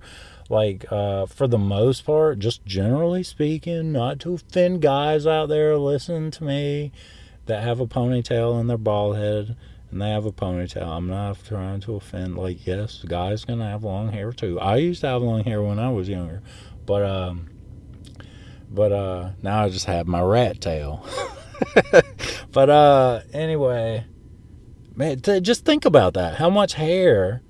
like 0.49 0.85
uh, 0.93 1.27
for 1.27 1.47
the 1.47 1.59
most 1.59 2.05
part 2.05 2.39
just 2.41 2.65
generally 2.67 3.23
speaking 3.23 3.93
not 3.93 4.19
to 4.19 4.35
offend 4.35 4.83
guys 4.83 5.25
out 5.25 5.49
there 5.49 5.79
listen 5.79 6.31
to 6.33 6.43
me 6.43 6.91
that 7.51 7.65
have 7.65 7.81
a 7.81 7.87
ponytail 7.87 8.61
in 8.61 8.69
their 8.69 8.79
bald 8.79 9.17
head 9.17 9.57
and 9.91 10.01
they 10.01 10.11
have 10.11 10.25
a 10.25 10.31
ponytail. 10.31 10.87
I'm 10.87 11.09
not 11.09 11.45
trying 11.45 11.81
to 11.81 11.97
offend. 11.97 12.37
Like, 12.37 12.65
yes, 12.65 13.03
guys 13.07 13.45
gonna 13.45 13.69
have 13.69 13.83
long 13.83 14.13
hair 14.13 14.33
too. 14.33 14.61
I 14.61 14.77
used 14.77 15.01
to 15.01 15.09
have 15.09 15.23
long 15.23 15.43
hair 15.43 15.61
when 15.61 15.81
I 15.81 15.91
was 15.91 16.09
younger, 16.09 16.43
but 16.87 17.05
um, 17.05 17.51
but 18.71 18.93
uh, 18.93 19.31
now 19.43 19.65
I 19.65 19.69
just 19.69 19.87
have 19.87 20.07
my 20.07 20.21
rat 20.21 20.61
tail. 20.61 21.05
but 22.53 22.71
uh, 22.71 23.21
anyway, 23.33 24.05
man, 24.95 25.21
just 25.21 25.65
think 25.65 25.85
about 25.85 26.15
that. 26.15 26.37
How 26.37 26.51
much 26.51 26.75
hair 26.75 27.43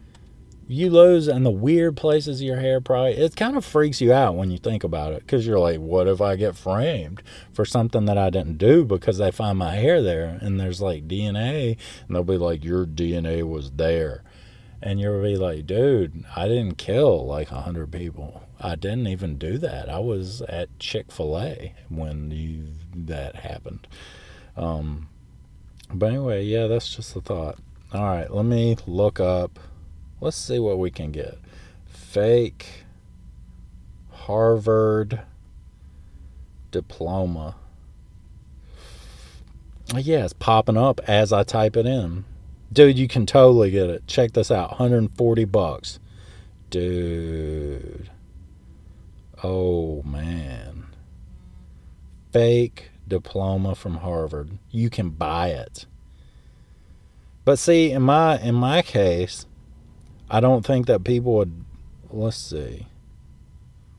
you 0.70 0.88
lose 0.88 1.26
and 1.26 1.44
the 1.44 1.50
weird 1.50 1.96
places 1.96 2.40
of 2.40 2.46
your 2.46 2.60
hair 2.60 2.80
probably 2.80 3.12
it 3.12 3.34
kind 3.34 3.56
of 3.56 3.64
freaks 3.64 4.00
you 4.00 4.12
out 4.12 4.36
when 4.36 4.50
you 4.52 4.58
think 4.58 4.84
about 4.84 5.12
it 5.12 5.20
because 5.20 5.44
you're 5.44 5.58
like 5.58 5.80
what 5.80 6.06
if 6.06 6.20
i 6.20 6.36
get 6.36 6.54
framed 6.54 7.20
for 7.52 7.64
something 7.64 8.04
that 8.04 8.16
i 8.16 8.30
didn't 8.30 8.56
do 8.56 8.84
because 8.84 9.18
they 9.18 9.32
find 9.32 9.58
my 9.58 9.74
hair 9.74 10.00
there 10.00 10.38
and 10.40 10.60
there's 10.60 10.80
like 10.80 11.08
dna 11.08 11.76
and 12.06 12.16
they'll 12.16 12.22
be 12.22 12.36
like 12.36 12.64
your 12.64 12.86
dna 12.86 13.42
was 13.48 13.72
there. 13.72 14.22
And 14.82 14.98
you'll 14.98 15.22
be 15.22 15.36
like 15.36 15.66
dude 15.66 16.24
i 16.36 16.48
didn't 16.48 16.78
kill 16.78 17.26
like 17.26 17.50
a 17.50 17.60
hundred 17.60 17.92
people. 17.92 18.44
I 18.58 18.76
didn't 18.76 19.06
even 19.08 19.36
do 19.36 19.58
that. 19.58 19.88
I 19.88 19.98
was 19.98 20.42
at 20.42 20.78
chick-fil-a 20.78 21.74
when 21.88 22.30
you 22.30 22.68
that 22.94 23.36
happened. 23.36 23.86
Um 24.56 25.08
but 25.92 26.06
anyway 26.06 26.44
yeah 26.44 26.66
that's 26.66 26.94
just 26.94 27.14
a 27.16 27.20
thought. 27.20 27.58
All 27.92 28.04
right 28.04 28.32
let 28.32 28.44
me 28.44 28.76
look 28.86 29.20
up 29.20 29.58
Let's 30.20 30.36
see 30.36 30.58
what 30.58 30.78
we 30.78 30.90
can 30.90 31.12
get. 31.12 31.38
Fake 31.86 32.84
Harvard 34.10 35.22
diploma. 36.70 37.56
Yeah, 39.94 40.24
it's 40.24 40.32
popping 40.32 40.76
up 40.76 41.00
as 41.08 41.32
I 41.32 41.42
type 41.42 41.76
it 41.76 41.86
in. 41.86 42.24
Dude, 42.72 42.98
you 42.98 43.08
can 43.08 43.26
totally 43.26 43.70
get 43.70 43.90
it. 43.90 44.06
Check 44.06 44.32
this 44.32 44.50
out 44.50 44.70
140 44.70 45.44
bucks. 45.46 45.98
Dude. 46.68 48.10
Oh, 49.42 50.02
man. 50.04 50.86
Fake 52.32 52.90
diploma 53.08 53.74
from 53.74 53.96
Harvard. 53.96 54.58
You 54.70 54.90
can 54.90 55.10
buy 55.10 55.48
it. 55.48 55.86
But 57.44 57.58
see, 57.58 57.90
in 57.90 58.02
my 58.02 58.38
in 58.38 58.54
my 58.54 58.82
case, 58.82 59.46
I 60.30 60.38
don't 60.38 60.64
think 60.64 60.86
that 60.86 61.02
people 61.02 61.34
would. 61.34 61.64
Let's 62.08 62.36
see. 62.36 62.86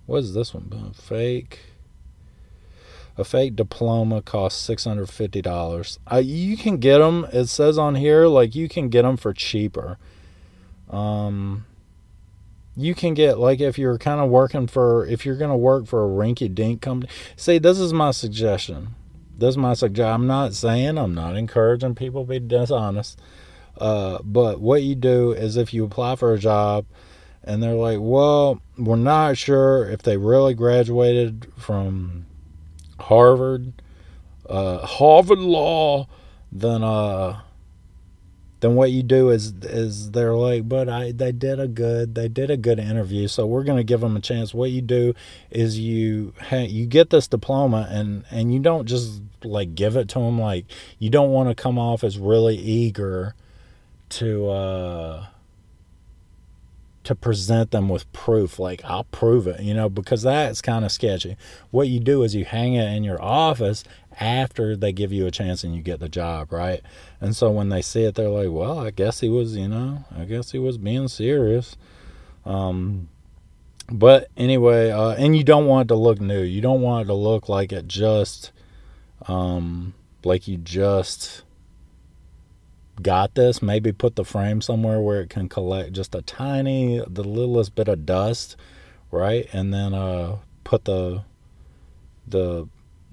What 0.05 0.19
is 0.19 0.34
this 0.34 0.53
one? 0.53 0.93
Fake. 0.95 1.59
A 3.17 3.25
fake 3.25 3.55
diploma 3.57 4.21
costs 4.21 4.59
six 4.59 4.86
hundred 4.86 5.09
fifty 5.09 5.41
dollars. 5.41 5.99
You 6.21 6.55
can 6.55 6.77
get 6.77 6.99
them. 6.99 7.27
It 7.34 7.47
says 7.47 7.77
on 7.77 7.95
here 7.95 8.27
like 8.27 8.55
you 8.55 8.69
can 8.69 8.88
get 8.89 9.01
them 9.01 9.17
for 9.17 9.34
cheaper. 9.34 9.97
Um, 10.89 11.65
you 12.75 12.95
can 12.95 13.13
get 13.13 13.38
like 13.38 13.59
if 13.59 13.77
you're 13.77 13.97
kind 13.97 14.21
of 14.21 14.29
working 14.29 14.67
for 14.67 15.05
if 15.05 15.25
you're 15.25 15.36
gonna 15.36 15.57
work 15.57 15.86
for 15.86 16.05
a 16.05 16.07
rinky 16.07 16.53
dink 16.53 16.82
company. 16.82 17.11
See, 17.36 17.57
this 17.57 17.77
is 17.79 17.91
my 17.91 18.11
suggestion. 18.11 18.95
This 19.38 19.49
is 19.49 19.57
my 19.57 19.73
suggestion. 19.73 20.13
I'm 20.13 20.27
not 20.27 20.53
saying 20.53 20.97
I'm 20.97 21.13
not 21.13 21.36
encouraging 21.36 21.95
people 21.95 22.23
to 22.23 22.29
be 22.29 22.39
dishonest. 22.39 23.19
Uh, 23.78 24.19
but 24.24 24.61
what 24.61 24.84
you 24.84 24.95
do 24.95 25.32
is 25.32 25.57
if 25.57 25.74
you 25.74 25.84
apply 25.84 26.15
for 26.15 26.34
a 26.34 26.39
job 26.39 26.86
and 27.43 27.61
they're 27.61 27.74
like, 27.74 27.99
well, 27.99 28.61
we're 28.78 28.95
not 28.95 29.38
sure 29.38 29.89
if 29.89 30.03
they 30.03 30.17
really 30.17 30.53
graduated 30.53 31.51
from 31.57 32.26
Harvard, 32.99 33.74
uh, 34.49 34.86
Harvard 34.86 35.39
Law, 35.39 36.07
then 36.51 36.84
uh, 36.84 37.41
then 38.61 38.76
what 38.76 38.91
you 38.91 39.01
do 39.01 39.32
is 39.32 39.53
is 39.63 40.11
they're 40.11 40.36
like, 40.36 40.69
but 40.69 40.88
I 40.88 41.11
they 41.11 41.32
did 41.32 41.59
a 41.59 41.67
good 41.67 42.13
they 42.13 42.28
did 42.28 42.51
a 42.51 42.57
good 42.57 42.78
interview, 42.78 43.28
so 43.28 43.47
we're 43.47 43.63
gonna 43.63 43.84
give 43.84 44.01
them 44.01 44.15
a 44.15 44.22
chance. 44.22 44.53
What 44.53 44.69
you 44.69 44.82
do 44.82 45.15
is 45.49 45.80
you 45.80 46.34
you 46.51 46.86
get 46.86 47.09
this 47.09 47.28
diploma 47.28 47.88
and 47.89 48.24
and 48.30 48.53
you 48.53 48.59
don't 48.59 48.86
just 48.86 49.22
like 49.43 49.74
give 49.74 49.95
it 49.95 50.07
to 50.09 50.19
them 50.19 50.39
like 50.39 50.65
you 50.99 51.09
don't 51.09 51.32
want 51.32 51.49
to 51.49 51.55
come 51.55 51.80
off 51.80 52.03
as 52.03 52.19
really 52.19 52.55
eager 52.55 53.34
to 54.12 54.49
uh, 54.49 55.26
to 57.03 57.16
present 57.16 57.72
them 57.72 57.89
with 57.89 58.12
proof 58.14 58.59
like 58.59 58.84
i'll 58.86 59.05
prove 59.05 59.47
it 59.47 59.59
you 59.62 59.74
know 59.74 59.89
because 59.89 60.22
that's 60.22 60.62
kind 60.62 60.86
of 60.86 60.91
sketchy. 60.91 61.36
What 61.72 61.88
you 61.88 61.99
do 61.99 62.22
is 62.24 62.36
you 62.36 62.45
hang 62.45 62.76
it 62.76 62.93
in 62.95 63.03
your 63.03 63.22
office 63.22 63.84
after 64.20 64.76
they 64.76 64.91
give 64.91 65.12
you 65.12 65.26
a 65.26 65.32
chance 65.32 65.64
and 65.64 65.76
you 65.76 65.82
get 65.82 65.99
the 65.99 66.09
job 66.09 66.51
right? 66.51 66.82
And 67.20 67.36
so 67.36 67.49
when 67.49 67.70
they 67.70 67.82
see 67.82 68.03
it 68.03 68.16
they're 68.16 68.30
like 68.30 68.49
well 68.51 68.80
i 68.80 68.91
guess 68.91 69.22
he 69.22 69.30
was 69.30 69.57
you 69.57 69.68
know 69.68 70.05
i 70.16 70.26
guess 70.26 70.51
he 70.51 70.59
was 70.59 70.78
being 70.78 71.07
serious. 71.07 71.76
Um 72.45 73.09
but 73.89 74.30
anyway 74.38 74.91
uh 74.91 75.12
and 75.12 75.36
you 75.36 75.43
don't 75.43 75.66
want 75.66 75.88
it 75.88 75.93
to 75.93 75.99
look 75.99 76.22
new. 76.22 76.41
You 76.41 76.62
don't 76.62 76.82
want 76.82 77.05
it 77.05 77.07
to 77.07 77.14
look 77.16 77.49
like 77.49 77.72
it 77.72 77.88
just 77.88 78.51
um 79.28 79.93
like 80.24 80.47
you 80.47 80.57
just 80.57 81.43
got 83.01 83.35
this, 83.35 83.61
maybe 83.61 83.91
put 83.91 84.15
the 84.15 84.25
frame 84.25 84.61
somewhere 84.61 84.99
where 84.99 85.21
it 85.21 85.29
can 85.29 85.49
collect 85.49 85.93
just 85.93 86.15
a 86.15 86.21
tiny, 86.21 87.03
the 87.07 87.23
littlest 87.23 87.75
bit 87.75 87.87
of 87.87 88.05
dust, 88.05 88.55
right? 89.11 89.47
And 89.53 89.73
then 89.73 89.93
uh, 89.93 90.37
put 90.63 90.85
the 90.85 91.23
the 92.27 92.67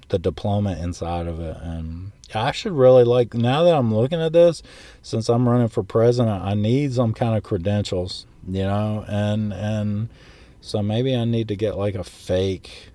the 0.08 0.18
diploma 0.18 0.76
inside 0.80 1.26
of 1.26 1.38
it. 1.40 1.56
And 1.60 2.12
I 2.34 2.52
should 2.52 2.72
really 2.72 3.04
like 3.04 3.34
now 3.34 3.64
that 3.64 3.74
I'm 3.74 3.94
looking 3.94 4.20
at 4.20 4.32
this, 4.32 4.62
since 5.02 5.28
I'm 5.28 5.48
running 5.48 5.68
for 5.68 5.82
president, 5.82 6.42
I 6.42 6.54
need 6.54 6.92
some 6.94 7.14
kind 7.14 7.36
of 7.36 7.42
credentials, 7.42 8.26
you 8.46 8.64
know, 8.64 9.04
and 9.08 9.52
and 9.52 10.08
so 10.60 10.82
maybe 10.82 11.14
I 11.14 11.24
need 11.24 11.48
to 11.48 11.56
get 11.56 11.76
like 11.76 11.94
a 11.94 12.04
fake 12.04 12.90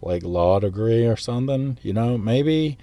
like 0.00 0.24
law 0.24 0.58
degree 0.58 1.06
or 1.06 1.16
something, 1.16 1.78
you 1.82 1.92
know, 1.92 2.18
maybe 2.18 2.78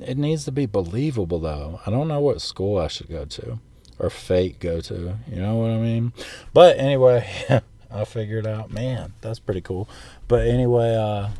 it 0.00 0.18
needs 0.18 0.44
to 0.44 0.52
be 0.52 0.66
believable, 0.66 1.38
though. 1.38 1.80
I 1.86 1.90
don't 1.90 2.08
know 2.08 2.20
what 2.20 2.40
school 2.40 2.78
I 2.78 2.88
should 2.88 3.08
go 3.08 3.24
to. 3.24 3.58
or 3.98 4.10
fake 4.10 4.60
go 4.60 4.80
to. 4.82 5.16
You 5.30 5.40
know 5.40 5.56
what 5.56 5.70
I 5.70 5.78
mean? 5.78 6.12
But 6.52 6.78
anyway, 6.78 7.26
I 7.90 8.04
figured 8.04 8.46
out, 8.46 8.70
man, 8.70 9.14
that's 9.20 9.38
pretty 9.38 9.60
cool. 9.62 9.88
But 10.28 10.46
anyway, 10.46 10.94
uh, 10.94 11.30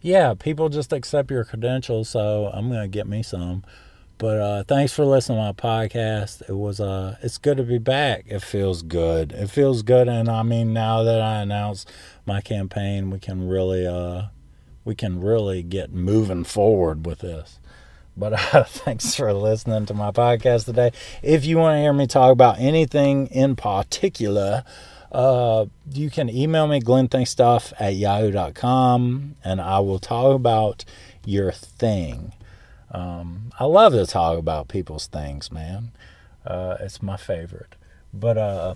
yeah, 0.00 0.34
people 0.34 0.68
just 0.68 0.92
accept 0.92 1.30
your 1.30 1.44
credentials, 1.44 2.08
so 2.08 2.50
I'm 2.52 2.68
gonna 2.68 2.88
get 2.88 3.06
me 3.06 3.22
some. 3.22 3.62
But 4.18 4.38
uh, 4.38 4.64
thanks 4.64 4.92
for 4.92 5.04
listening 5.04 5.38
to 5.38 5.44
my 5.44 5.52
podcast. 5.52 6.48
It 6.48 6.54
was 6.56 6.80
uh, 6.80 7.16
it's 7.22 7.38
good 7.38 7.56
to 7.56 7.62
be 7.62 7.78
back. 7.78 8.24
It 8.26 8.42
feels 8.42 8.82
good. 8.82 9.32
It 9.32 9.48
feels 9.48 9.82
good, 9.82 10.08
and 10.08 10.28
I 10.28 10.42
mean, 10.42 10.72
now 10.72 11.02
that 11.04 11.20
I 11.20 11.40
announced 11.42 11.90
my 12.26 12.40
campaign, 12.40 13.10
we 13.10 13.18
can 13.18 13.46
really 13.48 13.86
uh, 13.86 14.24
we 14.84 14.94
can 14.94 15.20
really 15.20 15.62
get 15.62 15.92
moving 15.92 16.44
forward 16.44 17.06
with 17.06 17.20
this. 17.20 17.58
But 18.16 18.54
uh, 18.54 18.64
thanks 18.68 19.14
for 19.14 19.32
listening 19.32 19.86
to 19.86 19.94
my 19.94 20.10
podcast 20.10 20.66
today. 20.66 20.92
If 21.22 21.44
you 21.44 21.58
want 21.58 21.76
to 21.76 21.80
hear 21.80 21.92
me 21.92 22.06
talk 22.06 22.32
about 22.32 22.58
anything 22.58 23.28
in 23.28 23.56
particular, 23.56 24.64
uh, 25.10 25.66
you 25.90 26.10
can 26.10 26.28
email 26.28 26.66
me 26.66 26.80
glennthinkstuff 26.80 27.72
at 27.78 27.94
yahoo.com 27.94 29.36
and 29.44 29.60
I 29.60 29.78
will 29.80 29.98
talk 29.98 30.34
about 30.34 30.84
your 31.24 31.52
thing. 31.52 32.32
Um, 32.90 33.52
I 33.58 33.64
love 33.64 33.92
to 33.92 34.06
talk 34.06 34.38
about 34.38 34.68
people's 34.68 35.06
things, 35.06 35.50
man. 35.50 35.92
Uh, 36.44 36.76
it's 36.80 37.02
my 37.02 37.16
favorite. 37.16 37.76
But 38.12 38.36
uh, 38.36 38.74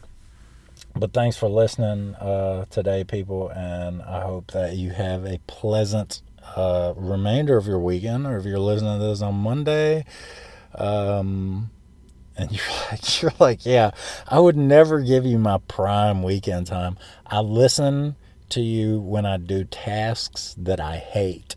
but 0.99 1.13
thanks 1.13 1.37
for 1.37 1.49
listening 1.49 2.15
uh, 2.15 2.65
today, 2.71 3.05
people, 3.05 3.51
and 3.51 4.03
I 4.03 4.23
hope 4.23 4.53
that 4.53 4.77
you 4.77 4.91
have 4.91 5.25
a 5.27 5.39
pleasant 5.47 6.23
uh, 6.57 6.95
remainder 6.97 7.57
of 7.57 7.67
your 7.67 7.79
weekend, 7.79 8.27
or 8.27 8.39
if 8.39 8.45
you're 8.45 8.59
listening 8.59 8.99
to 8.99 9.07
this 9.07 9.21
on 9.23 9.35
Monday. 9.35 10.05
Um, 10.75 11.71
and 12.37 12.51
you're 12.57 12.67
like, 12.91 13.23
you're 13.23 13.33
like, 13.39 13.67
yeah, 13.67 13.91
I 14.29 14.41
would 14.41 14.57
never 14.57 15.01
give 15.01 15.27
you 15.27 15.39
my 15.39 15.59
prime 15.69 16.23
weekend 16.23 16.67
time. 16.67 16.97
I 17.27 17.41
listen 17.41 18.17
to 18.51 18.61
you 18.61 19.01
when 19.01 19.27
I 19.27 19.37
do 19.37 19.65
tasks 19.65 20.55
that 20.59 20.81
I 20.81 20.97
hate. 20.97 21.57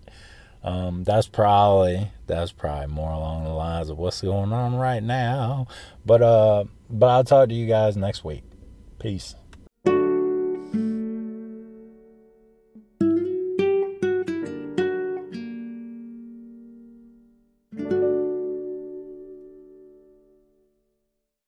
Um, 0.61 1.05
that's 1.05 1.27
probably 1.27 2.11
that's 2.27 2.51
probably 2.51 2.87
more 2.87 3.11
along 3.11 3.45
the 3.45 3.51
lines 3.51 3.89
of 3.89 3.97
what's 3.97 4.21
going 4.21 4.51
on 4.51 4.75
right 4.75 5.01
now. 5.01 5.67
But 6.05 6.21
uh, 6.21 6.65
but 6.89 7.07
I'll 7.07 7.23
talk 7.23 7.47
to 7.49 7.55
you 7.55 7.65
guys 7.65 7.95
next 7.95 8.25
week. 8.25 8.43
Peace. 8.99 9.38